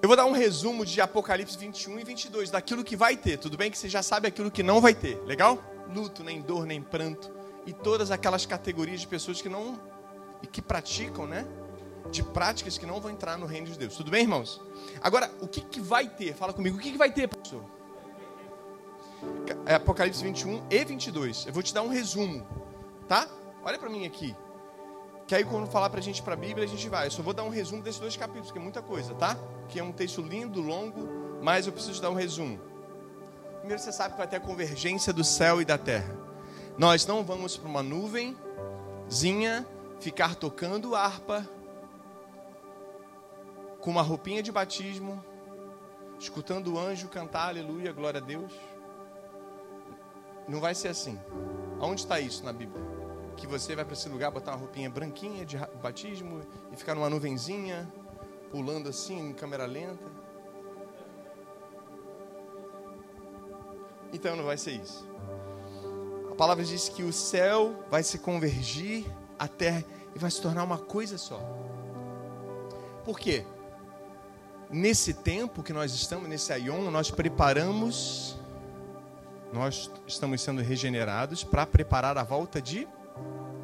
Eu 0.00 0.06
vou 0.06 0.16
dar 0.16 0.26
um 0.26 0.32
resumo 0.32 0.86
de 0.86 1.00
Apocalipse 1.00 1.58
21 1.58 1.98
e 1.98 2.04
22, 2.04 2.50
daquilo 2.50 2.84
que 2.84 2.94
vai 2.94 3.16
ter. 3.16 3.36
Tudo 3.36 3.56
bem 3.56 3.70
que 3.70 3.76
você 3.76 3.88
já 3.88 4.02
sabe 4.02 4.28
aquilo 4.28 4.50
que 4.50 4.62
não 4.62 4.80
vai 4.80 4.94
ter, 4.94 5.20
legal? 5.24 5.58
Luto, 5.92 6.22
nem 6.22 6.40
dor, 6.40 6.64
nem 6.64 6.80
pranto. 6.80 7.30
E 7.66 7.72
todas 7.72 8.10
aquelas 8.10 8.46
categorias 8.46 9.00
de 9.00 9.08
pessoas 9.08 9.42
que 9.42 9.48
não. 9.48 9.78
e 10.40 10.46
que 10.46 10.62
praticam, 10.62 11.26
né? 11.26 11.44
De 12.12 12.22
práticas 12.22 12.78
que 12.78 12.86
não 12.86 13.00
vão 13.00 13.10
entrar 13.10 13.36
no 13.36 13.44
reino 13.44 13.66
de 13.66 13.76
Deus. 13.76 13.96
Tudo 13.96 14.10
bem, 14.10 14.22
irmãos? 14.22 14.60
Agora, 15.00 15.30
o 15.40 15.48
que, 15.48 15.60
que 15.62 15.80
vai 15.80 16.08
ter? 16.08 16.32
Fala 16.32 16.52
comigo, 16.52 16.78
o 16.78 16.80
que, 16.80 16.92
que 16.92 16.98
vai 16.98 17.10
ter, 17.10 17.28
pastor? 17.28 17.77
É 19.66 19.74
Apocalipse 19.74 20.22
21 20.22 20.62
e 20.70 20.84
22. 20.84 21.46
Eu 21.46 21.52
vou 21.52 21.62
te 21.62 21.74
dar 21.74 21.82
um 21.82 21.88
resumo, 21.88 22.46
tá? 23.06 23.28
Olha 23.62 23.78
para 23.78 23.88
mim 23.88 24.06
aqui. 24.06 24.34
Que 25.26 25.34
aí 25.34 25.44
quando 25.44 25.66
falar 25.66 25.90
pra 25.90 26.00
gente 26.00 26.22
para 26.22 26.34
a 26.34 26.36
Bíblia, 26.36 26.64
a 26.64 26.68
gente 26.68 26.88
vai. 26.88 27.06
Eu 27.06 27.10
só 27.10 27.22
vou 27.22 27.34
dar 27.34 27.44
um 27.44 27.50
resumo 27.50 27.82
desses 27.82 28.00
dois 28.00 28.16
capítulos, 28.16 28.50
que 28.50 28.58
é 28.58 28.60
muita 28.60 28.80
coisa, 28.80 29.14
tá? 29.14 29.36
Que 29.68 29.78
é 29.78 29.82
um 29.82 29.92
texto 29.92 30.22
lindo, 30.22 30.60
longo, 30.60 31.06
mas 31.42 31.66
eu 31.66 31.72
preciso 31.72 32.00
dar 32.00 32.10
um 32.10 32.14
resumo. 32.14 32.58
Primeiro 33.58 33.82
você 33.82 33.92
sabe 33.92 34.12
que 34.12 34.18
vai 34.18 34.26
ter 34.26 34.36
a 34.36 34.40
convergência 34.40 35.12
do 35.12 35.22
céu 35.22 35.60
e 35.60 35.64
da 35.64 35.76
terra. 35.76 36.16
Nós 36.78 37.04
não 37.04 37.22
vamos 37.22 37.56
para 37.56 37.68
uma 37.68 37.82
nuvenzinha 37.82 39.66
ficar 40.00 40.34
tocando 40.34 40.94
harpa 40.94 41.46
com 43.80 43.90
uma 43.90 44.02
roupinha 44.02 44.42
de 44.42 44.50
batismo, 44.50 45.22
escutando 46.18 46.74
o 46.74 46.78
anjo 46.78 47.08
cantar 47.08 47.48
aleluia, 47.48 47.92
glória 47.92 48.20
a 48.20 48.24
Deus. 48.24 48.52
Não 50.48 50.60
vai 50.60 50.74
ser 50.74 50.88
assim. 50.88 51.18
Aonde 51.78 52.00
está 52.00 52.18
isso 52.18 52.44
na 52.44 52.52
Bíblia? 52.52 52.82
Que 53.36 53.46
você 53.46 53.76
vai 53.76 53.84
para 53.84 53.94
esse 53.94 54.08
lugar 54.08 54.30
botar 54.30 54.52
uma 54.52 54.58
roupinha 54.58 54.88
branquinha 54.88 55.44
de 55.44 55.58
batismo 55.82 56.40
e 56.72 56.76
ficar 56.76 56.94
numa 56.94 57.10
nuvenzinha, 57.10 57.86
pulando 58.50 58.88
assim 58.88 59.18
em 59.18 59.32
câmera 59.32 59.66
lenta. 59.66 60.10
Então 64.12 64.34
não 64.34 64.44
vai 64.44 64.56
ser 64.56 64.72
isso. 64.72 65.06
A 66.30 66.34
palavra 66.34 66.64
diz 66.64 66.88
que 66.88 67.02
o 67.02 67.12
céu 67.12 67.84
vai 67.90 68.02
se 68.02 68.18
convergir 68.18 69.04
à 69.38 69.46
terra 69.46 69.84
e 70.14 70.18
vai 70.18 70.30
se 70.30 70.40
tornar 70.40 70.64
uma 70.64 70.78
coisa 70.78 71.18
só. 71.18 71.40
Por 73.04 73.18
quê? 73.18 73.44
Nesse 74.70 75.14
tempo 75.14 75.62
que 75.62 75.72
nós 75.72 75.92
estamos, 75.92 76.28
nesse 76.28 76.52
aion, 76.52 76.90
nós 76.90 77.10
preparamos, 77.10 78.36
nós 79.52 79.90
estamos 80.06 80.42
sendo 80.42 80.62
regenerados 80.62 81.42
para 81.42 81.66
preparar 81.66 82.18
a 82.18 82.22
volta 82.22 82.60
de 82.60 82.86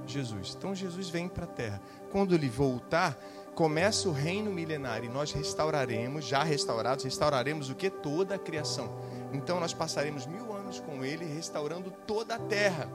Jesus. 0.06 0.54
Então 0.56 0.74
Jesus 0.74 1.08
vem 1.08 1.28
para 1.28 1.44
a 1.44 1.48
terra. 1.48 1.80
Quando 2.10 2.34
ele 2.34 2.48
voltar, 2.48 3.18
começa 3.54 4.08
o 4.08 4.12
reino 4.12 4.50
milenário 4.52 5.06
e 5.06 5.12
nós 5.12 5.32
restauraremos, 5.32 6.24
já 6.24 6.42
restaurados, 6.42 7.04
restauraremos 7.04 7.70
o 7.70 7.74
que? 7.74 7.90
Toda 7.90 8.34
a 8.34 8.38
criação. 8.38 8.94
Então 9.32 9.60
nós 9.60 9.72
passaremos 9.72 10.26
mil 10.26 10.52
anos 10.52 10.80
com 10.80 11.04
ele, 11.04 11.24
restaurando 11.24 11.90
toda 12.06 12.36
a 12.36 12.38
terra. 12.38 12.88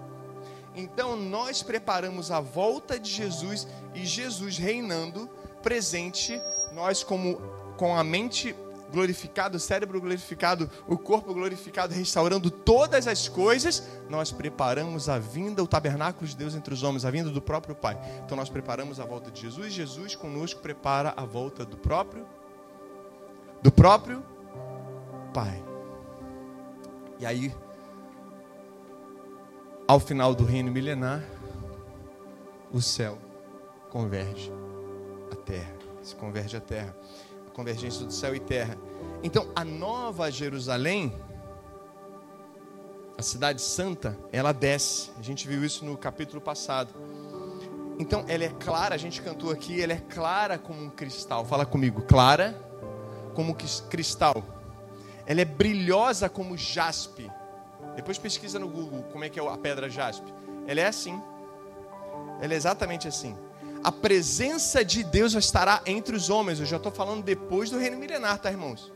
Então 0.75 1.15
nós 1.15 1.63
preparamos 1.63 2.31
a 2.31 2.39
volta 2.39 2.99
de 2.99 3.09
Jesus 3.09 3.67
e 3.93 4.05
Jesus 4.05 4.57
reinando 4.57 5.29
presente, 5.61 6.39
nós 6.73 7.03
como 7.03 7.37
com 7.77 7.95
a 7.97 8.03
mente 8.03 8.55
glorificada, 8.91 9.57
o 9.57 9.59
cérebro 9.59 9.99
glorificado, 9.99 10.69
o 10.87 10.97
corpo 10.97 11.33
glorificado, 11.33 11.93
restaurando 11.93 12.49
todas 12.49 13.07
as 13.07 13.27
coisas, 13.27 13.87
nós 14.09 14.31
preparamos 14.31 15.09
a 15.09 15.19
vinda, 15.19 15.63
o 15.63 15.67
tabernáculo 15.67 16.27
de 16.27 16.35
Deus 16.35 16.55
entre 16.55 16.73
os 16.73 16.83
homens, 16.83 17.05
a 17.05 17.11
vinda 17.11 17.29
do 17.29 17.41
próprio 17.41 17.75
Pai. 17.75 17.97
Então 18.25 18.35
nós 18.35 18.49
preparamos 18.49 18.99
a 18.99 19.05
volta 19.05 19.31
de 19.31 19.41
Jesus, 19.41 19.73
Jesus 19.73 20.15
conosco 20.15 20.61
prepara 20.61 21.13
a 21.15 21.25
volta 21.25 21.65
do 21.65 21.77
próprio 21.77 22.25
do 23.61 23.71
próprio 23.71 24.23
Pai. 25.33 25.63
E 27.19 27.25
aí 27.25 27.53
ao 29.89 29.99
final 29.99 30.35
do 30.35 30.45
reino 30.45 30.71
milenar, 30.71 31.23
o 32.71 32.79
céu 32.79 33.17
converge 33.89 34.51
à 35.31 35.35
terra, 35.35 35.73
se 36.03 36.15
converge 36.15 36.55
à 36.55 36.61
terra, 36.61 36.95
convergência 37.59 38.05
do 38.05 38.13
céu 38.13 38.33
e 38.33 38.39
terra. 38.39 38.77
Então, 39.21 39.51
a 39.53 39.65
nova 39.65 40.31
Jerusalém, 40.31 41.13
a 43.17 43.21
cidade 43.21 43.61
santa, 43.61 44.17
ela 44.31 44.53
desce. 44.53 45.11
A 45.19 45.21
gente 45.21 45.45
viu 45.45 45.65
isso 45.65 45.83
no 45.83 45.97
capítulo 45.97 46.39
passado. 46.39 46.93
Então, 47.99 48.23
ela 48.29 48.45
é 48.45 48.49
clara, 48.49 48.95
a 48.95 48.97
gente 48.97 49.21
cantou 49.21 49.51
aqui, 49.51 49.81
ela 49.81 49.91
é 49.91 49.97
clara 49.97 50.57
como 50.57 50.81
um 50.81 50.89
cristal. 50.89 51.43
Fala 51.43 51.65
comigo, 51.65 52.01
clara 52.03 52.57
como 53.35 53.53
cristal. 53.89 54.41
Ela 55.25 55.41
é 55.41 55.45
brilhosa 55.45 56.29
como 56.29 56.55
jaspe. 56.55 57.29
Depois 57.97 58.17
pesquisa 58.17 58.57
no 58.57 58.69
Google 58.69 59.03
como 59.11 59.25
é 59.25 59.29
que 59.29 59.37
é 59.37 59.45
a 59.45 59.57
pedra 59.57 59.89
jaspe. 59.89 60.33
Ela 60.65 60.79
é 60.79 60.85
assim. 60.85 61.21
Ela 62.41 62.53
é 62.53 62.55
exatamente 62.55 63.05
assim. 63.05 63.35
A 63.83 63.91
presença 63.91 64.83
de 64.83 65.03
Deus 65.03 65.33
estará 65.33 65.81
entre 65.85 66.15
os 66.15 66.29
homens. 66.29 66.59
Eu 66.59 66.65
já 66.65 66.77
estou 66.77 66.91
falando 66.91 67.23
depois 67.23 67.69
do 67.69 67.77
reino 67.77 67.97
milenar, 67.97 68.37
tá, 68.37 68.51
irmãos? 68.51 68.91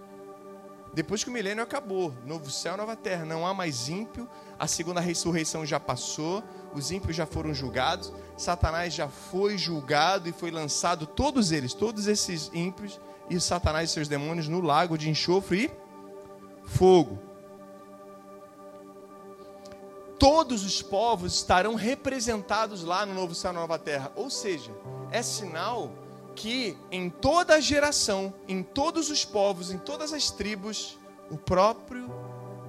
Depois 0.94 1.24
que 1.24 1.30
o 1.30 1.34
milênio 1.34 1.64
acabou, 1.64 2.14
novo 2.24 2.52
céu, 2.52 2.78
nova 2.78 2.96
terra, 2.96 3.26
não 3.26 3.48
há 3.48 3.54
mais 3.54 3.90
ímpio, 3.90 4.30
a 4.60 4.68
segunda 4.68 5.00
ressurreição 5.00 5.66
já 5.66 5.80
passou, 5.80 6.44
os 6.72 6.92
ímpios 6.92 7.16
já 7.16 7.26
foram 7.26 7.52
julgados, 7.52 8.14
Satanás 8.38 8.94
já 8.94 9.08
foi 9.08 9.58
julgado 9.58 10.30
e 10.30 10.32
foi 10.32 10.52
lançado, 10.52 11.08
todos 11.08 11.52
eles, 11.52 11.74
todos 11.74 12.06
esses 12.06 12.52
ímpios 12.54 13.02
e 13.28 13.40
Satanás 13.40 13.90
e 13.90 13.94
seus 13.94 14.08
demônios 14.08 14.48
no 14.48 14.62
lago 14.62 14.96
de 14.96 15.10
enxofre 15.10 15.64
e 15.66 16.70
fogo 16.70 17.33
todos 20.24 20.64
os 20.64 20.82
povos 20.82 21.34
estarão 21.34 21.76
representados 21.76 22.82
lá 22.82 23.06
no 23.06 23.14
novo 23.14 23.36
céu 23.36 23.52
e 23.52 23.56
nova 23.56 23.78
terra. 23.78 24.10
Ou 24.16 24.30
seja, 24.30 24.72
é 25.12 25.22
sinal 25.22 25.92
que 26.34 26.78
em 26.90 27.10
toda 27.10 27.60
geração, 27.60 28.34
em 28.48 28.64
todos 28.64 29.10
os 29.10 29.26
povos, 29.26 29.70
em 29.70 29.78
todas 29.78 30.14
as 30.14 30.32
tribos, 30.32 30.98
o 31.30 31.38
próprio 31.38 32.10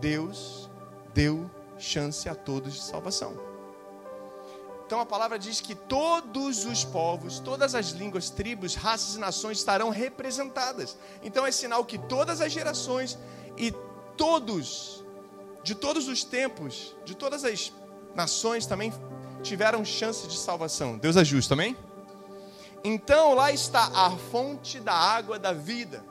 Deus 0.00 0.68
deu 1.14 1.48
chance 1.78 2.28
a 2.28 2.34
todos 2.34 2.74
de 2.74 2.82
salvação. 2.82 3.38
Então 4.84 4.98
a 4.98 5.06
palavra 5.06 5.38
diz 5.38 5.60
que 5.60 5.76
todos 5.76 6.64
os 6.64 6.82
povos, 6.82 7.38
todas 7.38 7.76
as 7.76 7.90
línguas, 7.90 8.30
tribos, 8.30 8.74
raças 8.74 9.14
e 9.14 9.20
nações 9.20 9.58
estarão 9.58 9.90
representadas. 9.90 10.96
Então 11.22 11.46
é 11.46 11.52
sinal 11.52 11.84
que 11.84 11.98
todas 11.98 12.40
as 12.40 12.50
gerações 12.50 13.16
e 13.56 13.72
todos 14.16 15.03
de 15.64 15.74
todos 15.74 16.06
os 16.08 16.22
tempos, 16.22 16.94
de 17.06 17.16
todas 17.16 17.42
as 17.42 17.72
nações 18.14 18.66
também 18.66 18.92
tiveram 19.42 19.82
chance 19.84 20.28
de 20.28 20.36
salvação. 20.36 20.98
Deus 20.98 21.16
é 21.16 21.24
justo, 21.24 21.54
amém? 21.54 21.74
Então 22.84 23.34
lá 23.34 23.50
está 23.50 23.90
a 23.94 24.10
fonte 24.10 24.78
da 24.78 24.92
água 24.92 25.38
da 25.38 25.54
vida, 25.54 26.04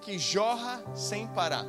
que 0.00 0.18
jorra 0.18 0.82
sem 0.94 1.26
parar. 1.28 1.66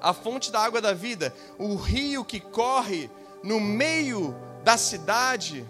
A 0.00 0.14
fonte 0.14 0.50
da 0.50 0.60
água 0.60 0.80
da 0.80 0.94
vida, 0.94 1.34
o 1.58 1.74
rio 1.74 2.24
que 2.24 2.40
corre 2.40 3.10
no 3.42 3.60
meio 3.60 4.34
da 4.64 4.78
cidade 4.78 5.66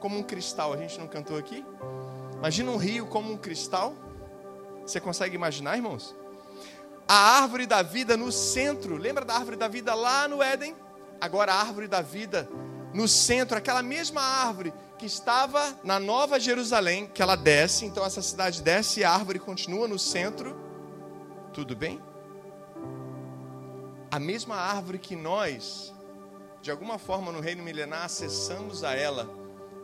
como 0.00 0.16
um 0.18 0.22
cristal. 0.22 0.72
A 0.72 0.76
gente 0.78 0.98
não 0.98 1.06
cantou 1.06 1.36
aqui? 1.36 1.62
Imagina 2.38 2.70
um 2.70 2.78
rio 2.78 3.06
como 3.06 3.30
um 3.30 3.36
cristal. 3.36 3.94
Você 4.86 4.98
consegue 4.98 5.34
imaginar, 5.34 5.76
irmãos? 5.76 6.14
A 7.12 7.42
árvore 7.42 7.66
da 7.66 7.82
vida 7.82 8.16
no 8.16 8.32
centro. 8.32 8.96
Lembra 8.96 9.22
da 9.22 9.34
árvore 9.34 9.58
da 9.58 9.68
vida 9.68 9.94
lá 9.94 10.26
no 10.26 10.42
Éden? 10.42 10.74
Agora 11.20 11.52
a 11.52 11.60
árvore 11.60 11.86
da 11.86 12.00
vida 12.00 12.48
no 12.94 13.06
centro, 13.06 13.58
aquela 13.58 13.82
mesma 13.82 14.22
árvore 14.22 14.72
que 14.98 15.04
estava 15.04 15.76
na 15.84 16.00
Nova 16.00 16.40
Jerusalém, 16.40 17.06
que 17.06 17.20
ela 17.20 17.36
desce, 17.36 17.84
então 17.84 18.02
essa 18.02 18.22
cidade 18.22 18.62
desce 18.62 19.00
e 19.00 19.04
a 19.04 19.10
árvore 19.10 19.38
continua 19.38 19.86
no 19.86 19.98
centro. 19.98 20.58
Tudo 21.52 21.76
bem? 21.76 22.00
A 24.10 24.18
mesma 24.18 24.56
árvore 24.56 24.98
que 24.98 25.14
nós, 25.14 25.92
de 26.62 26.70
alguma 26.70 26.98
forma 26.98 27.30
no 27.30 27.40
reino 27.40 27.62
milenar, 27.62 28.06
acessamos 28.06 28.84
a 28.84 28.94
ela 28.94 29.28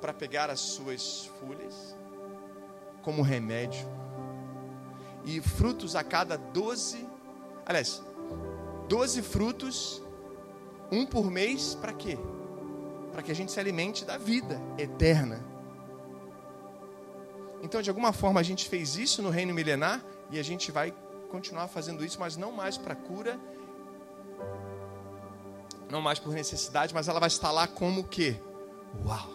para 0.01 0.15
pegar 0.15 0.49
as 0.49 0.61
suas 0.61 1.31
folhas 1.39 1.95
como 3.03 3.21
remédio 3.21 3.87
e 5.27 5.43
frutos 5.43 5.95
a 5.95 6.03
cada 6.03 6.39
12 6.39 7.08
Aliás, 7.69 8.03
12 8.89 9.23
frutos, 9.23 10.03
um 10.91 11.05
por 11.05 11.31
mês, 11.31 11.75
para 11.75 11.93
quê? 11.93 12.19
Para 13.13 13.23
que 13.23 13.31
a 13.31 13.35
gente 13.35 13.53
se 13.53 13.61
alimente 13.61 14.05
da 14.07 14.17
vida 14.17 14.61
eterna. 14.79 15.45
Então, 17.63 17.83
de 17.83 17.91
alguma 17.91 18.13
forma, 18.13 18.41
a 18.41 18.43
gente 18.43 18.69
fez 18.69 18.97
isso 18.97 19.23
no 19.23 19.29
reino 19.29 19.53
milenar 19.53 20.03
e 20.31 20.39
a 20.39 20.43
gente 20.43 20.73
vai 20.73 20.95
continuar 21.31 21.69
fazendo 21.69 22.05
isso, 22.05 22.19
mas 22.19 22.37
não 22.37 22.51
mais 22.51 22.79
para 22.79 22.95
cura, 22.95 23.39
não 25.91 26.01
mais 26.01 26.19
por 26.19 26.33
necessidade, 26.33 26.95
mas 26.95 27.07
ela 27.07 27.21
vai 27.21 27.27
estar 27.27 27.51
lá 27.51 27.67
como 27.67 28.01
o 28.01 28.05
quê? 28.05 28.41
Uau! 29.05 29.29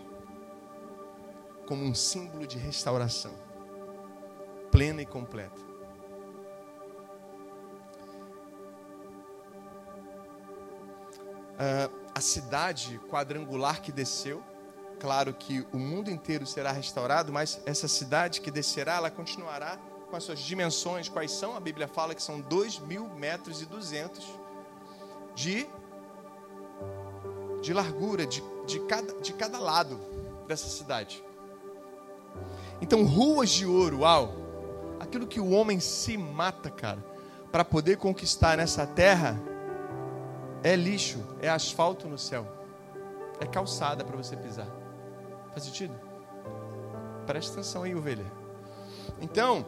Como 1.68 1.84
um 1.84 1.94
símbolo 1.94 2.48
de 2.48 2.58
restauração 2.58 3.32
plena 4.72 5.04
e 5.04 5.06
completa. 5.06 5.73
Uh, 11.54 12.04
a 12.14 12.22
cidade 12.22 13.00
quadrangular 13.10 13.82
que 13.82 13.92
desceu. 13.92 14.44
Claro 15.00 15.34
que 15.34 15.66
o 15.74 15.78
mundo 15.78 16.10
inteiro 16.10 16.46
será 16.46 16.72
restaurado, 16.72 17.32
mas 17.32 17.60
essa 17.66 17.88
cidade 17.88 18.40
que 18.40 18.50
descerá, 18.50 18.96
ela 18.96 19.12
continuará 19.12 19.78
com 20.10 20.16
as 20.16 20.24
suas 20.24 20.40
dimensões. 20.40 21.10
Quais 21.10 21.32
são? 21.32 21.56
A 21.56 21.60
Bíblia 21.60 21.88
fala 21.88 22.16
que 22.16 22.22
são 22.22 22.40
dois 22.40 22.80
mil 22.80 23.10
metros 23.10 23.62
e 23.62 23.66
duzentos 23.66 24.26
de, 25.36 25.68
de 27.62 27.74
largura, 27.74 28.26
de, 28.26 28.42
de, 28.66 28.80
cada, 28.82 29.20
de 29.20 29.34
cada 29.34 29.60
lado 29.60 30.00
dessa 30.48 30.70
cidade. 30.70 31.24
Então, 32.82 33.06
ruas 33.06 33.50
de 33.50 33.66
ouro, 33.66 34.00
uau! 34.00 34.36
Aquilo 35.00 35.28
que 35.28 35.40
o 35.40 35.50
homem 35.50 35.80
se 35.80 36.18
mata, 36.18 36.70
cara, 36.70 37.04
para 37.52 37.66
poder 37.66 37.98
conquistar 37.98 38.58
nessa 38.58 38.88
terra 38.88 39.42
é 40.64 40.76
lixo, 40.76 41.20
é 41.42 41.50
asfalto 41.50 42.08
no 42.08 42.18
céu, 42.18 42.48
é 43.40 43.46
calçada 43.46 44.04
para 44.04 44.16
você 44.16 44.36
pisar. 44.36 44.68
Faz 45.52 45.66
sentido? 45.66 45.94
Presta 47.26 47.54
atenção 47.54 47.84
aí, 47.84 47.94
ovelha. 47.94 48.26
Então, 49.22 49.66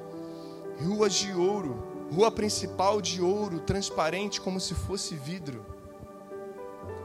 ruas 0.81 1.13
de 1.13 1.33
ouro, 1.33 2.07
rua 2.13 2.31
principal 2.31 3.01
de 3.01 3.21
ouro, 3.21 3.59
transparente 3.59 4.39
como 4.39 4.59
se 4.59 4.73
fosse 4.73 5.15
vidro. 5.15 5.65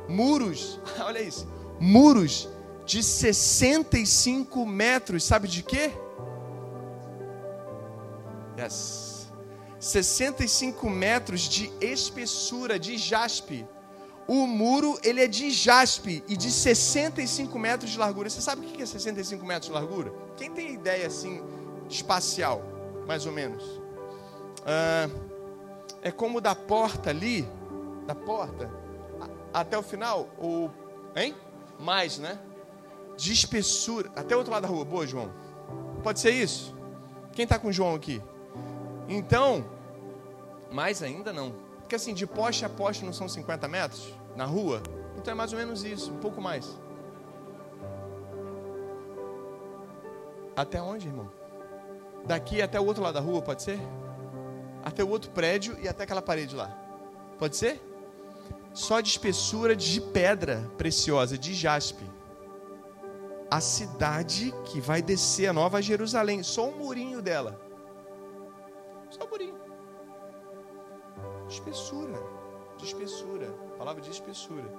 Muros, 0.08 0.80
olha 1.00 1.20
isso, 1.20 1.46
muros 1.78 2.48
de 2.84 3.02
65 3.02 4.66
metros, 4.66 5.24
sabe 5.24 5.46
de 5.46 5.62
quê? 5.62 5.92
Yes. 8.58 9.30
65 9.78 10.90
metros 10.90 11.42
de 11.42 11.72
espessura 11.80 12.78
de 12.78 12.98
jaspe. 12.98 13.66
O 14.32 14.46
muro 14.46 14.96
ele 15.02 15.20
é 15.20 15.26
de 15.26 15.50
jaspe 15.50 16.22
e 16.28 16.36
de 16.36 16.52
65 16.52 17.58
metros 17.58 17.90
de 17.90 17.98
largura. 17.98 18.30
Você 18.30 18.40
sabe 18.40 18.64
o 18.64 18.70
que 18.70 18.80
é 18.80 18.86
65 18.86 19.44
metros 19.44 19.66
de 19.66 19.72
largura? 19.72 20.14
Quem 20.36 20.48
tem 20.48 20.72
ideia 20.72 21.08
assim 21.08 21.42
espacial, 21.88 22.62
mais 23.08 23.26
ou 23.26 23.32
menos? 23.32 23.64
Ah, 24.64 25.10
é 26.00 26.12
como 26.12 26.40
da 26.40 26.54
porta 26.54 27.10
ali, 27.10 27.44
da 28.06 28.14
porta 28.14 28.70
até 29.52 29.76
o 29.76 29.82
final, 29.82 30.28
ou 30.38 30.70
hein? 31.16 31.34
Mais, 31.80 32.16
né? 32.18 32.38
de 33.16 33.32
espessura. 33.32 34.12
Até 34.14 34.36
o 34.36 34.38
outro 34.38 34.52
lado 34.52 34.62
da 34.62 34.68
rua. 34.68 34.84
Boa, 34.84 35.04
João. 35.08 35.28
Pode 36.04 36.20
ser 36.20 36.30
isso? 36.30 36.72
Quem 37.32 37.42
está 37.42 37.58
com 37.58 37.66
o 37.66 37.72
João 37.72 37.96
aqui? 37.96 38.22
Então, 39.08 39.68
mais 40.70 41.02
ainda 41.02 41.32
não. 41.32 41.52
Porque 41.80 41.96
assim, 41.96 42.14
de 42.14 42.28
poste 42.28 42.64
a 42.64 42.68
poste 42.68 43.04
não 43.04 43.12
são 43.12 43.28
50 43.28 43.66
metros 43.66 44.19
na 44.40 44.46
rua? 44.46 44.82
Então 45.18 45.32
é 45.32 45.34
mais 45.34 45.52
ou 45.52 45.58
menos 45.58 45.84
isso, 45.84 46.10
um 46.12 46.16
pouco 46.16 46.40
mais. 46.40 46.80
Até 50.56 50.80
onde, 50.80 51.08
irmão? 51.08 51.30
Daqui 52.24 52.62
até 52.62 52.80
o 52.80 52.86
outro 52.86 53.02
lado 53.02 53.14
da 53.14 53.20
rua, 53.20 53.42
pode 53.42 53.62
ser? 53.62 53.78
Até 54.82 55.04
o 55.04 55.08
outro 55.08 55.30
prédio 55.30 55.78
e 55.82 55.86
até 55.86 56.04
aquela 56.04 56.22
parede 56.22 56.56
lá. 56.56 56.68
Pode 57.38 57.54
ser? 57.54 57.80
Só 58.72 59.00
de 59.00 59.10
espessura 59.10 59.76
de 59.76 60.00
pedra 60.00 60.70
preciosa, 60.78 61.36
de 61.36 61.52
jaspe 61.52 62.04
a 63.50 63.60
cidade 63.60 64.54
que 64.64 64.80
vai 64.80 65.02
descer 65.02 65.48
a 65.48 65.52
Nova 65.52 65.82
Jerusalém, 65.82 66.40
só 66.40 66.68
um 66.68 66.78
murinho 66.78 67.20
dela. 67.20 67.60
Só 69.10 69.24
um 69.24 69.28
murinho. 69.28 69.58
De 71.48 71.54
espessura, 71.54 72.22
de 72.78 72.84
espessura. 72.84 73.52
Palavra 73.80 74.02
de 74.02 74.10
espessura. 74.10 74.70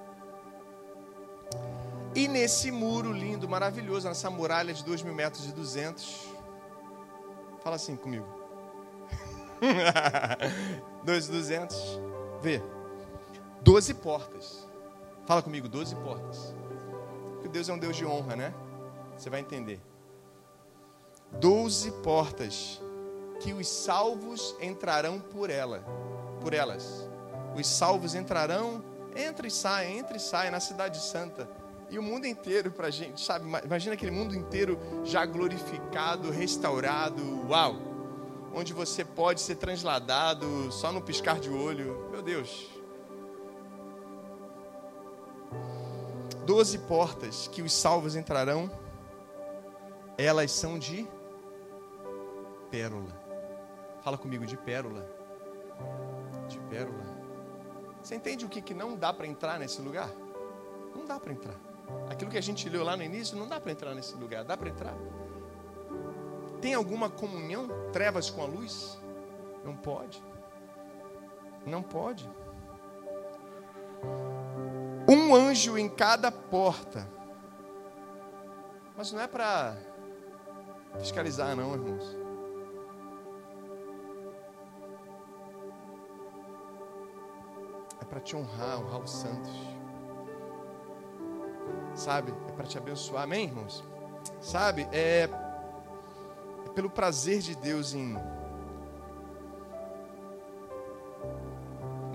E 2.13 2.27
nesse 2.27 2.69
muro 2.69 3.11
lindo, 3.11 3.49
maravilhoso, 3.49 4.07
nessa 4.07 4.29
muralha 4.29 4.71
de 4.75 4.85
2 4.85 5.01
mil 5.01 5.15
metros 5.15 5.43
e 5.45 5.51
200, 5.51 6.27
fala 7.63 7.77
assim 7.77 7.95
comigo. 7.95 8.27
2 11.03 11.27
e 11.27 11.31
200, 11.31 11.77
vê. 12.43 12.61
12 13.61 13.95
portas. 13.95 14.69
Fala 15.25 15.41
comigo, 15.41 15.67
12 15.67 15.95
portas. 15.95 16.55
Porque 17.33 17.47
Deus 17.47 17.69
é 17.69 17.73
um 17.73 17.79
Deus 17.79 17.97
de 17.97 18.05
honra, 18.05 18.35
né? 18.35 18.53
Você 19.17 19.31
vai 19.31 19.39
entender. 19.39 19.81
Doze 21.39 21.91
portas 22.03 22.79
que 23.39 23.51
os 23.51 23.67
salvos 23.67 24.55
entrarão 24.61 25.19
por 25.19 25.49
ela, 25.49 25.79
por 26.39 26.53
elas. 26.53 27.09
Os 27.55 27.65
salvos 27.65 28.13
entrarão, 28.13 28.90
entra 29.15 29.47
e 29.47 29.51
sai, 29.51 29.91
entra 29.91 30.17
e 30.17 30.19
sai 30.19 30.49
na 30.49 30.59
cidade 30.59 30.99
santa. 30.99 31.49
E 31.89 31.99
o 31.99 32.03
mundo 32.03 32.25
inteiro 32.25 32.71
para 32.71 32.87
a 32.87 32.91
gente, 32.91 33.19
sabe? 33.19 33.45
Imagina 33.65 33.95
aquele 33.95 34.11
mundo 34.11 34.35
inteiro 34.35 34.79
já 35.03 35.25
glorificado, 35.25 36.31
restaurado, 36.31 37.21
uau! 37.49 37.75
Onde 38.53 38.73
você 38.73 39.03
pode 39.03 39.41
ser 39.41 39.55
transladado 39.55 40.71
só 40.71 40.91
no 40.91 41.01
piscar 41.01 41.39
de 41.39 41.49
olho. 41.49 42.09
Meu 42.11 42.21
Deus, 42.21 42.69
doze 46.45 46.77
portas 46.77 47.47
que 47.47 47.61
os 47.61 47.73
salvos 47.73 48.15
entrarão, 48.15 48.69
elas 50.17 50.51
são 50.51 50.77
de 50.77 51.07
pérola. 52.69 53.19
Fala 54.01 54.17
comigo 54.17 54.45
de 54.45 54.57
pérola. 54.57 55.05
De 56.47 56.59
pérola. 56.69 57.10
Você 58.01 58.15
entende 58.15 58.45
o 58.45 58.49
que, 58.49 58.61
que 58.61 58.73
não 58.73 58.95
dá 58.95 59.13
para 59.13 59.27
entrar 59.27 59.59
nesse 59.59 59.81
lugar? 59.81 60.09
Não 60.95 61.05
dá 61.05 61.19
para 61.19 61.31
entrar. 61.31 61.55
Aquilo 62.09 62.31
que 62.31 62.37
a 62.37 62.41
gente 62.41 62.67
leu 62.69 62.83
lá 62.83 62.95
no 62.95 63.03
início, 63.03 63.37
não 63.37 63.47
dá 63.47 63.59
para 63.59 63.71
entrar 63.71 63.93
nesse 63.93 64.15
lugar. 64.15 64.43
Dá 64.43 64.57
para 64.57 64.69
entrar? 64.69 64.95
Tem 66.61 66.73
alguma 66.73 67.09
comunhão, 67.09 67.67
trevas 67.91 68.29
com 68.29 68.41
a 68.41 68.45
luz? 68.45 68.99
Não 69.63 69.75
pode. 69.75 70.23
Não 71.65 71.83
pode 71.83 72.29
um 75.11 75.35
anjo 75.35 75.77
em 75.77 75.89
cada 75.89 76.31
porta. 76.31 77.07
Mas 78.95 79.11
não 79.11 79.21
é 79.21 79.27
para 79.27 79.75
fiscalizar, 80.99 81.55
não, 81.55 81.73
irmãos. 81.73 82.20
Para 88.11 88.19
te 88.19 88.35
honrar, 88.35 88.77
honrar 88.77 88.99
os 88.99 89.09
santos. 89.09 89.53
Sabe? 91.95 92.33
É 92.49 92.51
para 92.51 92.67
te 92.67 92.77
abençoar, 92.77 93.23
amém, 93.23 93.45
irmãos? 93.45 93.81
Sabe? 94.41 94.85
É, 94.91 95.29
é 96.65 96.69
pelo 96.75 96.89
prazer 96.89 97.39
de 97.39 97.55
Deus 97.55 97.93
em 97.93 98.17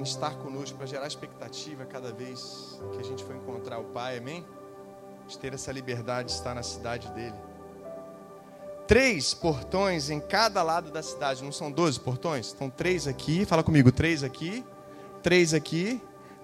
estar 0.03 0.37
conosco, 0.37 0.77
para 0.77 0.87
gerar 0.87 1.07
expectativa 1.07 1.87
cada 1.87 2.13
vez 2.13 2.79
que 2.93 3.01
a 3.01 3.03
gente 3.03 3.25
for 3.25 3.35
encontrar 3.35 3.79
o 3.79 3.85
Pai, 3.85 4.19
amém? 4.19 4.47
De 5.27 5.39
ter 5.39 5.55
essa 5.55 5.73
liberdade 5.73 6.29
de 6.29 6.35
estar 6.35 6.55
na 6.55 6.63
cidade 6.63 7.11
dele. 7.13 7.35
Três 8.87 9.33
portões 9.33 10.11
em 10.11 10.21
cada 10.21 10.63
lado 10.63 10.91
da 10.93 11.03
cidade, 11.03 11.43
não 11.43 11.51
são 11.51 11.73
doze 11.73 11.99
portões? 11.99 12.49
Estão 12.49 12.69
três 12.69 13.09
aqui, 13.09 13.47
fala 13.47 13.65
comigo, 13.65 13.91
três 13.91 14.23
aqui, 14.23 14.65
três 15.27 15.53
aqui, 15.53 16.01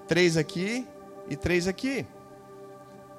três 0.09 0.37
aqui 0.37 0.85
e 1.29 1.37
três 1.37 1.69
aqui. 1.69 2.05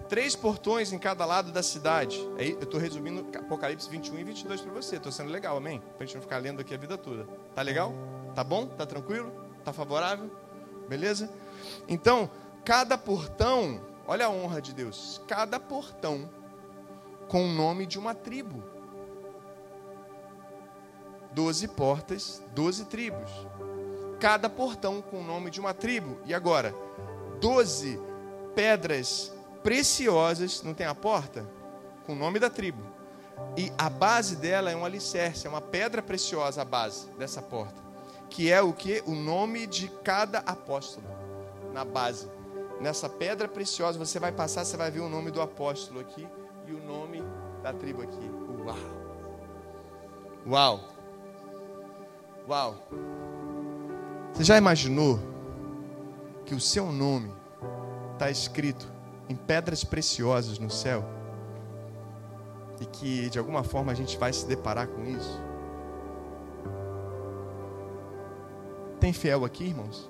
Três 0.10 0.36
portões 0.36 0.92
em 0.92 1.00
cada 1.00 1.26
lado 1.26 1.54
da 1.54 1.64
cidade. 1.64 2.20
Aí 2.38 2.52
eu 2.52 2.64
estou 2.64 2.78
resumindo 2.78 3.26
Apocalipse 3.34 3.90
21 3.90 4.20
e 4.20 4.24
22 4.26 4.60
para 4.60 4.74
você. 4.74 4.98
Estou 4.98 5.10
sendo 5.10 5.32
legal, 5.32 5.56
amém? 5.56 5.80
Para 5.80 6.04
a 6.04 6.06
gente 6.06 6.16
não 6.16 6.22
ficar 6.22 6.40
lendo 6.40 6.60
aqui 6.60 6.74
a 6.74 6.78
vida 6.78 6.98
toda. 6.98 7.26
Tá 7.56 7.62
legal? 7.62 7.94
Tá 8.36 8.44
bom? 8.44 8.68
Tá 8.68 8.86
tranquilo? 8.86 9.32
Está 9.60 9.72
favorável? 9.72 10.30
Beleza? 10.90 11.32
Então, 11.88 12.30
cada 12.66 12.98
portão, 12.98 13.80
olha 14.06 14.26
a 14.26 14.30
honra 14.30 14.62
de 14.62 14.74
Deus, 14.74 15.22
cada 15.30 15.62
portão 15.62 16.30
com 17.30 17.46
o 17.46 17.54
nome 17.54 17.86
de 17.86 17.98
uma 17.98 18.14
tribo. 18.14 18.62
Doze 21.32 21.70
portas, 21.70 22.44
doze 22.54 22.84
tribos. 22.84 23.32
Cada 24.24 24.50
portão 24.50 25.02
com 25.02 25.20
o 25.20 25.24
nome 25.24 25.52
de 25.52 25.60
uma 25.60 25.74
tribo. 25.74 26.18
E 26.26 26.34
agora, 26.34 26.74
doze 27.42 28.00
pedras 28.56 29.34
preciosas, 29.62 30.64
não 30.64 30.74
tem 30.74 30.88
a 30.88 30.96
porta? 30.96 31.46
Com 32.06 32.14
o 32.14 32.16
nome 32.16 32.40
da 32.40 32.50
tribo. 32.50 32.82
E 33.58 33.70
a 33.78 33.90
base 33.90 34.38
dela 34.38 34.72
é 34.72 34.76
um 34.76 34.86
alicerce, 34.86 35.46
é 35.46 35.50
uma 35.50 35.60
pedra 35.60 36.02
preciosa 36.02 36.62
a 36.62 36.66
base 36.66 37.10
dessa 37.18 37.42
porta 37.42 37.84
que 38.34 38.52
é 38.52 38.60
o 38.64 38.74
que? 38.74 39.04
O 39.06 39.14
nome 39.14 39.68
de 39.68 39.88
cada 40.04 40.40
apóstolo 40.40 41.06
na 41.72 41.86
base. 41.86 42.28
Nessa 42.82 43.08
pedra 43.08 43.48
preciosa 43.48 44.00
você 44.00 44.20
vai 44.20 44.32
passar, 44.32 44.66
você 44.66 44.76
vai 44.76 44.90
ver 44.90 45.02
o 45.02 45.08
nome 45.08 45.30
do 45.30 45.40
apóstolo 45.40 46.00
aqui 46.00 46.28
e 46.66 46.74
o 46.74 46.84
nome 46.84 47.24
da 47.62 47.72
tribo 47.72 48.02
aqui. 48.02 48.32
Uau! 48.66 48.76
Uau! 50.48 50.80
Uau! 52.50 53.23
Você 54.34 54.44
já 54.44 54.58
imaginou 54.58 55.20
que 56.46 56.56
o 56.56 56.60
seu 56.60 56.92
nome 56.92 57.32
está 58.14 58.32
escrito 58.32 58.92
em 59.30 59.36
pedras 59.36 59.84
preciosas 59.84 60.58
no 60.58 60.72
céu? 60.72 61.06
E 62.82 62.86
que 62.86 63.30
de 63.30 63.38
alguma 63.38 63.64
forma 63.64 63.92
a 63.92 63.96
gente 63.96 64.18
vai 64.18 64.34
se 64.34 64.48
deparar 64.48 64.88
com 64.88 65.06
isso? 65.06 65.40
Tem 69.00 69.14
fiel 69.14 69.46
aqui, 69.46 69.66
irmãos? 69.66 70.10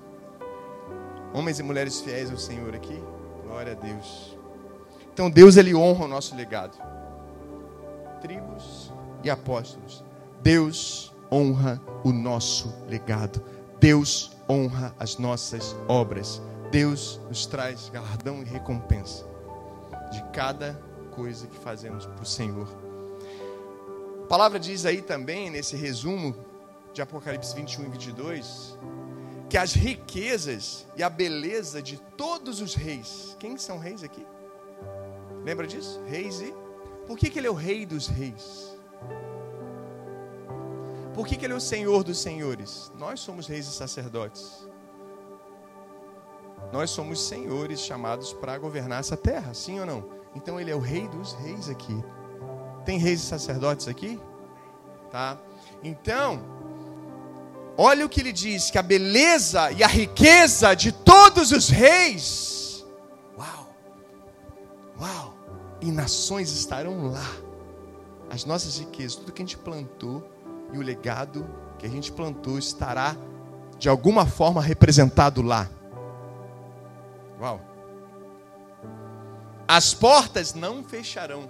Homens 1.34 1.58
e 1.58 1.62
mulheres 1.62 2.00
fiéis 2.00 2.30
ao 2.30 2.38
Senhor 2.38 2.74
aqui? 2.74 3.02
Glória 3.44 3.72
a 3.72 3.74
Deus. 3.74 4.38
Então 5.12 5.30
Deus 5.30 5.56
ele 5.56 5.74
honra 5.74 6.06
o 6.06 6.08
nosso 6.08 6.34
legado. 6.34 6.78
Tribos, 8.22 8.90
e 9.22 9.30
apóstolos. 9.30 10.04
Deus 10.40 11.12
honra 11.30 11.80
o 12.04 12.12
nosso 12.12 12.72
legado. 12.88 13.42
Deus 13.84 14.30
honra 14.48 14.94
as 14.98 15.18
nossas 15.18 15.76
obras. 15.86 16.40
Deus 16.70 17.20
nos 17.28 17.44
traz 17.44 17.90
galardão 17.90 18.40
e 18.40 18.44
recompensa 18.46 19.26
de 20.10 20.22
cada 20.32 20.72
coisa 21.14 21.46
que 21.46 21.58
fazemos 21.58 22.06
para 22.06 22.22
o 22.22 22.24
Senhor. 22.24 22.66
A 24.22 24.26
palavra 24.26 24.58
diz 24.58 24.86
aí 24.86 25.02
também, 25.02 25.50
nesse 25.50 25.76
resumo 25.76 26.34
de 26.94 27.02
Apocalipse 27.02 27.54
21 27.54 27.84
e 27.84 27.88
22, 27.90 28.78
que 29.50 29.58
as 29.58 29.74
riquezas 29.74 30.86
e 30.96 31.02
a 31.02 31.10
beleza 31.10 31.82
de 31.82 31.98
todos 32.16 32.62
os 32.62 32.74
reis. 32.74 33.36
Quem 33.38 33.58
são 33.58 33.78
reis 33.78 34.02
aqui? 34.02 34.26
Lembra 35.44 35.66
disso? 35.66 36.00
Reis 36.06 36.40
e. 36.40 36.54
Por 37.06 37.18
que, 37.18 37.28
que 37.28 37.38
ele 37.38 37.48
é 37.48 37.50
o 37.50 37.54
rei 37.54 37.84
dos 37.84 38.06
reis? 38.06 38.73
Por 41.14 41.26
que, 41.26 41.36
que 41.36 41.46
ele 41.46 41.52
é 41.52 41.56
o 41.56 41.60
senhor 41.60 42.02
dos 42.02 42.18
senhores? 42.18 42.90
Nós 42.98 43.20
somos 43.20 43.46
reis 43.46 43.68
e 43.68 43.72
sacerdotes. 43.72 44.68
Nós 46.72 46.90
somos 46.90 47.22
senhores 47.22 47.80
chamados 47.80 48.32
para 48.32 48.58
governar 48.58 48.98
essa 48.98 49.16
terra, 49.16 49.54
sim 49.54 49.78
ou 49.78 49.86
não? 49.86 50.04
Então 50.34 50.60
ele 50.60 50.72
é 50.72 50.74
o 50.74 50.80
rei 50.80 51.06
dos 51.06 51.32
reis 51.34 51.68
aqui. 51.68 52.04
Tem 52.84 52.98
reis 52.98 53.22
e 53.22 53.26
sacerdotes 53.26 53.86
aqui? 53.86 54.20
Tá? 55.08 55.38
Então, 55.84 56.42
olha 57.78 58.04
o 58.04 58.08
que 58.08 58.20
ele 58.20 58.32
diz: 58.32 58.68
que 58.68 58.78
a 58.78 58.82
beleza 58.82 59.70
e 59.70 59.84
a 59.84 59.86
riqueza 59.86 60.74
de 60.74 60.90
todos 60.90 61.52
os 61.52 61.68
reis. 61.68 62.84
Uau! 63.38 63.68
Uau! 65.00 65.34
E 65.80 65.92
nações 65.92 66.50
estarão 66.50 67.12
lá. 67.12 67.36
As 68.28 68.44
nossas 68.44 68.78
riquezas, 68.78 69.14
tudo 69.14 69.30
que 69.30 69.42
a 69.42 69.44
gente 69.44 69.58
plantou 69.58 70.33
e 70.74 70.78
o 70.78 70.82
legado 70.82 71.46
que 71.78 71.86
a 71.86 71.88
gente 71.88 72.10
plantou 72.10 72.58
estará 72.58 73.16
de 73.78 73.88
alguma 73.88 74.26
forma 74.26 74.60
representado 74.60 75.40
lá. 75.40 75.70
Uau! 77.40 77.60
As 79.66 79.94
portas 79.94 80.52
não 80.52 80.82
fecharão. 80.82 81.48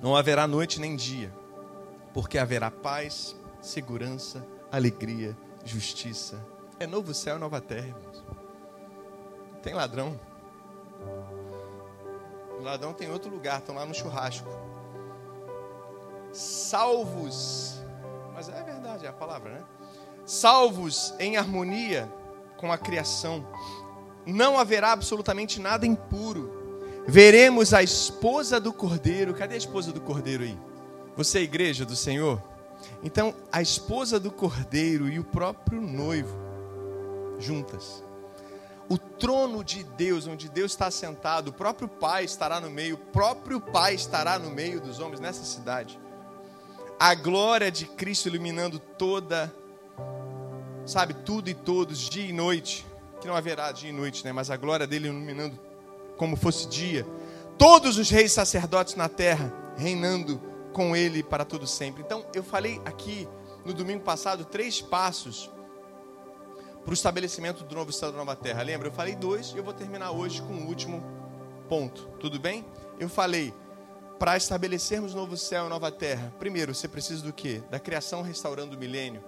Não 0.00 0.16
haverá 0.16 0.46
noite 0.46 0.80
nem 0.80 0.96
dia, 0.96 1.30
porque 2.14 2.38
haverá 2.38 2.70
paz, 2.70 3.36
segurança, 3.60 4.46
alegria, 4.72 5.36
justiça. 5.64 6.42
É 6.78 6.86
novo 6.86 7.12
céu 7.12 7.36
e 7.36 7.40
nova 7.40 7.60
terra, 7.60 7.88
irmãos. 7.88 8.24
Tem 9.62 9.74
ladrão. 9.74 10.18
O 12.58 12.62
ladrão 12.62 12.94
tem 12.94 13.10
outro 13.10 13.30
lugar, 13.30 13.58
estão 13.58 13.74
lá 13.74 13.84
no 13.84 13.94
churrasco. 13.94 14.69
Salvos, 16.32 17.80
mas 18.34 18.48
é 18.48 18.62
verdade, 18.62 19.06
é 19.06 19.08
a 19.08 19.12
palavra, 19.12 19.52
né? 19.52 19.62
Salvos 20.24 21.14
em 21.18 21.36
harmonia 21.36 22.08
com 22.56 22.72
a 22.72 22.78
criação. 22.78 23.46
Não 24.26 24.58
haverá 24.58 24.92
absolutamente 24.92 25.60
nada 25.60 25.86
impuro 25.86 26.60
veremos 27.06 27.74
a 27.74 27.82
esposa 27.82 28.60
do 28.60 28.72
cordeiro. 28.72 29.34
Cadê 29.34 29.54
a 29.54 29.58
esposa 29.58 29.92
do 29.92 30.00
cordeiro 30.00 30.44
aí? 30.44 30.56
Você 31.16 31.40
é 31.40 31.42
igreja 31.42 31.84
do 31.84 31.96
Senhor? 31.96 32.42
Então, 33.02 33.34
a 33.52 33.60
esposa 33.60 34.18
do 34.18 34.30
cordeiro 34.30 35.08
e 35.08 35.18
o 35.18 35.24
próprio 35.24 35.80
noivo 35.80 36.38
juntas. 37.38 38.02
O 38.88 38.98
trono 38.98 39.62
de 39.62 39.84
Deus, 39.84 40.26
onde 40.26 40.48
Deus 40.48 40.72
está 40.72 40.90
sentado, 40.90 41.48
o 41.48 41.52
próprio 41.52 41.88
Pai 41.88 42.24
estará 42.24 42.60
no 42.60 42.70
meio, 42.70 42.96
o 42.96 42.98
próprio 42.98 43.60
Pai 43.60 43.94
estará 43.94 44.38
no 44.38 44.50
meio 44.50 44.80
dos 44.80 44.98
homens 44.98 45.20
nessa 45.20 45.44
cidade. 45.44 45.98
A 47.02 47.14
glória 47.14 47.70
de 47.70 47.86
Cristo 47.86 48.28
iluminando 48.28 48.78
toda, 48.78 49.50
sabe, 50.84 51.14
tudo 51.14 51.48
e 51.48 51.54
todos, 51.54 51.98
dia 51.98 52.26
e 52.26 52.30
noite. 52.30 52.86
Que 53.22 53.26
não 53.26 53.34
haverá 53.34 53.72
dia 53.72 53.88
e 53.88 53.92
noite, 53.92 54.22
né? 54.22 54.32
Mas 54.32 54.50
a 54.50 54.56
glória 54.58 54.86
dele 54.86 55.08
iluminando 55.08 55.58
como 56.18 56.36
fosse 56.36 56.68
dia. 56.68 57.06
Todos 57.56 57.96
os 57.96 58.10
reis 58.10 58.32
sacerdotes 58.32 58.96
na 58.96 59.08
terra 59.08 59.50
reinando 59.78 60.38
com 60.74 60.94
ele 60.94 61.22
para 61.22 61.42
todo 61.42 61.66
sempre. 61.66 62.02
Então, 62.02 62.26
eu 62.34 62.42
falei 62.42 62.78
aqui 62.84 63.26
no 63.64 63.72
domingo 63.72 64.04
passado 64.04 64.44
três 64.44 64.82
passos 64.82 65.50
para 66.84 66.90
o 66.90 66.94
estabelecimento 66.94 67.64
do 67.64 67.74
novo 67.74 67.90
céu 67.94 68.10
e 68.10 68.12
da 68.12 68.18
nova 68.18 68.36
terra. 68.36 68.62
Lembra? 68.62 68.88
Eu 68.88 68.92
falei 68.92 69.14
dois 69.14 69.52
e 69.54 69.56
eu 69.56 69.64
vou 69.64 69.72
terminar 69.72 70.10
hoje 70.10 70.42
com 70.42 70.52
o 70.52 70.66
último 70.66 71.02
ponto. 71.66 72.08
Tudo 72.20 72.38
bem? 72.38 72.62
Eu 72.98 73.08
falei 73.08 73.54
para 74.20 74.36
estabelecermos 74.36 75.14
novo 75.14 75.34
céu 75.34 75.64
e 75.64 75.68
nova 75.70 75.90
terra. 75.90 76.30
Primeiro, 76.38 76.74
você 76.74 76.86
precisa 76.86 77.24
do 77.24 77.32
quê? 77.32 77.62
Da 77.70 77.80
criação 77.80 78.20
restaurando 78.20 78.76
o 78.76 78.78
milênio 78.78 79.24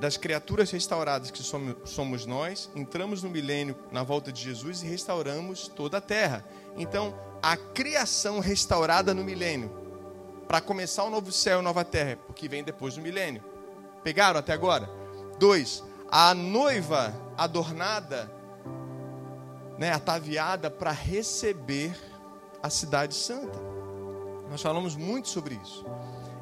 das 0.00 0.16
criaturas 0.16 0.68
restauradas 0.72 1.30
que 1.30 1.44
somos 1.84 2.26
nós, 2.26 2.68
entramos 2.74 3.22
no 3.22 3.30
milênio 3.30 3.76
na 3.92 4.02
volta 4.02 4.32
de 4.32 4.42
Jesus 4.42 4.82
e 4.82 4.86
restauramos 4.88 5.68
toda 5.68 5.98
a 5.98 6.00
terra. 6.00 6.44
Então, 6.76 7.14
a 7.40 7.56
criação 7.56 8.40
restaurada 8.40 9.14
no 9.14 9.22
milênio, 9.22 9.70
para 10.48 10.60
começar 10.60 11.04
o 11.04 11.10
novo 11.10 11.30
céu 11.30 11.60
e 11.60 11.62
nova 11.62 11.84
terra, 11.84 12.18
porque 12.26 12.48
vem 12.48 12.64
depois 12.64 12.96
do 12.96 13.00
milênio. 13.00 13.44
Pegaram 14.02 14.40
até 14.40 14.52
agora? 14.52 14.90
Dois, 15.38 15.84
a 16.10 16.34
noiva 16.34 17.14
adornada, 17.38 18.28
né, 19.78 19.92
ataviada 19.92 20.68
para 20.68 20.90
receber 20.90 21.96
a 22.62 22.70
cidade 22.70 23.14
santa. 23.14 23.58
Nós 24.50 24.62
falamos 24.62 24.94
muito 24.94 25.28
sobre 25.28 25.58
isso. 25.62 25.84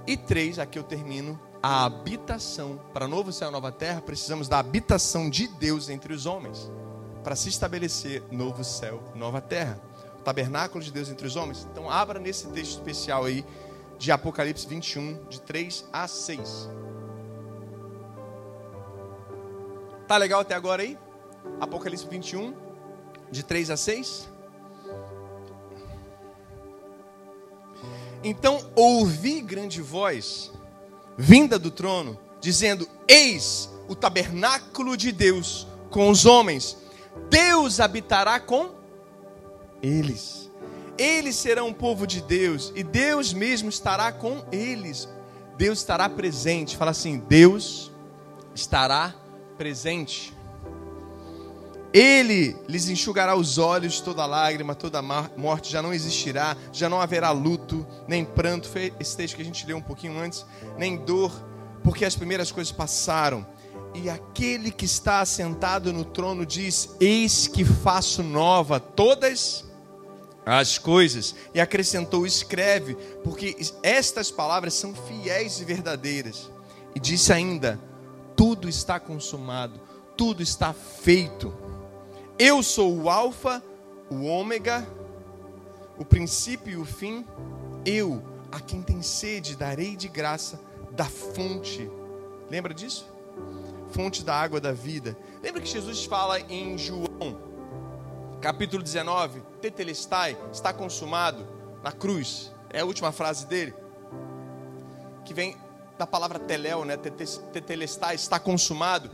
E 0.07 0.17
três, 0.17 0.59
aqui 0.59 0.79
eu 0.79 0.83
termino, 0.83 1.41
a 1.63 1.85
habitação. 1.85 2.81
Para 2.93 3.07
novo 3.07 3.33
céu 3.33 3.51
nova 3.51 3.71
terra, 3.71 4.01
precisamos 4.01 4.49
da 4.49 4.59
habitação 4.59 5.31
de 5.31 5.47
Deus 5.47 5.89
entre 5.89 6.13
os 6.13 6.27
homens. 6.27 6.71
Para 7.23 7.37
se 7.37 7.49
estabelecer 7.49 8.23
novo 8.31 8.65
céu, 8.65 9.03
nova 9.15 9.41
terra. 9.41 9.81
O 10.19 10.23
tabernáculo 10.23 10.83
de 10.83 10.91
Deus 10.91 11.09
entre 11.09 11.27
os 11.27 11.37
homens. 11.37 11.67
Então, 11.71 11.91
abra 11.91 12.19
nesse 12.19 12.49
texto 12.49 12.79
especial 12.79 13.25
aí 13.25 13.45
de 13.99 14.11
Apocalipse 14.11 14.67
21, 14.67 15.27
de 15.29 15.41
3 15.41 15.87
a 15.93 16.09
6. 16.09 16.71
Tá 20.09 20.17
legal 20.17 20.41
até 20.41 20.55
agora 20.55 20.83
aí? 20.83 20.99
Apocalipse 21.61 22.07
21, 22.09 22.55
de 23.31 23.45
3 23.45 23.71
a 23.71 23.77
6. 23.77 24.29
Então 28.23 28.71
ouvi 28.75 29.41
grande 29.41 29.81
voz 29.81 30.53
vinda 31.17 31.59
do 31.59 31.71
trono, 31.71 32.19
dizendo: 32.41 32.89
Eis 33.09 33.69
o 33.89 33.95
tabernáculo 33.95 34.97
de 34.97 35.13
Deus 35.13 35.67
com 35.91 36.11
os 36.11 36.25
homens, 36.27 36.77
Deus 37.29 37.81
habitará 37.81 38.39
com 38.39 38.71
eles. 39.83 40.51
Eles 40.97 41.37
serão 41.37 41.69
o 41.69 41.75
povo 41.75 42.07
de 42.07 42.21
Deus 42.21 42.73
e 42.75 42.83
Deus 42.83 43.33
mesmo 43.33 43.69
estará 43.69 44.13
com 44.13 44.45
eles. 44.53 45.09
Deus 45.57 45.79
estará 45.79 46.09
presente. 46.09 46.77
Fala 46.77 46.91
assim: 46.91 47.19
Deus 47.27 47.91
estará 48.55 49.15
presente. 49.57 50.37
Ele 51.93 52.57
lhes 52.69 52.89
enxugará 52.89 53.35
os 53.35 53.59
olhos, 53.59 54.01
toda 54.01 54.25
lágrima, 54.25 54.75
toda 54.75 55.03
morte 55.03 55.73
já 55.73 55.83
não 55.83 55.93
existirá, 55.93 56.57
já 56.73 56.89
não 56.89 57.01
haverá 57.01 57.33
luto, 57.33 57.85
nem 58.07 58.25
pranto. 58.25 58.69
Foi 58.69 58.93
esse 59.01 59.17
texto 59.17 59.35
que 59.35 59.43
a 59.43 59.45
gente 59.45 59.67
leu 59.67 59.77
um 59.77 59.83
pouquinho 59.83 60.19
antes, 60.19 60.47
nem 60.79 60.97
dor, 60.97 61.33
porque 61.83 62.05
as 62.05 62.15
primeiras 62.15 62.53
coisas 62.53 62.73
passaram. 62.73 63.45
E 63.93 64.09
aquele 64.09 64.71
que 64.71 64.85
está 64.85 65.21
assentado 65.21 65.93
no 65.93 66.05
trono 66.05 66.47
diz: 66.47 66.91
Eis 67.01 67.49
que 67.49 67.65
faço 67.65 68.23
nova 68.23 68.79
todas 68.79 69.65
as 70.47 70.79
coisas. 70.79 71.35
E 71.53 71.61
acrescentou: 71.61 72.25
Escreve, 72.25 72.95
porque 73.25 73.57
estas 73.83 74.31
palavras 74.31 74.75
são 74.75 74.95
fiéis 74.95 75.61
e 75.61 75.65
verdadeiras. 75.65 76.49
E 76.95 77.01
disse 77.01 77.33
ainda: 77.33 77.81
Tudo 78.37 78.69
está 78.69 79.01
consumado, 79.01 79.81
tudo 80.17 80.41
está 80.41 80.73
feito. 80.73 81.53
Eu 82.43 82.63
sou 82.63 82.99
o 82.99 83.11
Alfa, 83.11 83.63
o 84.09 84.25
Ômega, 84.25 84.89
o 85.99 86.07
princípio 86.07 86.73
e 86.73 86.77
o 86.79 86.87
fim. 86.87 87.23
Eu, 87.85 88.25
a 88.51 88.59
quem 88.59 88.81
tem 88.81 89.03
sede, 89.03 89.55
darei 89.55 89.95
de 89.95 90.09
graça 90.09 90.59
da 90.93 91.05
fonte. 91.05 91.91
Lembra 92.49 92.73
disso? 92.73 93.07
Fonte 93.91 94.25
da 94.25 94.35
água 94.35 94.59
da 94.59 94.73
vida. 94.73 95.15
Lembra 95.43 95.61
que 95.61 95.69
Jesus 95.69 96.07
fala 96.07 96.41
em 96.41 96.79
João, 96.79 97.39
capítulo 98.41 98.83
19: 98.83 99.43
Tetelestai, 99.61 100.35
está 100.51 100.73
consumado 100.73 101.47
na 101.83 101.93
cruz. 101.93 102.51
É 102.71 102.81
a 102.81 102.87
última 102.87 103.13
frase 103.13 103.45
dele. 103.45 103.75
Que 105.27 105.35
vem 105.35 105.59
da 105.99 106.07
palavra 106.07 106.39
teléu, 106.39 106.87
né? 106.87 106.97
Tetelestai, 106.97 108.15
está 108.15 108.41
consumado 108.41 109.11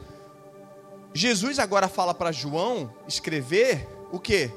Jesus 1.14 1.58
agora 1.58 1.88
fala 1.88 2.12
para 2.12 2.32
João 2.32 2.92
escrever 3.06 3.88
o 4.12 4.18
que? 4.18 4.50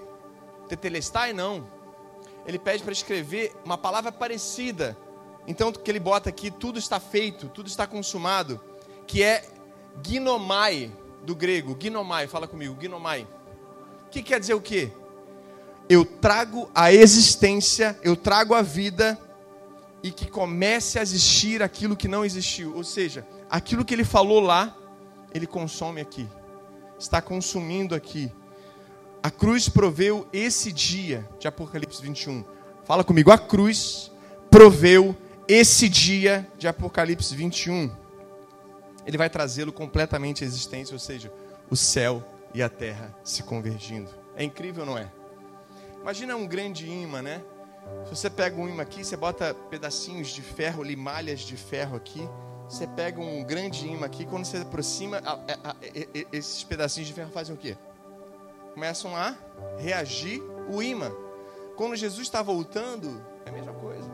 Tetelestai 0.67 1.33
não. 1.33 1.67
ele 2.45 2.59
pede 2.59 2.83
para 2.83 2.93
escrever 2.93 3.55
uma 3.63 3.77
palavra 3.77 4.11
parecida. 4.11 4.97
Então, 5.47 5.71
que 5.71 5.89
ele 5.89 5.99
bota 5.99 6.29
aqui, 6.29 6.51
tudo 6.51 6.77
está 6.77 6.99
feito, 6.99 7.47
tudo 7.49 7.67
está 7.67 7.87
consumado, 7.87 8.59
que 9.07 9.23
é 9.23 9.43
ginomai, 10.03 10.91
do 11.23 11.35
grego, 11.35 11.77
ginomai, 11.79 12.27
fala 12.27 12.47
comigo, 12.47 12.77
ginomai. 12.79 13.27
Que 14.11 14.21
quer 14.21 14.39
dizer 14.39 14.53
o 14.53 14.61
quê? 14.61 14.91
Eu 15.87 16.05
trago 16.05 16.69
a 16.73 16.93
existência, 16.93 17.97
eu 18.03 18.15
trago 18.15 18.53
a 18.53 18.61
vida 18.61 19.19
e 20.01 20.11
que 20.11 20.29
comece 20.29 20.99
a 20.99 21.01
existir 21.01 21.61
aquilo 21.61 21.95
que 21.95 22.07
não 22.07 22.23
existiu. 22.23 22.75
Ou 22.75 22.83
seja, 22.83 23.27
aquilo 23.49 23.83
que 23.83 23.93
ele 23.93 24.03
falou 24.03 24.39
lá, 24.39 24.75
ele 25.33 25.47
consome 25.47 25.99
aqui. 26.01 26.27
Está 26.99 27.21
consumindo 27.21 27.95
aqui. 27.95 28.31
A 29.23 29.31
cruz 29.31 29.69
proveu 29.69 30.27
esse 30.33 30.71
dia 30.71 31.27
de 31.39 31.47
Apocalipse 31.47 32.01
21. 32.01 32.43
Fala 32.83 33.03
comigo, 33.03 33.31
a 33.31 33.37
cruz 33.37 34.11
proveu 34.51 35.15
esse 35.47 35.87
dia 35.87 36.47
de 36.57 36.67
Apocalipse 36.67 37.33
21. 37.35 37.89
Ele 39.05 39.17
vai 39.17 39.29
trazê-lo 39.29 39.71
completamente 39.71 40.43
à 40.43 40.47
existência, 40.47 40.93
ou 40.93 40.99
seja, 40.99 41.31
o 41.71 41.75
céu 41.75 42.23
e 42.53 42.61
a 42.61 42.69
terra 42.69 43.15
se 43.23 43.43
convergindo. 43.43 44.09
É 44.35 44.43
incrível, 44.43 44.85
não 44.85 44.97
é? 44.97 45.09
Imagina 46.01 46.35
um 46.35 46.45
grande 46.45 46.87
imã, 46.87 47.21
né? 47.21 47.41
Se 48.05 48.15
você 48.15 48.29
pega 48.29 48.59
um 48.59 48.67
imã 48.67 48.83
aqui, 48.83 49.03
você 49.03 49.17
bota 49.17 49.53
pedacinhos 49.53 50.29
de 50.29 50.41
ferro, 50.41 50.83
limalhas 50.83 51.39
de 51.41 51.55
ferro 51.57 51.95
aqui. 51.95 52.27
Você 52.69 52.85
pega 52.85 53.19
um 53.19 53.43
grande 53.43 53.87
imã 53.87 54.05
aqui, 54.05 54.25
quando 54.25 54.45
você 54.45 54.57
aproxima, 54.57 55.17
a, 55.25 55.33
a, 55.33 55.71
a, 55.71 55.75
esses 56.31 56.63
pedacinhos 56.63 57.07
de 57.07 57.13
ferro 57.15 57.31
fazem 57.31 57.55
o 57.55 57.57
quê? 57.57 57.75
Começam 58.75 59.15
a 59.17 59.35
reagir 59.79 60.39
o 60.69 60.81
imã. 60.81 61.11
Quando 61.75 61.95
Jesus 61.95 62.27
está 62.27 62.43
voltando, 62.43 63.25
é 63.43 63.49
a 63.49 63.51
mesma 63.51 63.73
coisa. 63.73 64.07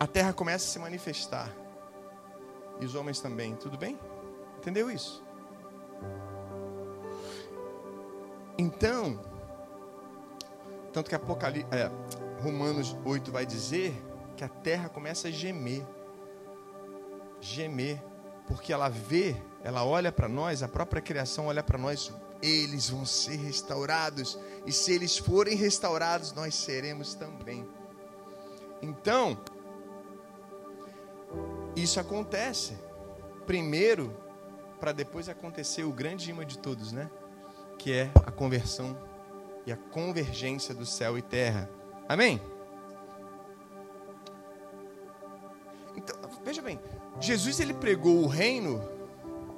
A 0.00 0.06
terra 0.06 0.32
começa 0.32 0.64
a 0.64 0.68
se 0.68 0.78
manifestar. 0.78 1.52
E 2.80 2.86
os 2.86 2.94
homens 2.94 3.20
também, 3.20 3.54
tudo 3.54 3.76
bem? 3.76 3.98
Entendeu 4.58 4.90
isso? 4.90 5.22
Então, 8.56 9.20
tanto 10.90 11.08
que 11.08 11.14
Apocalipse, 11.14 11.68
é, 11.70 11.90
Romanos 12.42 12.96
8 13.04 13.30
vai 13.30 13.44
dizer 13.44 13.94
que 14.36 14.44
a 14.44 14.48
terra 14.48 14.88
começa 14.88 15.28
a 15.28 15.30
gemer. 15.30 15.84
Gemer. 17.44 18.02
Porque 18.46 18.72
ela 18.72 18.88
vê, 18.88 19.36
ela 19.62 19.84
olha 19.84 20.12
para 20.12 20.28
nós, 20.28 20.62
a 20.62 20.68
própria 20.68 21.00
criação 21.00 21.46
olha 21.46 21.62
para 21.62 21.78
nós, 21.78 22.12
eles 22.42 22.90
vão 22.90 23.06
ser 23.06 23.36
restaurados. 23.36 24.38
E 24.66 24.72
se 24.72 24.92
eles 24.92 25.16
forem 25.16 25.56
restaurados, 25.56 26.32
nós 26.32 26.54
seremos 26.54 27.14
também. 27.14 27.66
Então, 28.82 29.38
isso 31.74 31.98
acontece. 31.98 32.76
Primeiro, 33.46 34.14
para 34.78 34.92
depois 34.92 35.28
acontecer 35.28 35.84
o 35.84 35.92
grande 35.92 36.28
imã 36.30 36.44
de 36.44 36.58
todos, 36.58 36.92
né? 36.92 37.10
Que 37.78 37.92
é 37.92 38.10
a 38.26 38.30
conversão 38.30 38.96
e 39.66 39.72
a 39.72 39.76
convergência 39.76 40.74
do 40.74 40.84
céu 40.84 41.16
e 41.16 41.22
terra. 41.22 41.70
Amém? 42.06 42.40
Jesus 47.24 47.60
ele 47.60 47.74
pregou 47.74 48.22
o 48.22 48.26
reino 48.26 48.82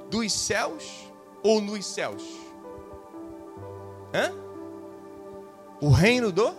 dos 0.08 0.32
céus 0.32 1.10
ou 1.42 1.60
nos 1.60 1.84
céus? 1.84 2.22
Hã? 4.14 4.32
O 5.80 5.90
reino 5.90 6.32
do 6.32 6.54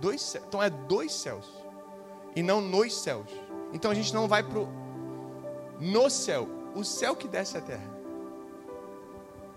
dois 0.00 0.20
céus. 0.20 0.44
Então 0.46 0.62
é 0.62 0.70
dois 0.70 1.12
céus 1.12 1.50
e 2.36 2.42
não 2.42 2.60
nos 2.60 2.94
céus. 2.94 3.30
Então 3.72 3.90
a 3.90 3.94
gente 3.94 4.12
não 4.14 4.28
vai 4.28 4.42
pro 4.42 4.68
no 5.80 6.08
céu, 6.08 6.48
o 6.76 6.84
céu 6.84 7.16
que 7.16 7.26
desce 7.26 7.58
a 7.58 7.60
terra. 7.60 7.90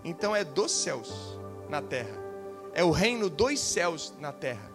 Então 0.04 0.34
é 0.34 0.42
dos 0.42 0.72
céus 0.72 1.38
na 1.68 1.80
terra 1.80 2.26
é 2.76 2.84
o 2.84 2.90
reino 2.90 3.30
dos 3.30 3.58
céus 3.58 4.12
na 4.20 4.30
terra. 4.32 4.70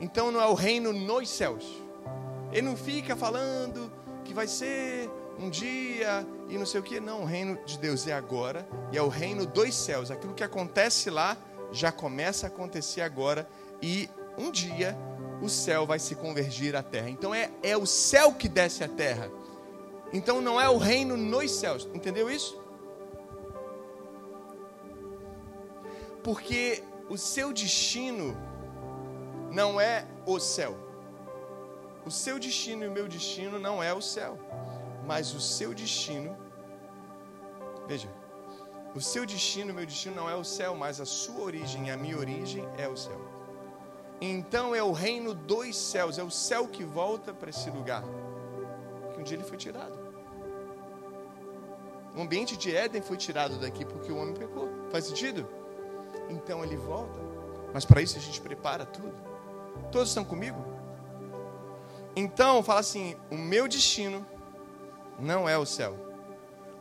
Então 0.00 0.32
não 0.32 0.40
é 0.40 0.46
o 0.46 0.54
reino 0.54 0.90
nos 0.90 1.28
céus. 1.28 1.66
Ele 2.50 2.62
não 2.62 2.74
fica 2.74 3.14
falando 3.14 3.92
que 4.30 4.34
vai 4.34 4.46
ser 4.46 5.10
um 5.40 5.50
dia 5.50 6.24
e 6.48 6.56
não 6.56 6.64
sei 6.64 6.78
o 6.78 6.84
que. 6.84 7.00
Não, 7.00 7.22
o 7.22 7.24
reino 7.24 7.58
de 7.66 7.76
Deus 7.76 8.06
é 8.06 8.12
agora 8.12 8.64
e 8.92 8.96
é 8.96 9.02
o 9.02 9.08
reino 9.08 9.44
dos 9.44 9.74
céus. 9.74 10.08
Aquilo 10.08 10.34
que 10.34 10.44
acontece 10.44 11.10
lá 11.10 11.36
já 11.72 11.90
começa 11.90 12.46
a 12.46 12.48
acontecer 12.48 13.00
agora 13.00 13.48
e 13.82 14.08
um 14.38 14.52
dia 14.52 14.96
o 15.42 15.48
céu 15.48 15.84
vai 15.84 15.98
se 15.98 16.14
convergir 16.14 16.76
à 16.76 16.82
terra. 16.82 17.10
Então 17.10 17.34
é, 17.34 17.50
é 17.60 17.76
o 17.76 17.84
céu 17.86 18.32
que 18.32 18.48
desce 18.48 18.84
à 18.84 18.88
terra. 18.88 19.28
Então 20.12 20.40
não 20.40 20.60
é 20.60 20.70
o 20.70 20.76
reino 20.76 21.16
nos 21.16 21.50
céus. 21.50 21.88
Entendeu 21.92 22.30
isso? 22.30 22.56
Porque 26.22 26.84
o 27.08 27.18
seu 27.18 27.52
destino 27.52 28.36
não 29.50 29.80
é 29.80 30.06
o 30.24 30.38
céu. 30.38 30.89
O 32.04 32.10
seu 32.10 32.38
destino 32.38 32.84
e 32.84 32.88
o 32.88 32.92
meu 32.92 33.06
destino 33.06 33.58
não 33.58 33.82
é 33.82 33.92
o 33.92 34.00
céu. 34.00 34.38
Mas 35.06 35.34
o 35.34 35.40
seu 35.40 35.74
destino, 35.74 36.36
veja, 37.86 38.08
o 38.94 39.00
seu 39.00 39.26
destino 39.26 39.70
e 39.70 39.72
o 39.72 39.74
meu 39.74 39.86
destino 39.86 40.14
não 40.16 40.30
é 40.30 40.34
o 40.34 40.44
céu, 40.44 40.74
mas 40.74 41.00
a 41.00 41.04
sua 41.04 41.42
origem 41.42 41.88
e 41.88 41.90
a 41.90 41.96
minha 41.96 42.16
origem 42.16 42.66
é 42.78 42.88
o 42.88 42.96
céu. 42.96 43.20
Então 44.20 44.74
é 44.74 44.82
o 44.82 44.92
reino 44.92 45.34
dos 45.34 45.76
céus, 45.76 46.18
é 46.18 46.22
o 46.22 46.30
céu 46.30 46.68
que 46.68 46.84
volta 46.84 47.32
para 47.32 47.50
esse 47.50 47.70
lugar. 47.70 48.04
Que 49.12 49.20
um 49.20 49.22
dia 49.22 49.36
ele 49.36 49.44
foi 49.44 49.56
tirado. 49.56 49.98
O 52.14 52.20
ambiente 52.20 52.56
de 52.56 52.74
Éden 52.74 53.02
foi 53.02 53.16
tirado 53.16 53.58
daqui 53.58 53.84
porque 53.84 54.12
o 54.12 54.16
homem 54.16 54.34
pecou. 54.34 54.68
Faz 54.90 55.06
sentido? 55.06 55.46
então 56.30 56.64
ele 56.64 56.76
volta. 56.76 57.18
Mas 57.72 57.84
para 57.84 58.00
isso 58.00 58.16
a 58.16 58.20
gente 58.20 58.40
prepara 58.40 58.84
tudo. 58.84 59.12
Todos 59.92 60.08
estão 60.08 60.24
comigo? 60.24 60.58
Então, 62.14 62.62
fala 62.62 62.80
assim: 62.80 63.16
o 63.30 63.36
meu 63.36 63.68
destino 63.68 64.26
não 65.18 65.48
é 65.48 65.56
o 65.56 65.66
céu. 65.66 65.96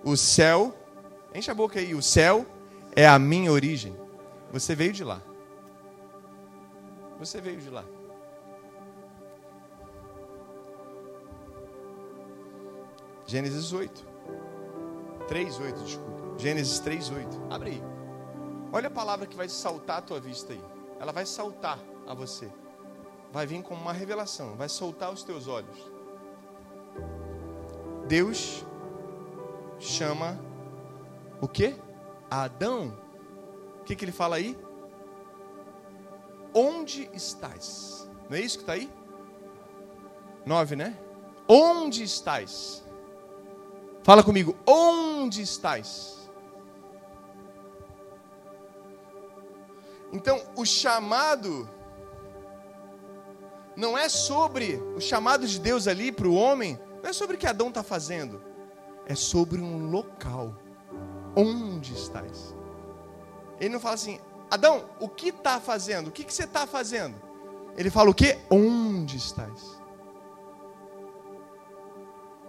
O 0.03 0.15
céu, 0.15 0.73
enche 1.33 1.51
a 1.51 1.53
boca 1.53 1.79
aí, 1.79 1.93
o 1.93 2.01
céu 2.01 2.45
é 2.95 3.07
a 3.07 3.19
minha 3.19 3.51
origem. 3.51 3.95
Você 4.51 4.75
veio 4.75 4.93
de 4.93 5.03
lá. 5.03 5.21
Você 7.19 7.41
veio 7.41 7.59
de 7.59 7.69
lá. 7.69 7.83
Gênesis 13.27 13.71
8. 13.71 14.07
3, 15.27 15.59
8, 15.59 15.83
desculpa. 15.83 16.39
Gênesis 16.39 16.79
3, 16.79 17.11
8. 17.11 17.41
Abre 17.51 17.71
aí. 17.71 17.83
Olha 18.71 18.87
a 18.87 18.91
palavra 18.91 19.27
que 19.27 19.35
vai 19.35 19.47
saltar 19.47 19.99
a 19.99 20.01
tua 20.01 20.19
vista 20.19 20.53
aí. 20.53 20.63
Ela 20.99 21.11
vai 21.11 21.25
saltar 21.25 21.77
a 22.07 22.13
você. 22.13 22.49
Vai 23.31 23.45
vir 23.45 23.61
como 23.61 23.81
uma 23.81 23.93
revelação, 23.93 24.55
vai 24.55 24.67
soltar 24.67 25.11
os 25.11 25.23
teus 25.23 25.47
olhos. 25.47 25.77
Deus 28.07 28.65
chama 29.79 30.39
o 31.39 31.47
quê? 31.47 31.75
Adão. 32.29 32.97
O 33.81 33.83
que, 33.83 33.95
que 33.95 34.03
ele 34.03 34.11
fala 34.11 34.37
aí? 34.37 34.57
Onde 36.53 37.09
estás? 37.13 38.09
Não 38.29 38.35
é 38.35 38.41
isso 38.41 38.57
que 38.57 38.63
está 38.63 38.73
aí? 38.73 38.91
Nove, 40.45 40.75
né? 40.75 40.97
Onde 41.47 42.03
estás? 42.03 42.83
Fala 44.03 44.23
comigo, 44.23 44.55
onde 44.65 45.41
estás? 45.41 46.29
Então, 50.11 50.41
o 50.55 50.65
chamado 50.65 51.69
não 53.79 53.97
é 53.97 54.09
sobre 54.09 54.75
o 54.93 54.99
chamado 54.99 55.47
de 55.47 55.57
Deus 55.57 55.87
ali 55.87 56.11
para 56.11 56.27
o 56.27 56.35
homem, 56.35 56.77
não 57.01 57.09
é 57.09 57.13
sobre 57.13 57.37
o 57.37 57.39
que 57.39 57.47
Adão 57.47 57.69
está 57.69 57.81
fazendo, 57.81 58.43
é 59.05 59.15
sobre 59.15 59.61
um 59.61 59.89
local. 59.89 60.53
Onde 61.33 61.93
estás? 61.93 62.53
Ele 63.57 63.69
não 63.69 63.79
fala 63.79 63.95
assim, 63.95 64.19
Adão, 64.51 64.89
o 64.99 65.07
que 65.07 65.29
está 65.29 65.61
fazendo? 65.61 66.09
O 66.09 66.11
que, 66.11 66.25
que 66.25 66.33
você 66.33 66.43
está 66.43 66.67
fazendo? 66.67 67.15
Ele 67.77 67.89
fala 67.89 68.09
o 68.09 68.13
que? 68.13 68.37
Onde 68.49 69.15
estás? 69.15 69.79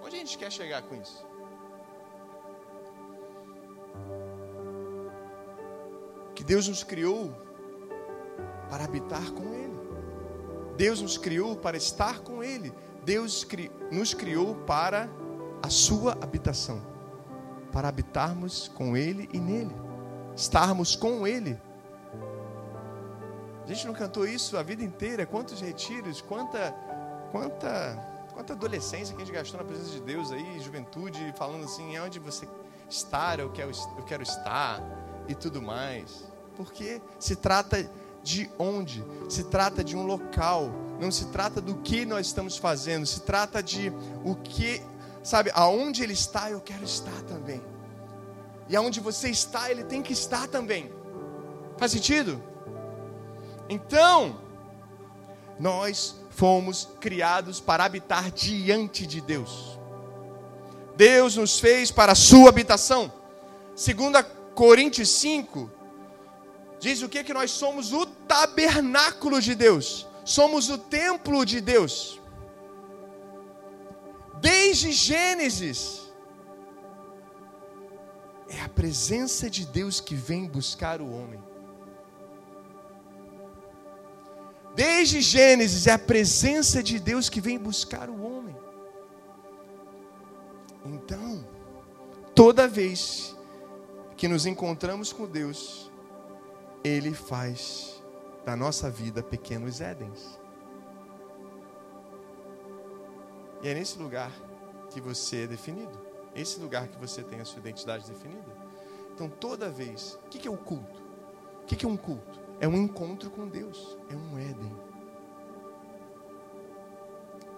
Onde 0.03 0.17
a 0.17 0.19
gente 0.19 0.37
quer 0.37 0.51
chegar 0.51 0.83
com 0.83 0.97
isso? 0.97 1.25
Que 6.35 6.43
Deus 6.43 6.67
nos 6.67 6.83
criou 6.83 7.31
para 8.69 8.83
habitar 8.85 9.31
com 9.31 9.55
Ele. 9.55 9.60
Deus 10.81 11.03
nos 11.03 11.19
criou 11.19 11.55
para 11.57 11.77
estar 11.77 12.21
com 12.21 12.43
Ele. 12.43 12.73
Deus 13.05 13.47
nos 13.93 14.15
criou 14.15 14.55
para 14.55 15.11
a 15.63 15.69
sua 15.69 16.13
habitação, 16.23 16.81
para 17.71 17.87
habitarmos 17.87 18.69
com 18.69 18.97
Ele 18.97 19.29
e 19.31 19.39
nele, 19.39 19.77
estarmos 20.35 20.97
com 20.97 21.27
Ele. 21.27 21.61
A 23.63 23.67
gente 23.67 23.87
não 23.87 23.93
cantou 23.93 24.27
isso 24.27 24.57
a 24.57 24.63
vida 24.63 24.83
inteira? 24.83 25.27
Quantos 25.27 25.61
retiros, 25.61 26.23
quanta, 26.23 26.75
quanta, 27.31 28.27
quanta 28.33 28.55
adolescência 28.55 29.15
que 29.15 29.21
a 29.21 29.25
gente 29.27 29.35
gastou 29.35 29.61
na 29.61 29.67
presença 29.67 29.91
de 29.91 30.01
Deus 30.01 30.33
aí, 30.33 30.61
juventude, 30.61 31.35
falando 31.37 31.65
assim, 31.65 31.99
onde 31.99 32.19
você 32.19 32.49
está, 32.89 33.37
eu 33.37 33.51
quero, 33.53 33.71
eu 33.99 34.05
quero 34.05 34.23
estar 34.23 34.81
e 35.29 35.35
tudo 35.35 35.61
mais. 35.61 36.25
Porque 36.57 37.03
se 37.19 37.37
trata 37.37 37.87
de 38.23 38.51
onde, 38.59 39.05
se 39.29 39.45
trata 39.45 39.83
de 39.83 39.97
um 39.97 40.05
local, 40.05 40.71
não 41.01 41.11
se 41.11 41.27
trata 41.27 41.61
do 41.61 41.77
que 41.77 42.05
nós 42.05 42.27
estamos 42.27 42.57
fazendo, 42.57 43.07
se 43.07 43.21
trata 43.21 43.63
de 43.63 43.93
o 44.25 44.35
que, 44.35 44.83
sabe, 45.23 45.51
aonde 45.55 46.03
ele 46.03 46.13
está, 46.13 46.51
eu 46.51 46.61
quero 46.61 46.85
estar 46.85 47.23
também. 47.23 47.63
E 48.69 48.77
aonde 48.77 49.01
você 49.01 49.31
está, 49.31 49.71
ele 49.71 49.85
tem 49.85 50.03
que 50.03 50.13
estar 50.13 50.47
também. 50.47 50.93
Faz 51.77 51.93
sentido? 51.93 52.43
Então, 53.69 54.41
nós 55.59 56.17
fomos 56.31 56.89
criados 57.01 57.61
para 57.61 57.85
habitar 57.85 58.31
diante 58.31 59.07
de 59.07 59.21
Deus. 59.21 59.79
Deus 60.97 61.37
nos 61.37 61.59
fez 61.59 61.91
para 61.91 62.13
a 62.13 62.15
sua 62.15 62.49
habitação. 62.49 63.13
Segunda 63.75 64.23
Coríntios 64.23 65.09
5, 65.09 65.71
Diz 66.81 67.03
o 67.03 67.09
que? 67.09 67.23
Que 67.23 67.35
nós 67.35 67.51
somos 67.51 67.93
o 67.93 68.07
tabernáculo 68.07 69.41
de 69.41 69.55
Deus, 69.55 70.07
somos 70.25 70.71
o 70.71 70.79
templo 70.79 71.45
de 71.45 71.61
Deus. 71.61 72.19
Desde 74.41 74.91
Gênesis, 74.91 76.11
é 78.49 78.63
a 78.63 78.69
presença 78.69 79.51
de 79.51 79.67
Deus 79.67 80.01
que 80.01 80.15
vem 80.15 80.47
buscar 80.47 81.03
o 81.03 81.13
homem. 81.13 81.41
Desde 84.75 85.21
Gênesis, 85.21 85.87
é 85.87 85.93
a 85.93 85.99
presença 85.99 86.83
de 86.83 86.99
Deus 86.99 87.29
que 87.29 87.41
vem 87.41 87.59
buscar 87.59 88.09
o 88.09 88.23
homem. 88.23 88.57
Então, 90.87 91.47
toda 92.35 92.67
vez 92.67 93.37
que 94.17 94.27
nos 94.27 94.47
encontramos 94.47 95.13
com 95.13 95.27
Deus, 95.27 95.90
ele 96.83 97.13
faz 97.13 98.03
da 98.45 98.57
nossa 98.57 98.91
vida 98.91 99.23
pequenos 99.23 99.81
Édens. 99.81 100.41
E 103.63 103.69
é 103.69 103.75
nesse 103.75 103.99
lugar 103.99 104.33
que 104.89 105.01
você 105.01 105.45
é 105.45 105.47
definido. 105.47 105.99
Esse 106.35 106.59
lugar 106.61 106.89
que 106.89 106.99
você 106.99 107.23
tem 107.23 107.41
a 107.41 107.45
sua 107.45 107.61
identidade 107.61 108.09
definida. 108.09 108.57
Então, 109.15 109.29
toda 109.29 109.69
vez. 109.69 110.19
O 110.25 110.29
que 110.29 110.49
é 110.49 110.51
o 110.51 110.57
culto? 110.57 111.03
O 111.63 111.67
que 111.67 111.85
é 111.85 111.89
um 111.89 111.97
culto? 111.97 112.41
É 112.59 112.67
um 112.67 112.77
encontro 112.77 113.31
com 113.31 113.47
Deus. 113.47 113.99
É 114.09 114.17
um 114.17 114.39
Éden. 114.39 114.73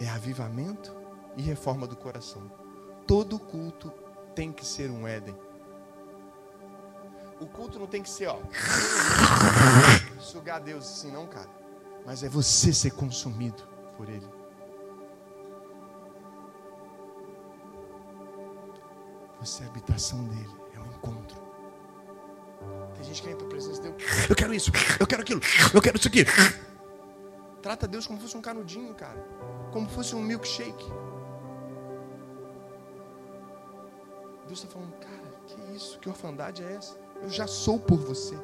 É 0.00 0.08
avivamento 0.08 0.92
e 1.36 1.42
reforma 1.42 1.86
do 1.86 1.96
coração. 1.96 2.50
Todo 3.06 3.38
culto 3.38 3.92
tem 4.34 4.50
que 4.50 4.66
ser 4.66 4.90
um 4.90 5.06
Éden. 5.06 5.36
O 7.42 7.46
culto 7.48 7.76
não 7.76 7.88
tem 7.88 8.04
que 8.04 8.08
ser, 8.08 8.28
ó. 8.28 8.38
Sugar 10.20 10.60
Deus 10.62 10.84
assim, 10.84 11.10
não, 11.10 11.26
cara. 11.26 11.50
Mas 12.06 12.22
é 12.22 12.28
você 12.28 12.72
ser 12.72 12.92
consumido 12.92 13.64
por 13.96 14.08
Ele. 14.08 14.26
Você 19.40 19.64
é 19.64 19.66
a 19.66 19.70
habitação 19.70 20.22
dele, 20.28 20.56
é 20.72 20.78
um 20.78 20.86
encontro. 20.86 21.36
Tem 22.94 23.02
gente 23.02 23.20
que 23.20 23.26
vem 23.26 23.36
para 23.36 23.46
a 23.46 23.50
presença 23.50 23.82
de 23.82 23.90
Deus. 23.90 24.30
Eu 24.30 24.36
quero 24.36 24.54
isso, 24.54 24.70
eu 25.00 25.06
quero 25.06 25.22
aquilo, 25.22 25.40
eu 25.74 25.82
quero 25.82 25.96
isso 25.96 26.06
aqui. 26.06 26.24
Trata 27.60 27.88
Deus 27.88 28.06
como 28.06 28.20
se 28.20 28.26
fosse 28.26 28.36
um 28.36 28.42
canudinho, 28.42 28.94
cara. 28.94 29.18
Como 29.72 29.88
se 29.88 29.94
fosse 29.96 30.14
um 30.14 30.22
milkshake. 30.22 30.86
Deus 34.46 34.62
está 34.62 34.68
falando, 34.68 34.92
cara, 35.00 35.40
que 35.48 35.74
isso? 35.74 35.98
Que 35.98 36.08
orfandade 36.08 36.62
é 36.62 36.74
essa? 36.74 37.01
Eu 37.22 37.30
já 37.30 37.46
sou 37.46 37.78
por 37.78 37.98
você. 37.98 38.36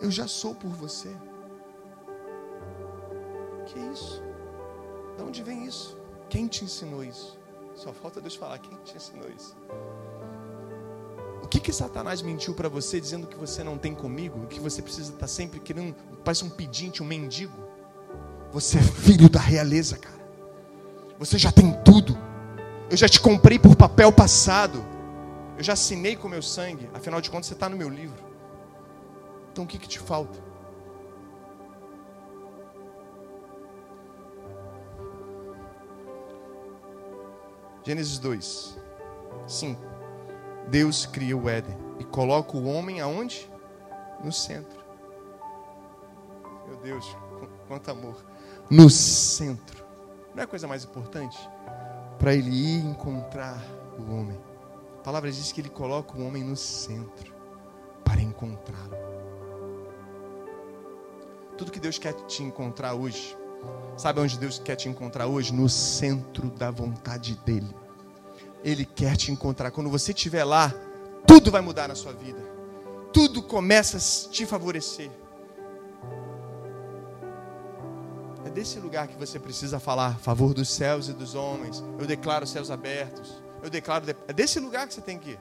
Eu 0.00 0.10
já 0.10 0.28
sou 0.28 0.54
por 0.54 0.70
você. 0.70 1.14
Que 3.66 3.78
isso? 3.78 4.22
De 5.16 5.22
onde 5.22 5.42
vem 5.42 5.64
isso? 5.64 5.96
Quem 6.28 6.46
te 6.46 6.64
ensinou 6.64 7.02
isso? 7.02 7.38
Só 7.74 7.92
falta 7.92 8.20
Deus 8.20 8.34
falar 8.34 8.58
quem 8.58 8.76
te 8.84 8.96
ensinou 8.96 9.28
isso. 9.30 9.56
O 11.42 11.48
que 11.48 11.60
que 11.60 11.72
Satanás 11.72 12.22
mentiu 12.22 12.54
para 12.54 12.68
você 12.68 13.00
dizendo 13.00 13.26
que 13.26 13.36
você 13.36 13.62
não 13.62 13.76
tem 13.76 13.94
comigo, 13.94 14.46
que 14.46 14.60
você 14.60 14.80
precisa 14.80 15.08
estar 15.08 15.20
tá 15.20 15.26
sempre 15.26 15.60
querendo, 15.60 15.94
parece 16.24 16.44
um 16.44 16.50
pedinte, 16.50 17.02
um 17.02 17.06
mendigo? 17.06 17.56
Você 18.52 18.78
é 18.78 18.82
filho 18.82 19.28
da 19.28 19.40
realeza, 19.40 19.96
cara. 19.98 20.24
Você 21.18 21.38
já 21.38 21.50
tem 21.50 21.72
tudo. 21.82 22.16
Eu 22.90 22.96
já 22.96 23.08
te 23.08 23.20
comprei 23.20 23.58
por 23.58 23.74
papel 23.74 24.12
passado. 24.12 24.84
Eu 25.56 25.62
já 25.62 25.74
assinei 25.74 26.16
com 26.16 26.28
meu 26.28 26.42
sangue, 26.42 26.90
afinal 26.92 27.20
de 27.20 27.30
contas 27.30 27.46
você 27.46 27.54
está 27.54 27.68
no 27.68 27.76
meu 27.76 27.88
livro. 27.88 28.22
Então 29.52 29.64
o 29.64 29.66
que, 29.66 29.78
que 29.78 29.88
te 29.88 30.00
falta? 30.00 30.42
Gênesis 37.84 38.18
2, 38.18 38.78
5. 39.46 39.80
Deus 40.68 41.06
cria 41.06 41.36
o 41.36 41.48
Éden 41.48 41.76
e 41.98 42.04
coloca 42.04 42.56
o 42.56 42.64
homem 42.64 43.00
aonde? 43.00 43.48
No 44.24 44.32
centro. 44.32 44.82
Meu 46.66 46.76
Deus, 46.78 47.16
quanto 47.68 47.90
amor. 47.90 48.24
No 48.70 48.88
centro. 48.88 49.84
Não 50.34 50.40
é 50.40 50.44
a 50.44 50.48
coisa 50.48 50.66
mais 50.66 50.82
importante? 50.82 51.38
Para 52.18 52.34
ele 52.34 52.50
ir 52.50 52.84
encontrar 52.86 53.62
o 53.98 54.14
homem. 54.14 54.40
A 55.04 55.12
palavra 55.12 55.30
diz 55.30 55.52
que 55.52 55.60
ele 55.60 55.68
coloca 55.68 56.16
o 56.16 56.26
homem 56.26 56.42
no 56.42 56.56
centro 56.56 57.34
para 58.02 58.22
encontrá-lo. 58.22 58.96
Tudo 61.58 61.70
que 61.70 61.78
Deus 61.78 61.98
quer 61.98 62.14
te 62.14 62.42
encontrar 62.42 62.94
hoje, 62.94 63.36
sabe 63.98 64.20
onde 64.20 64.38
Deus 64.38 64.58
quer 64.58 64.76
te 64.76 64.88
encontrar 64.88 65.26
hoje? 65.26 65.52
No 65.52 65.68
centro 65.68 66.48
da 66.48 66.70
vontade 66.70 67.38
dEle. 67.44 67.68
Ele 68.64 68.86
quer 68.86 69.14
te 69.14 69.30
encontrar. 69.30 69.70
Quando 69.70 69.90
você 69.90 70.12
estiver 70.12 70.42
lá, 70.42 70.72
tudo 71.26 71.50
vai 71.50 71.60
mudar 71.60 71.86
na 71.86 71.94
sua 71.94 72.14
vida. 72.14 72.40
Tudo 73.12 73.42
começa 73.42 73.98
a 73.98 74.30
te 74.30 74.46
favorecer. 74.46 75.10
É 78.42 78.48
desse 78.48 78.80
lugar 78.80 79.06
que 79.06 79.18
você 79.18 79.38
precisa 79.38 79.78
falar, 79.78 80.18
favor 80.18 80.54
dos 80.54 80.70
céus 80.70 81.10
e 81.10 81.12
dos 81.12 81.34
homens. 81.34 81.84
Eu 81.98 82.06
declaro 82.06 82.46
céus 82.46 82.70
abertos 82.70 83.43
eu 83.64 83.70
declaro. 83.70 84.04
É 84.28 84.32
desse 84.32 84.60
lugar 84.60 84.86
que 84.86 84.94
você 84.94 85.00
tem 85.00 85.18
que 85.18 85.30
ir. 85.30 85.40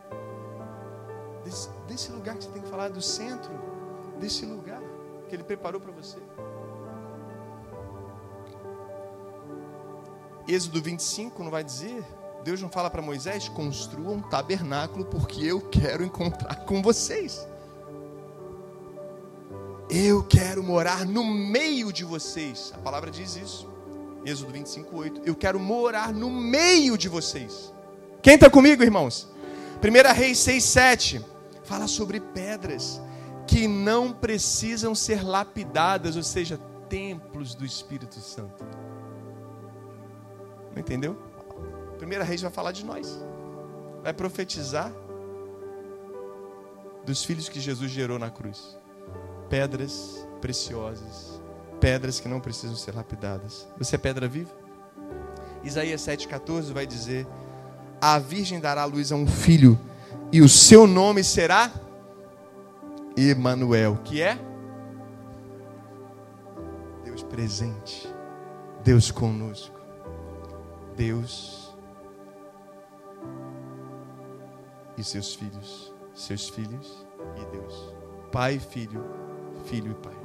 Desse, 1.43 1.69
desse 1.87 2.11
lugar 2.11 2.37
que 2.37 2.45
você 2.45 2.49
tem 2.51 2.61
que 2.61 2.69
falar, 2.69 2.89
do 2.89 3.01
centro. 3.01 3.51
Desse 4.17 4.45
lugar 4.45 4.81
que 5.27 5.35
Ele 5.35 5.43
preparou 5.43 5.81
para 5.81 5.91
você. 5.91 6.17
Êxodo 10.47 10.81
25 10.81 11.43
não 11.43 11.51
vai 11.51 11.63
dizer? 11.63 12.03
Deus 12.43 12.61
não 12.61 12.69
fala 12.69 12.89
para 12.89 13.01
Moisés: 13.01 13.49
construa 13.49 14.11
um 14.11 14.21
tabernáculo, 14.21 15.03
porque 15.05 15.43
eu 15.43 15.59
quero 15.59 16.03
encontrar 16.03 16.63
com 16.65 16.81
vocês. 16.81 17.45
Eu 19.89 20.23
quero 20.23 20.63
morar 20.63 21.05
no 21.05 21.25
meio 21.25 21.91
de 21.91 22.05
vocês. 22.05 22.71
A 22.73 22.77
palavra 22.77 23.11
diz 23.11 23.35
isso. 23.35 23.69
Êxodo 24.25 24.53
25, 24.53 24.97
8. 24.97 25.21
Eu 25.25 25.35
quero 25.35 25.59
morar 25.59 26.13
no 26.13 26.29
meio 26.29 26.97
de 26.97 27.09
vocês. 27.09 27.73
Quem 28.23 28.35
está 28.35 28.49
comigo, 28.49 28.81
irmãos? 28.81 29.27
1 29.83 30.13
Reis 30.13 30.39
6, 30.39 30.63
7 30.63 31.25
fala 31.65 31.89
sobre 31.89 32.21
pedras 32.21 33.01
que 33.45 33.67
não 33.67 34.13
precisam 34.13 34.95
ser 34.95 35.21
lapidadas, 35.25 36.15
ou 36.15 36.23
seja, 36.23 36.57
templos 36.87 37.53
do 37.53 37.65
Espírito 37.65 38.21
Santo. 38.21 38.63
Não 40.71 40.79
entendeu? 40.79 41.21
1 42.01 42.23
Reis 42.23 42.41
vai 42.41 42.49
falar 42.49 42.71
de 42.71 42.85
nós, 42.85 43.19
vai 44.01 44.13
profetizar 44.13 44.89
dos 47.05 47.25
filhos 47.25 47.49
que 47.49 47.59
Jesus 47.59 47.91
gerou 47.91 48.17
na 48.17 48.29
cruz. 48.29 48.77
Pedras 49.49 50.25
preciosas, 50.39 51.41
pedras 51.81 52.21
que 52.21 52.29
não 52.29 52.39
precisam 52.39 52.77
ser 52.77 52.95
lapidadas. 52.95 53.67
Você 53.77 53.95
é 53.95 53.99
pedra 53.99 54.29
viva? 54.29 54.55
Isaías 55.61 56.01
7,14 56.01 56.71
vai 56.71 56.87
dizer 56.87 57.27
a 58.05 58.19
virgem 58.19 58.59
dará 58.59 58.83
luz 58.83 59.13
a 59.13 59.15
um 59.15 59.25
filho, 59.25 59.79
e 60.29 60.41
o 60.41 60.49
seu 60.49 60.85
nome 60.85 61.23
será 61.23 61.71
Emanuel, 63.15 63.97
que 64.03 64.21
é 64.21 64.37
Deus 67.05 67.23
presente, 67.23 68.13
Deus 68.83 69.09
conosco, 69.09 69.79
Deus 70.97 71.73
e 74.97 75.03
seus 75.03 75.33
filhos, 75.33 75.93
seus 76.13 76.49
filhos 76.49 77.07
e 77.37 77.55
Deus, 77.55 77.93
Pai, 78.33 78.59
Filho, 78.59 79.01
Filho 79.63 79.91
e 79.91 79.95
Pai. 79.95 80.17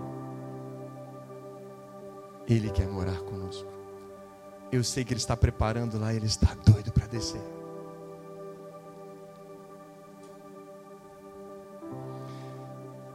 Ele 2.49 2.71
quer 2.71 2.89
morar 2.89 3.21
conosco. 3.21 3.69
Eu 4.73 4.83
sei 4.83 5.05
que 5.05 5.13
Ele 5.13 5.21
está 5.21 5.37
preparando 5.37 5.97
lá, 5.97 6.13
Ele 6.13 6.27
está 6.27 6.57
doido 6.67 6.91
para 6.91 7.07
descer. 7.07 7.58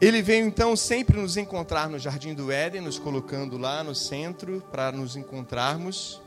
Ele 0.03 0.21
veio 0.21 0.45
então 0.45 0.75
sempre 0.75 1.17
nos 1.17 1.37
encontrar 1.37 1.87
no 1.89 1.97
Jardim 1.97 2.33
do 2.33 2.51
Éden, 2.51 2.81
nos 2.81 2.99
colocando 2.99 3.57
lá 3.57 3.85
no 3.85 3.95
centro 3.95 4.61
para 4.69 4.91
nos 4.91 5.15
encontrarmos, 5.15 6.21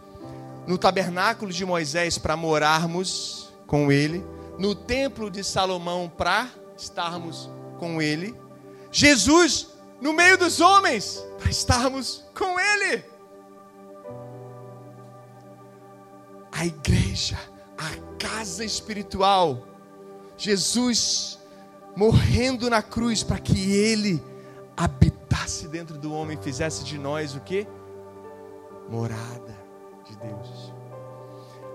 no 0.67 0.79
tabernáculo 0.79 1.53
de 1.53 1.63
Moisés 1.63 2.17
para 2.17 2.39
morarmos 2.39 3.53
com 3.67 3.93
Ele, 3.93 4.25
no 4.59 4.75
templo 4.75 5.31
de 5.31 5.45
Salomão 5.45 6.09
para 6.09 6.49
estarmos 6.75 7.51
com 7.79 8.01
Ele, 8.01 8.35
Jesus 8.91 9.69
no 10.01 10.15
meio 10.15 10.39
dos 10.39 10.59
homens 10.59 11.23
para 11.39 11.51
estarmos 11.51 12.25
com 12.35 12.59
Ele. 12.59 13.05
A 16.51 16.65
igreja, 16.65 17.39
a 17.77 17.91
casa 18.19 18.65
espiritual, 18.65 19.67
Jesus 20.39 21.36
morrendo 21.97 22.69
na 22.69 22.83
cruz 22.83 23.23
para 23.23 23.39
que 23.39 23.73
ele 23.73 24.23
habitasse 24.77 25.67
dentro 25.67 25.97
do 25.97 26.13
homem, 26.13 26.37
fizesse 26.37 26.85
de 26.85 26.99
nós 26.99 27.35
o 27.35 27.41
que? 27.41 27.67
Morada 28.89 29.57
de 30.05 30.15
Deus. 30.17 30.73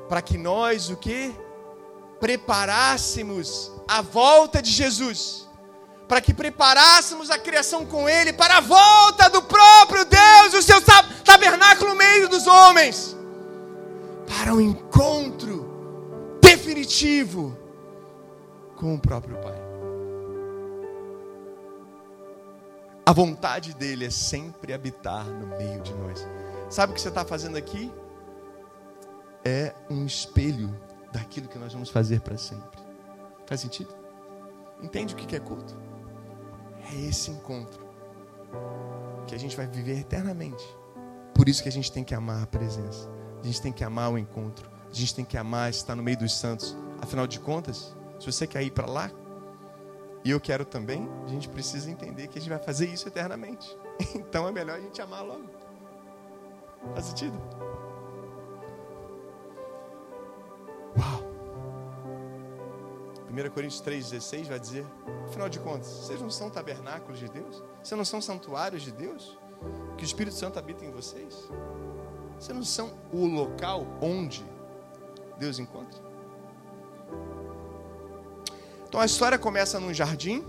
Para 0.07 0.21
que 0.21 0.37
nós 0.37 0.89
o 0.89 0.95
que? 0.95 1.33
Preparássemos 2.19 3.71
a 3.87 4.01
volta 4.01 4.61
de 4.61 4.69
Jesus. 4.69 5.49
Para 6.07 6.21
que 6.21 6.33
preparássemos 6.33 7.31
a 7.31 7.39
criação 7.39 7.85
com 7.85 8.07
Ele 8.07 8.33
para 8.33 8.57
a 8.57 8.59
volta 8.59 9.29
do 9.29 9.41
próprio 9.41 10.03
Deus, 10.05 10.53
o 10.53 10.61
seu 10.61 10.81
tabernáculo 11.23 11.91
no 11.91 11.95
meio 11.95 12.27
dos 12.27 12.45
homens. 12.45 13.15
Para 14.27 14.53
um 14.53 14.59
encontro 14.59 16.37
definitivo 16.41 17.57
com 18.75 18.95
o 18.95 18.99
próprio 18.99 19.37
Pai. 19.37 19.60
A 23.05 23.13
vontade 23.13 23.73
dele 23.73 24.05
é 24.05 24.09
sempre 24.09 24.73
habitar 24.73 25.25
no 25.25 25.47
meio 25.57 25.81
de 25.81 25.93
nós. 25.95 26.25
Sabe 26.69 26.91
o 26.91 26.95
que 26.95 27.01
você 27.01 27.09
está 27.09 27.25
fazendo 27.25 27.57
aqui? 27.57 27.91
É 29.43 29.73
um 29.89 30.05
espelho 30.05 30.69
daquilo 31.11 31.47
que 31.47 31.57
nós 31.57 31.73
vamos 31.73 31.89
fazer 31.89 32.21
para 32.21 32.37
sempre. 32.37 32.79
Faz 33.47 33.61
sentido? 33.61 33.93
Entende 34.81 35.13
o 35.13 35.17
que 35.17 35.35
é 35.35 35.39
culto? 35.39 35.75
É 36.91 36.95
esse 37.07 37.31
encontro 37.31 37.85
que 39.27 39.35
a 39.35 39.37
gente 39.37 39.57
vai 39.57 39.67
viver 39.67 39.99
eternamente. 39.99 40.63
Por 41.33 41.49
isso 41.49 41.63
que 41.63 41.69
a 41.69 41.71
gente 41.71 41.91
tem 41.91 42.03
que 42.03 42.13
amar 42.13 42.43
a 42.43 42.47
presença. 42.47 43.09
A 43.41 43.45
gente 43.45 43.61
tem 43.61 43.73
que 43.73 43.83
amar 43.83 44.11
o 44.11 44.17
encontro. 44.17 44.69
A 44.89 44.93
gente 44.93 45.15
tem 45.15 45.25
que 45.25 45.37
amar 45.37 45.69
estar 45.69 45.95
no 45.95 46.03
meio 46.03 46.17
dos 46.17 46.37
santos. 46.37 46.75
Afinal 47.01 47.25
de 47.25 47.39
contas, 47.39 47.95
se 48.19 48.25
você 48.25 48.45
quer 48.45 48.61
ir 48.61 48.71
para 48.71 48.85
lá, 48.85 49.11
e 50.23 50.29
eu 50.29 50.39
quero 50.39 50.63
também, 50.63 51.09
a 51.25 51.27
gente 51.27 51.49
precisa 51.49 51.89
entender 51.89 52.27
que 52.27 52.37
a 52.37 52.41
gente 52.41 52.49
vai 52.49 52.59
fazer 52.59 52.87
isso 52.87 53.07
eternamente. 53.07 53.77
Então 54.15 54.47
é 54.47 54.51
melhor 54.51 54.77
a 54.77 54.81
gente 54.81 55.01
amar 55.01 55.23
logo. 55.23 55.47
Faz 56.93 57.05
sentido? 57.05 57.37
Uau! 60.97 61.31
1 63.29 63.49
Coríntios 63.51 63.81
3,16 63.81 64.47
vai 64.47 64.59
dizer: 64.59 64.85
afinal 65.25 65.47
de 65.47 65.59
contas, 65.59 65.87
vocês 65.87 66.19
não 66.19 66.29
são 66.29 66.49
tabernáculos 66.49 67.19
de 67.19 67.29
Deus? 67.29 67.63
Vocês 67.81 67.97
não 67.97 68.05
são 68.05 68.21
santuários 68.21 68.81
de 68.81 68.91
Deus? 68.91 69.37
Que 69.97 70.03
o 70.03 70.05
Espírito 70.05 70.35
Santo 70.35 70.59
habita 70.59 70.83
em 70.83 70.91
vocês? 70.91 71.49
Vocês 72.39 72.55
não 72.55 72.63
são 72.63 72.91
o 73.13 73.25
local 73.25 73.85
onde 74.01 74.43
Deus 75.37 75.59
encontra? 75.59 76.10
Então 78.91 78.99
a 78.99 79.05
história 79.05 79.37
começa 79.37 79.79
num 79.79 79.93
jardim 79.93 80.43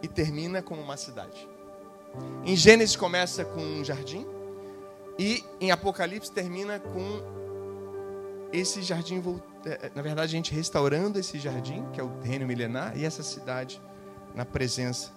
e 0.00 0.06
termina 0.06 0.62
como 0.62 0.80
uma 0.80 0.96
cidade. 0.96 1.48
Em 2.44 2.54
Gênesis 2.54 2.94
começa 2.94 3.44
com 3.44 3.60
um 3.60 3.84
jardim 3.84 4.24
e 5.18 5.44
em 5.60 5.72
Apocalipse 5.72 6.30
termina 6.30 6.78
com 6.78 7.20
esse 8.52 8.82
jardim, 8.82 9.20
é, 9.66 9.70
é, 9.70 9.90
na 9.96 10.00
verdade, 10.00 10.32
a 10.32 10.36
gente 10.36 10.54
restaurando 10.54 11.18
esse 11.18 11.40
jardim, 11.40 11.84
que 11.92 12.00
é 12.00 12.04
o 12.04 12.20
reino 12.20 12.46
milenar, 12.46 12.96
e 12.96 13.04
essa 13.04 13.24
cidade 13.24 13.82
na 14.32 14.44
presença, 14.44 15.10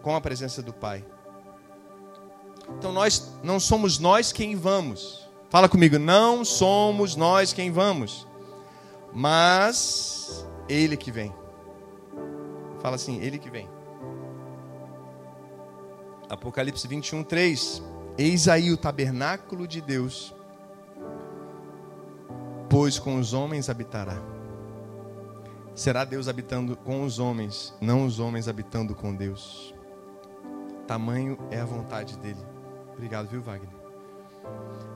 com 0.00 0.16
a 0.16 0.20
presença 0.22 0.62
do 0.62 0.72
Pai. 0.72 1.04
Então 2.78 2.92
nós 2.92 3.30
não 3.42 3.60
somos 3.60 3.98
nós 3.98 4.32
quem 4.32 4.56
vamos. 4.56 5.28
Fala 5.50 5.68
comigo, 5.68 5.98
não 5.98 6.46
somos 6.46 7.14
nós 7.14 7.52
quem 7.52 7.70
vamos 7.70 8.26
mas 9.12 10.46
ele 10.68 10.96
que 10.96 11.10
vem. 11.10 11.34
Fala 12.80 12.96
assim, 12.96 13.20
ele 13.20 13.38
que 13.38 13.50
vem. 13.50 13.68
Apocalipse 16.28 16.86
21, 16.86 17.24
3. 17.24 17.82
Eis 18.18 18.48
aí 18.48 18.72
o 18.72 18.76
tabernáculo 18.76 19.66
de 19.66 19.80
Deus, 19.80 20.34
pois 22.68 22.98
com 22.98 23.16
os 23.16 23.32
homens 23.32 23.70
habitará. 23.70 24.20
Será 25.74 26.04
Deus 26.04 26.26
habitando 26.26 26.76
com 26.76 27.04
os 27.04 27.20
homens, 27.20 27.72
não 27.80 28.04
os 28.04 28.18
homens 28.18 28.48
habitando 28.48 28.94
com 28.94 29.14
Deus. 29.14 29.72
Tamanho 30.86 31.38
é 31.50 31.60
a 31.60 31.64
vontade 31.64 32.18
dele. 32.18 32.44
Obrigado, 32.92 33.28
viu, 33.28 33.40
Wagner? 33.40 33.70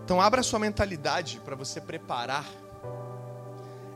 Então, 0.04 0.20
abra 0.20 0.42
sua 0.42 0.58
mentalidade 0.58 1.40
para 1.44 1.54
você 1.54 1.80
preparar 1.80 2.44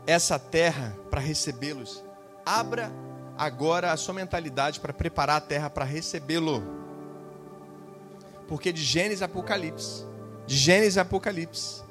essa 0.07 0.39
terra 0.39 0.97
para 1.11 1.19
recebê-los. 1.19 2.01
Abra 2.45 2.89
agora 3.37 3.91
a 3.91 3.97
sua 3.97 4.13
mentalidade 4.13 4.79
para 4.79 4.93
preparar 4.93 5.35
a 5.35 5.41
terra 5.41 5.69
para 5.69 5.83
recebê-lo. 5.83 6.63
Porque 8.47 8.71
de 8.71 8.81
Gênesis 8.81 9.21
a 9.21 9.25
Apocalipse, 9.25 10.05
de 10.47 10.55
Gênesis 10.55 10.97
a 10.97 11.01
Apocalipse, 11.01 11.83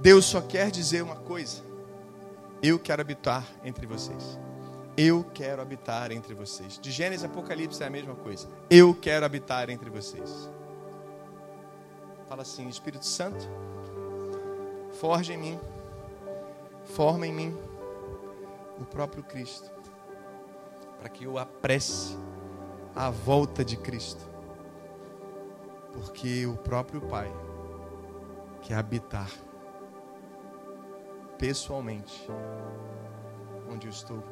Deus 0.00 0.24
só 0.24 0.40
quer 0.40 0.72
dizer 0.72 1.02
uma 1.02 1.14
coisa: 1.14 1.62
eu 2.60 2.76
quero 2.76 3.00
habitar 3.00 3.46
entre 3.64 3.86
vocês. 3.86 4.38
Eu 4.96 5.22
quero 5.32 5.62
habitar 5.62 6.10
entre 6.10 6.34
vocês. 6.34 6.76
De 6.76 6.90
Gênesis 6.90 7.22
a 7.22 7.28
Apocalipse 7.28 7.80
é 7.80 7.86
a 7.86 7.90
mesma 7.90 8.16
coisa. 8.16 8.48
Eu 8.68 8.92
quero 8.92 9.24
habitar 9.24 9.70
entre 9.70 9.88
vocês. 9.88 10.50
Fala 12.28 12.42
assim, 12.42 12.68
Espírito 12.68 13.06
Santo, 13.06 13.48
forja 14.98 15.32
em 15.32 15.38
mim 15.38 15.60
forma 16.88 17.26
em 17.26 17.32
mim 17.32 17.56
o 18.80 18.84
próprio 18.84 19.22
Cristo, 19.22 19.70
para 20.98 21.08
que 21.08 21.24
eu 21.24 21.38
apresse 21.38 22.16
a 22.94 23.10
volta 23.10 23.64
de 23.64 23.76
Cristo, 23.76 24.28
porque 25.92 26.46
o 26.46 26.56
próprio 26.56 27.00
Pai 27.00 27.32
quer 28.62 28.74
habitar 28.74 29.30
pessoalmente 31.36 32.26
onde 33.70 33.86
eu 33.86 33.90
estou 33.90 34.22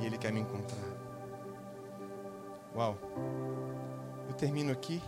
e 0.00 0.06
Ele 0.06 0.18
quer 0.18 0.32
me 0.32 0.40
encontrar. 0.40 0.78
Uau! 2.74 2.96
Eu 4.28 4.34
termino 4.34 4.70
aqui 4.70 5.02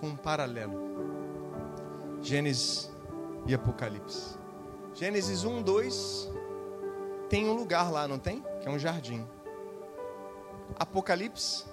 com 0.00 0.08
um 0.08 0.16
paralelo: 0.16 0.74
Gênesis 2.20 2.90
e 3.46 3.54
Apocalipse. 3.54 4.41
Gênesis 4.94 5.44
1, 5.44 5.62
2 5.62 6.30
tem 7.32 7.48
um 7.48 7.54
lugar 7.54 7.90
lá, 7.90 8.06
não 8.06 8.18
tem? 8.18 8.44
Que 8.60 8.68
é 8.68 8.70
um 8.70 8.78
jardim. 8.78 9.26
Apocalipse 10.78 11.64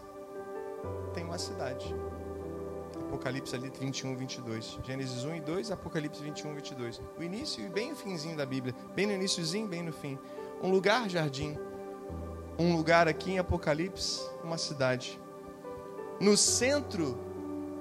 tem 1.13 1.25
uma 1.25 1.37
cidade. 1.37 1.93
Apocalipse 2.95 3.55
ali 3.55 3.69
21, 3.69 4.15
22. 4.15 4.79
Gênesis 4.83 5.25
1 5.25 5.35
e 5.35 5.41
2, 5.41 5.71
Apocalipse 5.71 6.23
21, 6.23 6.53
22. 6.53 7.01
O 7.17 7.21
início 7.21 7.65
e 7.65 7.67
bem 7.67 7.91
o 7.91 7.95
finzinho 7.97 8.37
da 8.37 8.45
Bíblia. 8.45 8.73
Bem 8.95 9.05
no 9.05 9.11
iníciozinho, 9.11 9.67
bem 9.67 9.83
no 9.83 9.91
fim. 9.91 10.17
Um 10.63 10.71
lugar, 10.71 11.09
jardim. 11.09 11.57
Um 12.57 12.73
lugar 12.77 13.09
aqui 13.09 13.31
em 13.31 13.39
Apocalipse, 13.39 14.21
uma 14.41 14.57
cidade. 14.57 15.19
No 16.21 16.37
centro 16.37 17.17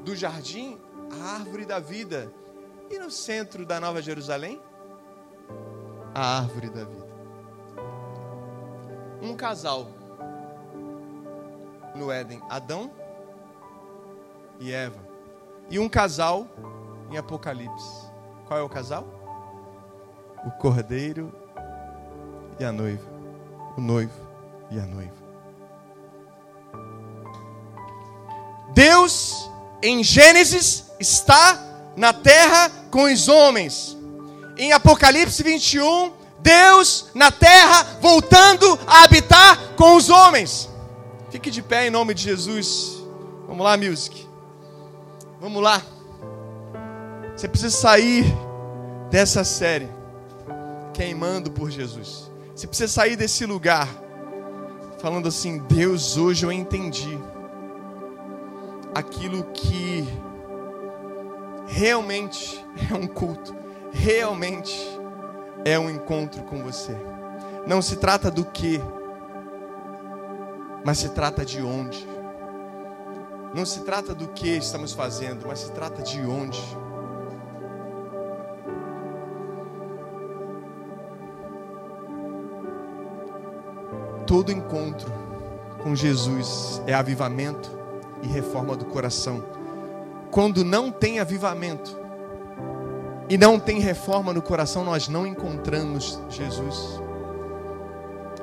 do 0.02 0.16
jardim, 0.16 0.80
a 1.12 1.34
árvore 1.34 1.64
da 1.64 1.78
vida. 1.78 2.32
E 2.90 2.98
no 2.98 3.10
centro 3.10 3.64
da 3.64 3.78
Nova 3.78 4.02
Jerusalém, 4.02 4.60
a 6.14 6.38
árvore 6.38 6.68
da 6.70 6.84
vida. 6.84 7.08
Um 9.20 9.34
casal 9.34 9.88
no 11.94 12.10
Éden, 12.10 12.40
Adão 12.48 12.90
e 14.60 14.72
Eva. 14.72 15.00
E 15.68 15.78
um 15.78 15.88
casal 15.88 16.46
em 17.10 17.16
Apocalipse. 17.16 18.08
Qual 18.46 18.58
é 18.58 18.62
o 18.62 18.68
casal? 18.68 19.06
O 20.46 20.50
cordeiro 20.52 21.32
e 22.58 22.64
a 22.64 22.72
noiva. 22.72 23.06
O 23.76 23.80
noivo 23.80 24.28
e 24.70 24.78
a 24.78 24.86
noiva. 24.86 25.18
Deus, 28.72 29.50
em 29.82 30.04
Gênesis, 30.04 30.92
está 31.00 31.58
na 31.96 32.12
terra 32.12 32.70
com 32.90 33.12
os 33.12 33.28
homens. 33.28 33.97
Em 34.58 34.72
Apocalipse 34.72 35.40
21, 35.42 36.12
Deus 36.40 37.10
na 37.14 37.30
terra 37.30 37.98
voltando 38.00 38.78
a 38.86 39.04
habitar 39.04 39.74
com 39.76 39.94
os 39.96 40.10
homens. 40.10 40.68
Fique 41.30 41.50
de 41.50 41.62
pé 41.62 41.86
em 41.86 41.90
nome 41.90 42.12
de 42.12 42.24
Jesus. 42.24 43.02
Vamos 43.46 43.64
lá, 43.64 43.76
music. 43.76 44.26
Vamos 45.40 45.62
lá. 45.62 45.80
Você 47.36 47.46
precisa 47.46 47.76
sair 47.76 48.24
dessa 49.10 49.44
série 49.44 49.88
queimando 50.92 51.52
por 51.52 51.70
Jesus. 51.70 52.28
Você 52.54 52.66
precisa 52.66 52.92
sair 52.92 53.14
desse 53.14 53.46
lugar 53.46 53.88
falando 54.98 55.28
assim: 55.28 55.58
Deus, 55.68 56.16
hoje 56.16 56.44
eu 56.44 56.50
entendi 56.50 57.16
aquilo 58.92 59.44
que 59.54 60.04
realmente 61.68 62.64
é 62.90 62.94
um 62.94 63.06
culto, 63.06 63.54
realmente 63.92 64.98
é 65.64 65.78
um 65.78 65.90
encontro 65.90 66.42
com 66.44 66.62
você. 66.62 66.96
Não 67.66 67.82
se 67.82 67.96
trata 67.96 68.30
do 68.30 68.44
que, 68.44 68.80
mas 70.84 70.98
se 70.98 71.10
trata 71.10 71.44
de 71.44 71.60
onde. 71.62 72.06
Não 73.54 73.64
se 73.64 73.80
trata 73.80 74.14
do 74.14 74.28
que 74.28 74.56
estamos 74.56 74.92
fazendo, 74.92 75.46
mas 75.46 75.60
se 75.60 75.72
trata 75.72 76.02
de 76.02 76.20
onde. 76.20 76.62
Todo 84.26 84.52
encontro 84.52 85.10
com 85.82 85.94
Jesus 85.94 86.82
é 86.86 86.92
avivamento 86.92 87.70
e 88.22 88.26
reforma 88.26 88.76
do 88.76 88.84
coração. 88.84 89.42
Quando 90.30 90.62
não 90.62 90.90
tem 90.90 91.18
avivamento 91.18 92.07
e 93.28 93.36
não 93.36 93.58
tem 93.58 93.78
reforma 93.78 94.32
no 94.32 94.40
coração, 94.40 94.84
nós 94.84 95.08
não 95.08 95.26
encontramos 95.26 96.18
Jesus. 96.30 97.00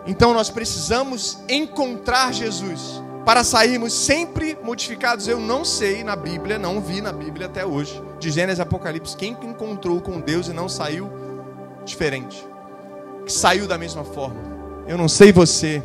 Então 0.05 0.33
nós 0.33 0.49
precisamos 0.49 1.39
encontrar 1.49 2.31
Jesus 2.31 3.01
para 3.25 3.43
sairmos 3.43 3.91
sempre 3.91 4.55
modificados. 4.61 5.27
Eu 5.27 5.39
não 5.39 5.65
sei 5.65 6.03
na 6.03 6.15
Bíblia, 6.15 6.59
não 6.59 6.79
vi 6.79 7.01
na 7.01 7.11
Bíblia 7.11 7.47
até 7.47 7.65
hoje, 7.65 8.01
de 8.19 8.29
Gênesis 8.29 8.59
e 8.59 8.61
Apocalipse, 8.61 9.17
quem 9.17 9.35
encontrou 9.41 9.99
com 9.99 10.21
Deus 10.21 10.47
e 10.47 10.53
não 10.53 10.69
saiu 10.69 11.11
diferente, 11.83 12.47
que 13.25 13.31
saiu 13.31 13.67
da 13.67 13.77
mesma 13.77 14.03
forma. 14.03 14.39
Eu 14.87 14.97
não 14.97 15.07
sei 15.07 15.31
você, 15.31 15.81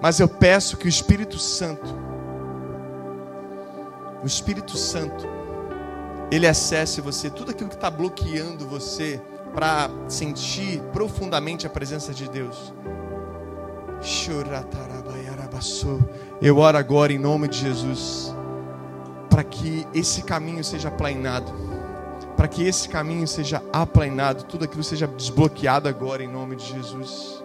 mas 0.00 0.18
eu 0.18 0.28
peço 0.28 0.78
que 0.78 0.86
o 0.86 0.88
Espírito 0.88 1.38
Santo, 1.38 1.94
o 4.22 4.26
Espírito 4.26 4.78
Santo, 4.78 5.41
ele 6.34 6.46
acesse 6.46 7.00
você, 7.00 7.30
tudo 7.30 7.50
aquilo 7.50 7.68
que 7.68 7.74
está 7.74 7.90
bloqueando 7.90 8.66
você 8.66 9.20
para 9.54 9.90
sentir 10.08 10.80
profundamente 10.92 11.66
a 11.66 11.70
presença 11.70 12.12
de 12.12 12.28
Deus. 12.28 12.72
Eu 16.40 16.58
oro 16.58 16.78
agora 16.78 17.12
em 17.12 17.18
nome 17.18 17.46
de 17.48 17.58
Jesus, 17.58 18.34
para 19.28 19.44
que 19.44 19.86
esse 19.94 20.22
caminho 20.22 20.64
seja 20.64 20.88
aplainado, 20.88 21.52
para 22.36 22.48
que 22.48 22.64
esse 22.64 22.88
caminho 22.88 23.28
seja 23.28 23.62
aplainado, 23.72 24.44
tudo 24.44 24.64
aquilo 24.64 24.82
seja 24.82 25.06
desbloqueado 25.06 25.88
agora 25.88 26.24
em 26.24 26.28
nome 26.28 26.56
de 26.56 26.64
Jesus 26.64 27.42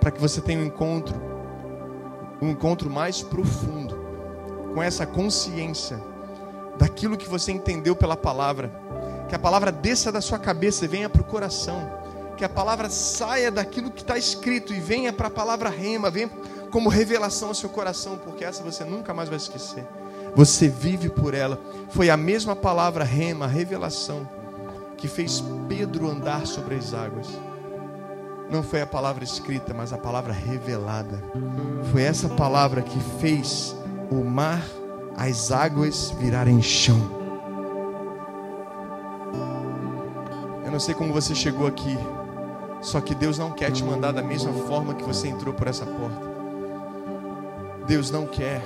para 0.00 0.10
que 0.10 0.20
você 0.20 0.40
tenha 0.40 0.58
um 0.60 0.64
encontro, 0.64 1.14
um 2.40 2.48
encontro 2.48 2.88
mais 2.90 3.22
profundo, 3.22 4.00
com 4.72 4.82
essa 4.82 5.06
consciência 5.06 6.00
daquilo 6.80 7.16
que 7.16 7.28
você 7.28 7.52
entendeu 7.52 7.94
pela 7.94 8.16
palavra, 8.16 8.72
que 9.28 9.34
a 9.34 9.38
palavra 9.38 9.70
desça 9.70 10.10
da 10.10 10.22
sua 10.22 10.38
cabeça 10.38 10.86
e 10.86 10.88
venha 10.88 11.10
para 11.10 11.20
o 11.20 11.24
coração, 11.24 11.88
que 12.38 12.44
a 12.44 12.48
palavra 12.48 12.88
saia 12.88 13.50
daquilo 13.50 13.90
que 13.90 14.00
está 14.00 14.16
escrito 14.16 14.72
e 14.72 14.80
venha 14.80 15.12
para 15.12 15.28
a 15.28 15.30
palavra 15.30 15.68
rema, 15.68 16.10
venha 16.10 16.30
como 16.70 16.88
revelação 16.88 17.48
ao 17.48 17.54
seu 17.54 17.68
coração, 17.68 18.18
porque 18.24 18.44
essa 18.44 18.62
você 18.62 18.82
nunca 18.82 19.12
mais 19.12 19.28
vai 19.28 19.36
esquecer. 19.36 19.86
Você 20.34 20.68
vive 20.68 21.10
por 21.10 21.34
ela. 21.34 21.60
Foi 21.90 22.08
a 22.08 22.16
mesma 22.16 22.56
palavra 22.56 23.04
rema, 23.04 23.46
revelação, 23.46 24.26
que 24.96 25.06
fez 25.06 25.44
Pedro 25.68 26.08
andar 26.08 26.46
sobre 26.46 26.76
as 26.76 26.94
águas 26.94 27.26
não 28.50 28.64
foi 28.64 28.82
a 28.82 28.86
palavra 28.86 29.22
escrita, 29.22 29.72
mas 29.72 29.92
a 29.92 29.98
palavra 29.98 30.32
revelada. 30.32 31.22
Foi 31.92 32.02
essa 32.02 32.28
palavra 32.28 32.82
que 32.82 32.98
fez 33.20 33.76
o 34.10 34.24
mar, 34.24 34.60
as 35.16 35.50
águas 35.50 36.14
virarem 36.18 36.62
chão. 36.62 37.00
Eu 40.64 40.70
não 40.70 40.80
sei 40.80 40.94
como 40.94 41.12
você 41.12 41.34
chegou 41.34 41.66
aqui, 41.66 41.98
só 42.80 43.00
que 43.00 43.14
Deus 43.14 43.38
não 43.38 43.50
quer 43.50 43.70
te 43.70 43.82
mandar 43.84 44.12
da 44.12 44.22
mesma 44.22 44.52
forma 44.52 44.94
que 44.94 45.04
você 45.04 45.28
entrou 45.28 45.52
por 45.52 45.66
essa 45.66 45.84
porta. 45.84 46.30
Deus 47.86 48.10
não 48.10 48.26
quer. 48.26 48.62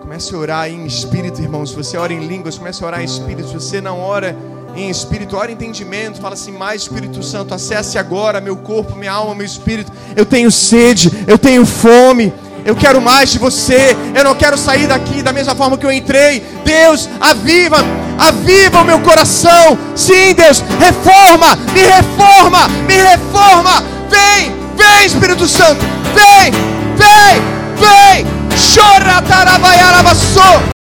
Comece 0.00 0.34
a 0.34 0.38
orar 0.38 0.70
em 0.70 0.86
espírito, 0.86 1.40
irmãos. 1.40 1.70
Se 1.70 1.76
você 1.76 1.96
ora 1.96 2.12
em 2.12 2.26
línguas, 2.26 2.58
comece 2.58 2.82
a 2.82 2.86
orar 2.86 3.00
em 3.00 3.04
espírito. 3.04 3.48
Se 3.48 3.54
você 3.54 3.80
não 3.80 4.00
ora 4.00 4.36
em 4.76 4.90
espírito, 4.90 5.36
ora 5.36 5.52
entendimento, 5.52 6.20
fala 6.20 6.34
assim: 6.34 6.52
mais 6.52 6.82
Espírito 6.82 7.22
Santo, 7.22 7.54
acesse 7.54 7.98
agora 7.98 8.40
meu 8.40 8.56
corpo, 8.56 8.96
minha 8.96 9.12
alma, 9.12 9.34
meu 9.34 9.46
espírito. 9.46 9.92
Eu 10.16 10.26
tenho 10.26 10.50
sede, 10.50 11.10
eu 11.26 11.38
tenho 11.38 11.64
fome, 11.64 12.32
eu 12.64 12.74
quero 12.74 13.00
mais 13.00 13.30
de 13.30 13.38
você. 13.38 13.96
Eu 14.14 14.24
não 14.24 14.34
quero 14.34 14.56
sair 14.56 14.86
daqui 14.86 15.22
da 15.22 15.32
mesma 15.32 15.54
forma 15.54 15.76
que 15.76 15.86
eu 15.86 15.92
entrei. 15.92 16.40
Deus, 16.64 17.08
aviva, 17.20 17.78
aviva 18.18 18.80
o 18.80 18.84
meu 18.84 19.00
coração. 19.00 19.78
Sim, 19.94 20.34
Deus, 20.34 20.62
reforma, 20.80 21.56
me 21.72 21.82
reforma, 21.82 22.68
me 22.86 22.96
reforma. 22.96 23.84
Vem, 24.08 24.52
vem, 24.76 25.06
Espírito 25.06 25.46
Santo, 25.46 25.84
vem, 26.14 26.52
vem, 26.96 27.42
vem. 27.76 28.26
Chora, 28.74 29.20
tarabaiarabassou. 29.22 30.73